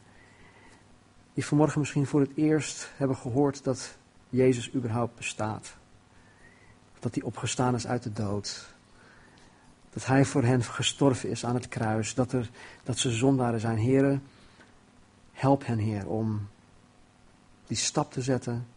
die 1.34 1.46
vanmorgen 1.46 1.80
misschien 1.80 2.06
voor 2.06 2.20
het 2.20 2.32
eerst 2.36 2.92
hebben 2.96 3.18
gehoord 3.18 3.64
dat 3.64 3.98
Jezus 4.30 4.74
überhaupt 4.74 5.16
bestaat. 5.16 5.77
Dat 7.00 7.16
hij 7.16 7.24
opgestaan 7.24 7.76
is 7.76 7.88
uit 7.88 8.04
de 8.04 8.14
dood. 8.14 8.76
Dat 9.90 10.06
hij 10.06 10.26
voor 10.26 10.44
hen 10.44 10.64
gestorven 10.64 11.30
is 11.30 11.46
aan 11.46 11.56
het 11.56 11.68
kruis. 11.68 12.14
Dat, 12.14 12.32
er, 12.32 12.50
dat 12.84 12.98
ze 12.98 13.12
zondaren 13.12 13.60
zijn. 13.60 13.78
Heren, 13.78 14.24
help 15.32 15.66
hen, 15.66 15.78
Heer, 15.78 16.08
om 16.08 16.48
die 17.68 17.78
stap 17.78 18.12
te 18.12 18.22
zetten 18.22 18.68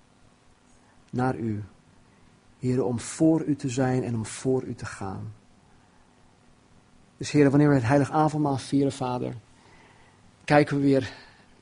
naar 1.11 1.37
u. 1.37 1.65
Heren, 2.59 2.87
om 2.87 3.01
voor 3.01 3.45
u 3.45 3.57
te 3.57 3.69
zijn 3.69 4.05
en 4.05 4.15
om 4.15 4.27
voor 4.27 4.63
u 4.63 4.75
te 4.75 4.87
gaan. 4.87 5.33
Dus 7.17 7.31
heren, 7.31 7.51
wanneer 7.51 7.69
we 7.69 7.75
het 7.75 7.85
heilig 7.85 8.11
avondmaal 8.11 8.59
vieren, 8.59 8.93
vader, 8.93 9.35
kijken 10.45 10.77
we 10.77 10.83
weer 10.83 11.13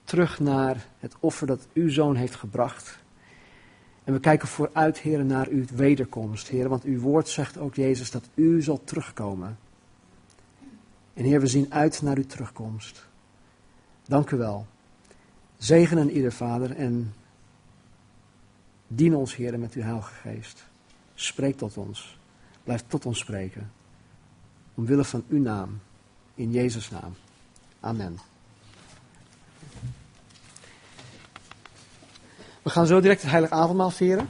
terug 0.05 0.41
naar 0.41 0.87
het 0.99 1.15
offer 1.21 1.47
dat 1.47 1.67
uw 1.73 1.91
zoon 1.91 2.17
heeft 2.17 2.35
gebracht. 2.35 2.99
En 4.09 4.15
we 4.15 4.21
kijken 4.21 4.49
vooruit, 4.49 4.99
heren, 4.99 5.27
naar 5.27 5.49
uw 5.49 5.65
wederkomst, 5.75 6.49
heren, 6.49 6.71
want 6.71 6.85
uw 6.85 7.01
woord 7.01 7.29
zegt 7.29 7.59
ook, 7.59 7.75
Jezus, 7.75 8.11
dat 8.11 8.29
u 8.35 8.63
zal 8.63 8.85
terugkomen. 8.85 9.59
En 11.15 11.25
heer, 11.25 11.41
we 11.41 11.47
zien 11.47 11.73
uit 11.73 12.03
naar 12.03 12.17
uw 12.17 12.27
terugkomst. 12.27 13.07
Dank 14.07 14.31
u 14.31 14.37
wel. 14.37 14.67
Zegen 15.59 15.99
aan 15.99 16.09
ieder, 16.09 16.33
vader, 16.33 16.77
en 16.77 17.15
dien 18.87 19.15
ons, 19.15 19.37
heren, 19.37 19.61
met 19.61 19.75
uw 19.75 19.83
heilige 19.83 20.15
geest. 20.15 20.65
Spreek 21.15 21.57
tot 21.57 21.77
ons. 21.77 22.19
Blijf 22.65 22.85
tot 22.87 23.07
ons 23.07 23.19
spreken. 23.19 23.73
Omwille 24.75 25.05
van 25.05 25.25
uw 25.29 25.41
naam. 25.41 25.81
In 26.35 26.51
Jezus' 26.51 26.91
naam. 26.91 27.15
Amen. 27.81 28.28
We 32.69 32.75
gaan 32.75 32.87
zo 32.87 33.01
direct 33.01 33.21
het 33.21 33.31
heilige 33.31 33.55
avondmaal 33.55 33.91
vieren. 33.91 34.29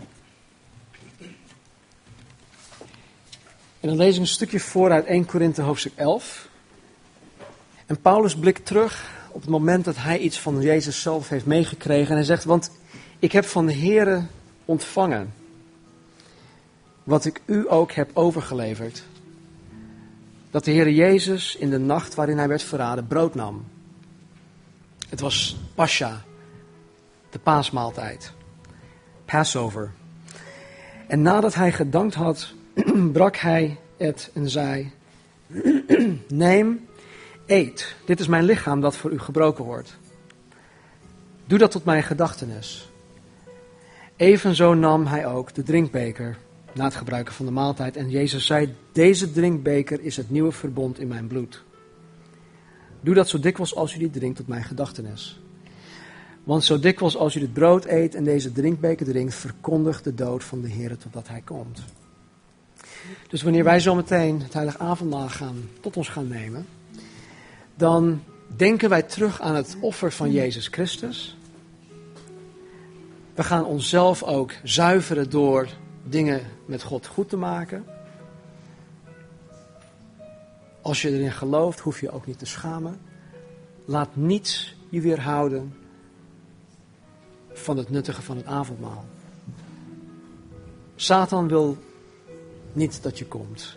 En 3.80 3.88
dan 3.88 3.96
lees 3.96 4.14
ik 4.14 4.20
een 4.20 4.26
stukje 4.26 4.60
voor 4.60 4.90
uit 4.90 5.04
1 5.04 5.26
Korinthe 5.26 5.62
hoofdstuk 5.62 5.92
11. 5.96 6.48
En 7.86 8.00
Paulus 8.00 8.36
blikt 8.36 8.66
terug 8.66 9.10
op 9.30 9.40
het 9.40 9.50
moment 9.50 9.84
dat 9.84 9.96
hij 9.96 10.18
iets 10.18 10.40
van 10.40 10.60
Jezus 10.60 11.02
zelf 11.02 11.28
heeft 11.28 11.46
meegekregen. 11.46 12.08
En 12.08 12.14
hij 12.14 12.24
zegt, 12.24 12.44
want 12.44 12.70
ik 13.18 13.32
heb 13.32 13.44
van 13.44 13.66
de 13.66 13.74
Here 13.74 14.26
ontvangen 14.64 15.34
wat 17.04 17.24
ik 17.24 17.40
u 17.46 17.70
ook 17.70 17.92
heb 17.92 18.10
overgeleverd 18.12 19.02
dat 20.50 20.64
de 20.64 20.70
Heer 20.70 20.90
Jezus 20.90 21.56
in 21.56 21.70
de 21.70 21.78
nacht 21.78 22.14
waarin 22.14 22.38
hij 22.38 22.48
werd 22.48 22.62
verraden 22.62 23.06
brood 23.06 23.34
nam. 23.34 23.64
Het 25.08 25.20
was 25.20 25.56
Pascha, 25.74 26.24
de 27.30 27.38
paasmaaltijd, 27.38 28.32
Passover. 29.24 29.92
En 31.06 31.22
nadat 31.22 31.54
hij 31.54 31.72
gedankt 31.72 32.14
had, 32.14 32.52
brak 33.12 33.36
hij 33.36 33.78
het 33.96 34.30
en 34.34 34.50
zei: 34.50 34.92
Neem, 36.28 36.86
eet, 37.46 37.96
dit 38.04 38.20
is 38.20 38.26
mijn 38.26 38.44
lichaam 38.44 38.80
dat 38.80 38.96
voor 38.96 39.10
u 39.10 39.18
gebroken 39.18 39.64
wordt. 39.64 39.96
Doe 41.46 41.58
dat 41.58 41.70
tot 41.70 41.84
mijn 41.84 42.02
gedachtenis. 42.02 42.90
Evenzo 44.16 44.74
nam 44.74 45.06
hij 45.06 45.26
ook 45.26 45.54
de 45.54 45.62
drinkbeker 45.62 46.36
na 46.72 46.84
het 46.84 46.94
gebruiken 46.94 47.34
van 47.34 47.46
de 47.46 47.52
maaltijd. 47.52 47.96
En 47.96 48.10
Jezus 48.10 48.46
zei, 48.46 48.74
deze 48.92 49.32
drinkbeker 49.32 50.00
is 50.00 50.16
het 50.16 50.30
nieuwe 50.30 50.52
verbond 50.52 50.98
in 50.98 51.08
mijn 51.08 51.26
bloed. 51.26 51.62
Doe 53.00 53.14
dat 53.14 53.28
zo 53.28 53.40
dikwijls 53.40 53.74
als 53.74 53.94
u 53.94 53.98
die 53.98 54.10
drinkt 54.10 54.36
tot 54.36 54.46
mijn 54.46 54.64
gedachtenis. 54.64 55.40
Want 56.48 56.64
zo 56.64 56.78
dikwijls 56.78 57.16
als 57.16 57.34
u 57.34 57.40
het 57.40 57.52
brood 57.52 57.84
eet 57.84 58.14
en 58.14 58.24
deze 58.24 58.52
drinkbeker 58.52 59.06
drinkt, 59.06 59.34
verkondigt 59.34 60.04
de 60.04 60.14
dood 60.14 60.44
van 60.44 60.60
de 60.60 60.68
Heer 60.68 60.96
totdat 60.96 61.28
hij 61.28 61.40
komt. 61.40 61.82
Dus 63.28 63.42
wanneer 63.42 63.64
wij 63.64 63.80
zometeen 63.80 64.42
het 64.42 64.52
heilige 64.52 64.78
avondmaal 64.78 65.28
gaan, 65.28 65.68
tot 65.80 65.96
ons 65.96 66.08
gaan 66.08 66.28
nemen, 66.28 66.66
dan 67.74 68.22
denken 68.56 68.88
wij 68.88 69.02
terug 69.02 69.40
aan 69.40 69.54
het 69.54 69.76
offer 69.80 70.12
van 70.12 70.30
Jezus 70.30 70.66
Christus. 70.68 71.36
We 73.34 73.44
gaan 73.44 73.64
onszelf 73.64 74.22
ook 74.22 74.52
zuiveren 74.62 75.30
door 75.30 75.68
dingen 76.04 76.40
met 76.66 76.82
God 76.82 77.06
goed 77.06 77.28
te 77.28 77.36
maken. 77.36 77.84
Als 80.82 81.02
je 81.02 81.10
erin 81.10 81.32
gelooft, 81.32 81.80
hoef 81.80 82.00
je 82.00 82.10
ook 82.10 82.26
niet 82.26 82.38
te 82.38 82.46
schamen. 82.46 83.00
Laat 83.84 84.16
niets 84.16 84.76
je 84.88 85.00
weerhouden 85.00 85.72
van 87.58 87.76
het 87.76 87.90
nuttige 87.90 88.22
van 88.22 88.36
het 88.36 88.46
avondmaal. 88.46 89.04
Satan 90.96 91.48
wil 91.48 91.76
niet 92.72 93.02
dat 93.02 93.18
je 93.18 93.26
komt. 93.26 93.76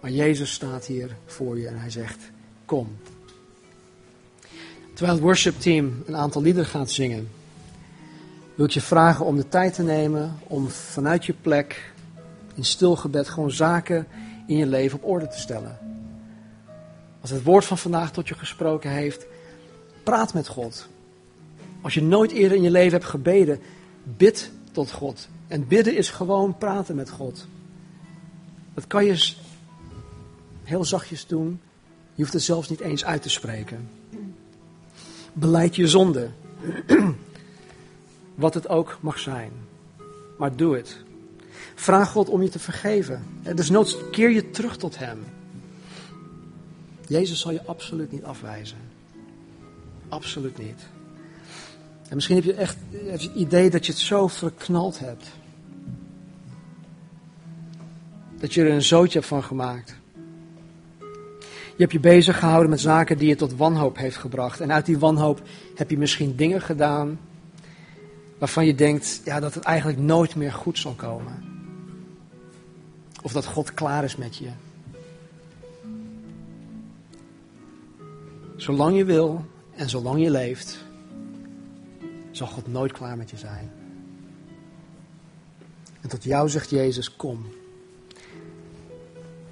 Maar 0.00 0.10
Jezus 0.10 0.52
staat 0.52 0.86
hier 0.86 1.16
voor 1.26 1.58
je 1.58 1.68
en 1.68 1.78
hij 1.78 1.90
zegt: 1.90 2.18
Kom. 2.64 2.96
Terwijl 4.92 5.12
het 5.12 5.22
worshipteam 5.22 6.02
een 6.06 6.16
aantal 6.16 6.42
liederen 6.42 6.68
gaat 6.68 6.90
zingen, 6.90 7.28
wil 8.54 8.66
ik 8.66 8.72
je 8.72 8.80
vragen 8.80 9.24
om 9.24 9.36
de 9.36 9.48
tijd 9.48 9.74
te 9.74 9.82
nemen 9.82 10.38
om 10.42 10.68
vanuit 10.68 11.24
je 11.24 11.34
plek 11.40 11.92
in 12.54 12.64
stilgebed 12.64 13.28
gewoon 13.28 13.50
zaken 13.50 14.06
in 14.46 14.56
je 14.56 14.66
leven 14.66 14.98
op 14.98 15.10
orde 15.10 15.28
te 15.28 15.38
stellen. 15.38 15.78
Als 17.20 17.30
het 17.30 17.42
woord 17.42 17.64
van 17.64 17.78
vandaag 17.78 18.12
tot 18.12 18.28
je 18.28 18.34
gesproken 18.34 18.90
heeft, 18.90 19.26
praat 20.02 20.34
met 20.34 20.48
God. 20.48 20.88
Als 21.82 21.94
je 21.94 22.02
nooit 22.02 22.30
eerder 22.30 22.56
in 22.56 22.62
je 22.62 22.70
leven 22.70 22.92
hebt 22.92 23.10
gebeden, 23.10 23.60
bid 24.04 24.50
tot 24.72 24.92
God. 24.92 25.28
En 25.46 25.66
bidden 25.68 25.96
is 25.96 26.10
gewoon 26.10 26.58
praten 26.58 26.96
met 26.96 27.10
God. 27.10 27.46
Dat 28.74 28.86
kan 28.86 29.04
je 29.04 29.34
heel 30.62 30.84
zachtjes 30.84 31.26
doen. 31.26 31.60
Je 32.14 32.22
hoeft 32.22 32.32
het 32.32 32.42
zelfs 32.42 32.68
niet 32.68 32.80
eens 32.80 33.04
uit 33.04 33.22
te 33.22 33.28
spreken. 33.28 33.88
Beleid 35.32 35.76
je 35.76 35.88
zonde. 35.88 36.30
Wat 38.34 38.54
het 38.54 38.68
ook 38.68 38.98
mag 39.00 39.18
zijn. 39.18 39.52
Maar 40.38 40.56
doe 40.56 40.76
het. 40.76 40.96
Vraag 41.74 42.10
God 42.10 42.28
om 42.28 42.42
je 42.42 42.48
te 42.48 42.58
vergeven. 42.58 43.24
Dus 43.54 43.70
noods 43.70 43.96
keer 44.10 44.30
je 44.30 44.50
terug 44.50 44.76
tot 44.76 44.98
Hem. 44.98 45.24
Jezus 47.06 47.40
zal 47.40 47.52
je 47.52 47.64
absoluut 47.64 48.12
niet 48.12 48.24
afwijzen. 48.24 48.78
Absoluut 50.08 50.58
niet. 50.58 50.80
En 52.12 52.18
misschien 52.18 52.36
heb 52.36 52.46
je 52.46 52.54
echt 52.54 52.76
het 53.06 53.30
idee 53.34 53.70
dat 53.70 53.86
je 53.86 53.92
het 53.92 54.00
zo 54.00 54.28
verknald 54.28 54.98
hebt. 54.98 55.30
Dat 58.38 58.54
je 58.54 58.62
er 58.62 58.70
een 58.70 58.82
zootje 58.82 59.18
hebt 59.18 59.30
van 59.30 59.42
gemaakt. 59.42 59.96
Je 61.48 61.78
hebt 61.78 61.92
je 61.92 62.00
bezig 62.00 62.38
gehouden 62.38 62.70
met 62.70 62.80
zaken 62.80 63.18
die 63.18 63.28
je 63.28 63.34
tot 63.34 63.56
wanhoop 63.56 63.96
heeft 63.96 64.16
gebracht. 64.16 64.60
En 64.60 64.72
uit 64.72 64.86
die 64.86 64.98
wanhoop 64.98 65.42
heb 65.74 65.90
je 65.90 65.98
misschien 65.98 66.36
dingen 66.36 66.60
gedaan 66.60 67.20
waarvan 68.38 68.66
je 68.66 68.74
denkt 68.74 69.20
ja, 69.24 69.40
dat 69.40 69.54
het 69.54 69.64
eigenlijk 69.64 69.98
nooit 69.98 70.34
meer 70.34 70.52
goed 70.52 70.78
zal 70.78 70.94
komen. 70.94 71.44
Of 73.22 73.32
dat 73.32 73.46
God 73.46 73.74
klaar 73.74 74.04
is 74.04 74.16
met 74.16 74.36
je. 74.36 74.50
Zolang 78.56 78.96
je 78.96 79.04
wil 79.04 79.44
en 79.74 79.88
zolang 79.88 80.22
je 80.22 80.30
leeft, 80.30 80.84
zal 82.36 82.46
God 82.46 82.66
nooit 82.66 82.92
klaar 82.92 83.16
met 83.16 83.30
je 83.30 83.36
zijn. 83.36 83.70
En 86.00 86.08
tot 86.08 86.24
jou 86.24 86.48
zegt 86.48 86.70
Jezus, 86.70 87.16
kom. 87.16 87.46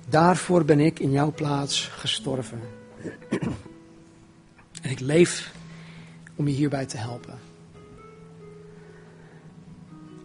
Daarvoor 0.08 0.64
ben 0.64 0.80
ik 0.80 0.98
in 0.98 1.10
jouw 1.10 1.32
plaats 1.32 1.86
gestorven. 1.86 2.60
En 4.82 4.90
ik 4.90 5.00
leef 5.00 5.52
om 6.34 6.48
je 6.48 6.54
hierbij 6.54 6.86
te 6.86 6.96
helpen. 6.96 7.38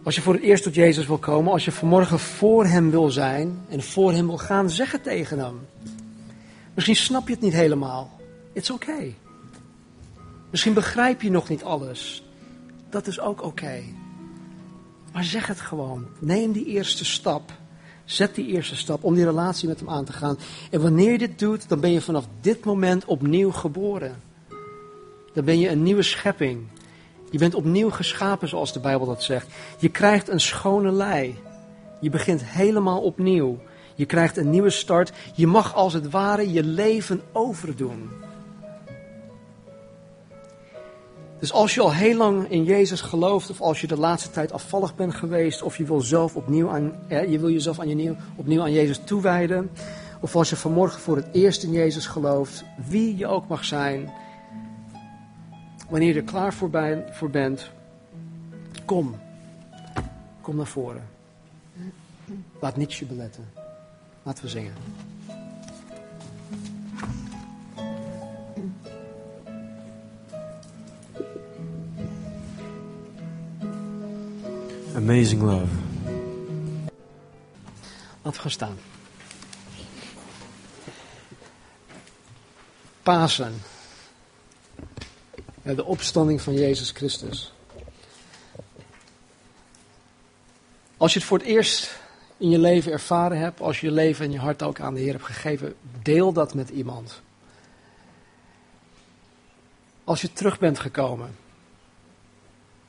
Als 0.02 0.14
je 0.14 0.20
voor 0.20 0.34
het 0.34 0.42
eerst 0.42 0.62
tot 0.62 0.74
Jezus 0.74 1.06
wil 1.06 1.18
komen, 1.18 1.52
als 1.52 1.64
je 1.64 1.72
vanmorgen 1.72 2.18
voor 2.18 2.66
Hem 2.66 2.90
wil 2.90 3.10
zijn 3.10 3.64
en 3.68 3.82
voor 3.82 4.12
Hem 4.12 4.26
wil 4.26 4.38
gaan, 4.38 4.70
zeg 4.70 4.92
het 4.92 5.02
tegen 5.02 5.38
Hem. 5.38 5.66
Misschien 6.74 6.96
snap 6.96 7.26
je 7.26 7.34
het 7.34 7.42
niet 7.42 7.52
helemaal. 7.52 8.20
It's 8.52 8.70
okay. 8.70 9.14
Misschien 10.50 10.74
begrijp 10.74 11.22
je 11.22 11.30
nog 11.30 11.48
niet 11.48 11.64
alles. 11.64 12.25
Dat 12.96 13.06
is 13.06 13.20
ook 13.20 13.42
oké. 13.42 13.82
Maar 15.12 15.24
zeg 15.24 15.46
het 15.46 15.60
gewoon. 15.60 16.06
Neem 16.18 16.52
die 16.52 16.64
eerste 16.64 17.04
stap. 17.04 17.52
Zet 18.04 18.34
die 18.34 18.46
eerste 18.46 18.76
stap 18.76 19.04
om 19.04 19.14
die 19.14 19.24
relatie 19.24 19.68
met 19.68 19.80
Hem 19.80 19.88
aan 19.88 20.04
te 20.04 20.12
gaan. 20.12 20.38
En 20.70 20.82
wanneer 20.82 21.12
je 21.12 21.18
dit 21.18 21.38
doet, 21.38 21.68
dan 21.68 21.80
ben 21.80 21.92
je 21.92 22.00
vanaf 22.00 22.24
dit 22.40 22.64
moment 22.64 23.04
opnieuw 23.04 23.50
geboren. 23.50 24.22
Dan 25.32 25.44
ben 25.44 25.58
je 25.58 25.68
een 25.68 25.82
nieuwe 25.82 26.02
schepping. 26.02 26.66
Je 27.30 27.38
bent 27.38 27.54
opnieuw 27.54 27.90
geschapen, 27.90 28.48
zoals 28.48 28.72
de 28.72 28.80
Bijbel 28.80 29.06
dat 29.06 29.22
zegt. 29.22 29.48
Je 29.78 29.88
krijgt 29.88 30.28
een 30.28 30.40
schone 30.40 30.92
lei. 30.92 31.38
Je 32.00 32.10
begint 32.10 32.44
helemaal 32.44 33.00
opnieuw. 33.00 33.58
Je 33.94 34.06
krijgt 34.06 34.36
een 34.36 34.50
nieuwe 34.50 34.70
start. 34.70 35.12
Je 35.34 35.46
mag 35.46 35.74
als 35.74 35.92
het 35.92 36.10
ware 36.10 36.52
je 36.52 36.64
leven 36.64 37.22
overdoen. 37.32 38.10
Dus 41.38 41.52
als 41.52 41.74
je 41.74 41.80
al 41.80 41.92
heel 41.92 42.16
lang 42.16 42.50
in 42.50 42.64
Jezus 42.64 43.00
gelooft, 43.00 43.50
of 43.50 43.60
als 43.60 43.80
je 43.80 43.86
de 43.86 43.98
laatste 43.98 44.30
tijd 44.30 44.52
afvallig 44.52 44.94
bent 44.94 45.14
geweest, 45.14 45.62
of 45.62 45.76
je 45.76 45.84
wil, 45.84 46.00
zelf 46.00 46.36
opnieuw 46.36 46.70
aan, 46.70 46.92
je 47.08 47.38
wil 47.38 47.50
jezelf 47.50 47.80
aan 47.80 47.88
je 47.88 47.94
nieuw, 47.94 48.16
opnieuw 48.36 48.62
aan 48.62 48.72
Jezus 48.72 49.00
toewijden, 49.04 49.70
of 50.20 50.36
als 50.36 50.50
je 50.50 50.56
vanmorgen 50.56 51.00
voor 51.00 51.16
het 51.16 51.28
eerst 51.32 51.62
in 51.62 51.72
Jezus 51.72 52.06
gelooft, 52.06 52.64
wie 52.88 53.16
je 53.16 53.26
ook 53.26 53.48
mag 53.48 53.64
zijn, 53.64 54.12
wanneer 55.88 56.08
je 56.08 56.14
er 56.14 56.22
klaar 56.22 56.54
voor 56.54 57.30
bent, 57.30 57.70
kom. 58.84 59.14
Kom 60.40 60.56
naar 60.56 60.66
voren. 60.66 61.08
Laat 62.60 62.76
niets 62.76 62.98
je 62.98 63.04
beletten. 63.04 63.44
Laten 64.22 64.44
we 64.44 64.50
zingen. 64.50 64.72
Amazing 75.06 75.42
love. 75.42 75.74
Laten 78.22 78.32
we 78.32 78.38
gaan 78.38 78.50
staan. 78.50 78.78
Pasen. 83.02 83.62
de 85.62 85.84
opstanding 85.84 86.40
van 86.40 86.54
Jezus 86.54 86.90
Christus. 86.90 87.52
Als 90.96 91.12
je 91.12 91.18
het 91.18 91.28
voor 91.28 91.38
het 91.38 91.46
eerst 91.46 91.98
in 92.36 92.50
je 92.50 92.58
leven 92.58 92.92
ervaren 92.92 93.38
hebt, 93.38 93.60
als 93.60 93.80
je 93.80 93.86
je 93.86 93.92
leven 93.92 94.24
en 94.24 94.32
je 94.32 94.38
hart 94.38 94.62
ook 94.62 94.80
aan 94.80 94.94
de 94.94 95.00
Heer 95.00 95.12
hebt 95.12 95.24
gegeven, 95.24 95.74
deel 96.02 96.32
dat 96.32 96.54
met 96.54 96.68
iemand. 96.68 97.22
Als 100.04 100.20
je 100.20 100.32
terug 100.32 100.58
bent 100.58 100.78
gekomen 100.78 101.36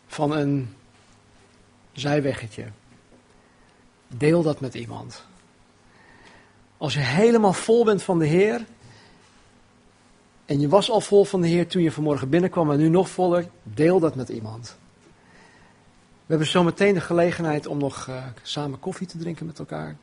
van 0.07 0.31
een 0.31 0.76
zijweggetje. 1.99 2.65
Deel 4.07 4.41
dat 4.41 4.59
met 4.59 4.73
iemand. 4.73 5.25
Als 6.77 6.93
je 6.93 6.99
helemaal 6.99 7.53
vol 7.53 7.85
bent 7.85 8.03
van 8.03 8.19
de 8.19 8.25
Heer. 8.25 8.65
En 10.45 10.59
je 10.59 10.67
was 10.67 10.89
al 10.89 11.01
vol 11.01 11.25
van 11.25 11.41
de 11.41 11.47
Heer 11.47 11.67
toen 11.67 11.81
je 11.81 11.91
vanmorgen 11.91 12.29
binnenkwam, 12.29 12.67
maar 12.67 12.77
nu 12.77 12.89
nog 12.89 13.09
voller. 13.09 13.47
Deel 13.63 13.99
dat 13.99 14.15
met 14.15 14.29
iemand. 14.29 14.77
We 16.25 16.33
hebben 16.33 16.47
zo 16.47 16.63
meteen 16.63 16.93
de 16.93 17.01
gelegenheid 17.01 17.67
om 17.67 17.77
nog 17.77 18.07
uh, 18.07 18.23
samen 18.41 18.79
koffie 18.79 19.07
te 19.07 19.17
drinken 19.17 19.45
met 19.45 19.59
elkaar. 19.59 19.95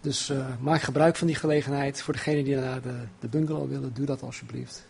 Dus 0.00 0.30
uh, 0.30 0.46
maak 0.60 0.82
gebruik 0.82 1.16
van 1.16 1.26
die 1.26 1.36
gelegenheid. 1.36 2.02
Voor 2.02 2.14
degenen 2.14 2.44
die 2.44 2.56
naar 2.56 2.82
de, 2.82 3.04
de 3.18 3.28
bungalow 3.28 3.68
willen, 3.68 3.94
doe 3.94 4.06
dat 4.06 4.22
alsjeblieft. 4.22 4.86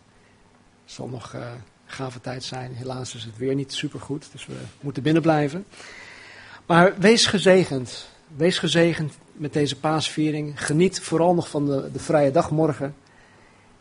Zal 0.84 1.08
nog 1.08 1.34
uh, 1.34 1.52
gave 1.92 2.20
tijd 2.20 2.44
zijn. 2.44 2.74
Helaas 2.74 3.14
is 3.14 3.24
het 3.24 3.36
weer 3.36 3.54
niet 3.54 3.72
supergoed, 3.72 4.28
dus 4.32 4.46
we 4.46 4.54
moeten 4.80 5.02
binnen 5.02 5.22
blijven. 5.22 5.64
Maar 6.66 6.98
wees 6.98 7.26
gezegend. 7.26 8.08
Wees 8.36 8.58
gezegend 8.58 9.14
met 9.32 9.52
deze 9.52 9.76
paasviering. 9.76 10.64
Geniet 10.64 11.00
vooral 11.00 11.34
nog 11.34 11.48
van 11.48 11.66
de, 11.66 11.90
de 11.92 11.98
vrije 11.98 12.30
dag 12.30 12.50
morgen. 12.50 12.94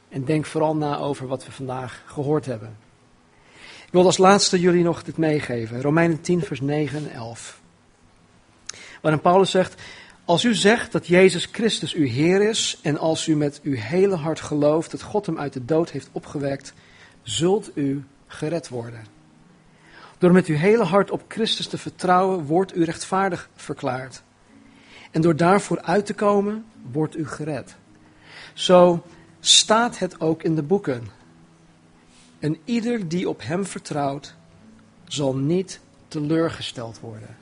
En 0.10 0.26
denk 0.26 0.46
vooral 0.46 0.76
na 0.76 0.98
over 0.98 1.28
wat 1.28 1.46
we 1.46 1.52
vandaag 1.52 2.04
gehoord 2.06 2.46
hebben. 2.46 2.78
Ik 3.86 3.96
wil 3.96 4.06
als 4.06 4.18
laatste 4.18 4.60
jullie 4.60 4.84
nog 4.84 5.04
dit 5.04 5.18
meegeven. 5.18 5.82
Romeinen 5.82 6.22
10, 6.22 6.42
vers 6.42 6.62
9 6.62 6.98
en 6.98 7.12
11. 7.12 7.62
Waarin 9.02 9.22
Paulus 9.22 9.52
zegt, 9.52 9.82
als 10.26 10.44
u 10.44 10.56
zegt 10.56 10.92
dat 10.92 11.08
Jezus 11.08 11.48
Christus 11.52 11.94
uw 11.94 12.06
Heer 12.06 12.42
is 12.42 12.80
en 12.82 12.98
als 12.98 13.28
u 13.28 13.36
met 13.36 13.60
uw 13.64 13.76
hele 13.76 14.16
hart 14.16 14.40
gelooft 14.40 14.92
dat 14.92 15.02
God 15.02 15.26
hem 15.26 15.40
uit 15.40 15.54
de 15.54 15.66
dood 15.66 15.92
heeft 15.92 16.10
opgewekt, 16.12 16.74
zult 17.24 17.78
u 17.78 18.04
gered 18.28 18.70
worden. 18.70 19.06
Door 20.18 20.32
met 20.32 20.46
uw 20.46 20.56
hele 20.56 20.84
hart 20.84 21.12
op 21.12 21.24
Christus 21.28 21.68
te 21.68 21.78
vertrouwen, 21.78 22.46
wordt 22.46 22.76
u 22.76 22.84
rechtvaardig 22.84 23.50
verklaard. 23.56 24.22
En 25.12 25.22
door 25.22 25.36
daarvoor 25.36 25.82
uit 25.82 26.06
te 26.06 26.14
komen, 26.14 26.66
wordt 26.92 27.18
u 27.18 27.28
gered. 27.28 27.76
Zo 28.54 29.04
staat 29.40 30.00
het 30.00 30.22
ook 30.22 30.44
in 30.44 30.56
de 30.56 30.64
boeken. 30.64 31.08
En 32.40 32.58
ieder 32.66 33.08
die 33.08 33.30
op 33.30 33.42
hem 33.44 33.66
vertrouwt, 33.66 34.36
zal 35.08 35.36
niet 35.36 35.80
teleurgesteld 36.08 37.00
worden. 37.00 37.38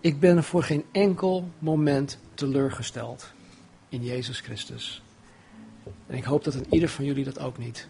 Ik 0.00 0.20
ben 0.20 0.44
voor 0.44 0.62
geen 0.62 0.84
enkel 0.92 1.50
moment 1.58 2.18
teleurgesteld 2.34 3.32
in 3.88 4.04
Jezus 4.04 4.40
Christus. 4.40 5.02
En 6.06 6.16
ik 6.16 6.24
hoop 6.24 6.44
dat 6.44 6.54
een 6.54 6.66
ieder 6.70 6.88
van 6.88 7.04
jullie 7.04 7.24
dat 7.24 7.38
ook 7.38 7.58
niet 7.58 7.88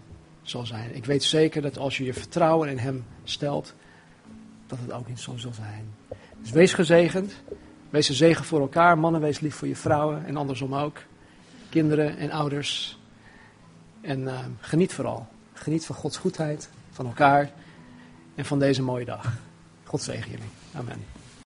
zal 0.50 0.66
zijn. 0.66 0.94
Ik 0.94 1.04
weet 1.04 1.22
zeker 1.22 1.62
dat 1.62 1.78
als 1.78 1.96
je 1.96 2.04
je 2.04 2.14
vertrouwen 2.14 2.68
in 2.68 2.78
Hem 2.78 3.04
stelt, 3.24 3.74
dat 4.66 4.78
het 4.78 4.92
ook 4.92 5.08
niet 5.08 5.20
zo 5.20 5.36
zal 5.36 5.52
zijn. 5.52 5.94
Dus 6.40 6.50
wees 6.50 6.74
gezegend. 6.74 7.32
Wees 7.90 8.08
een 8.08 8.14
zegen 8.14 8.44
voor 8.44 8.60
elkaar. 8.60 8.98
Mannen, 8.98 9.20
wees 9.20 9.40
lief 9.40 9.54
voor 9.54 9.68
je 9.68 9.76
vrouwen 9.76 10.26
en 10.26 10.36
andersom 10.36 10.74
ook. 10.74 10.98
Kinderen 11.68 12.16
en 12.16 12.30
ouders. 12.30 12.98
En 14.00 14.20
uh, 14.20 14.38
geniet 14.60 14.92
vooral. 14.92 15.26
Geniet 15.52 15.86
van 15.86 15.94
Gods 15.96 16.16
goedheid, 16.16 16.70
van 16.90 17.06
elkaar 17.06 17.50
en 18.34 18.44
van 18.44 18.58
deze 18.58 18.82
mooie 18.82 19.04
dag. 19.04 19.32
God 19.84 20.02
zegen 20.02 20.30
jullie. 20.30 20.48
Amen. 20.74 21.17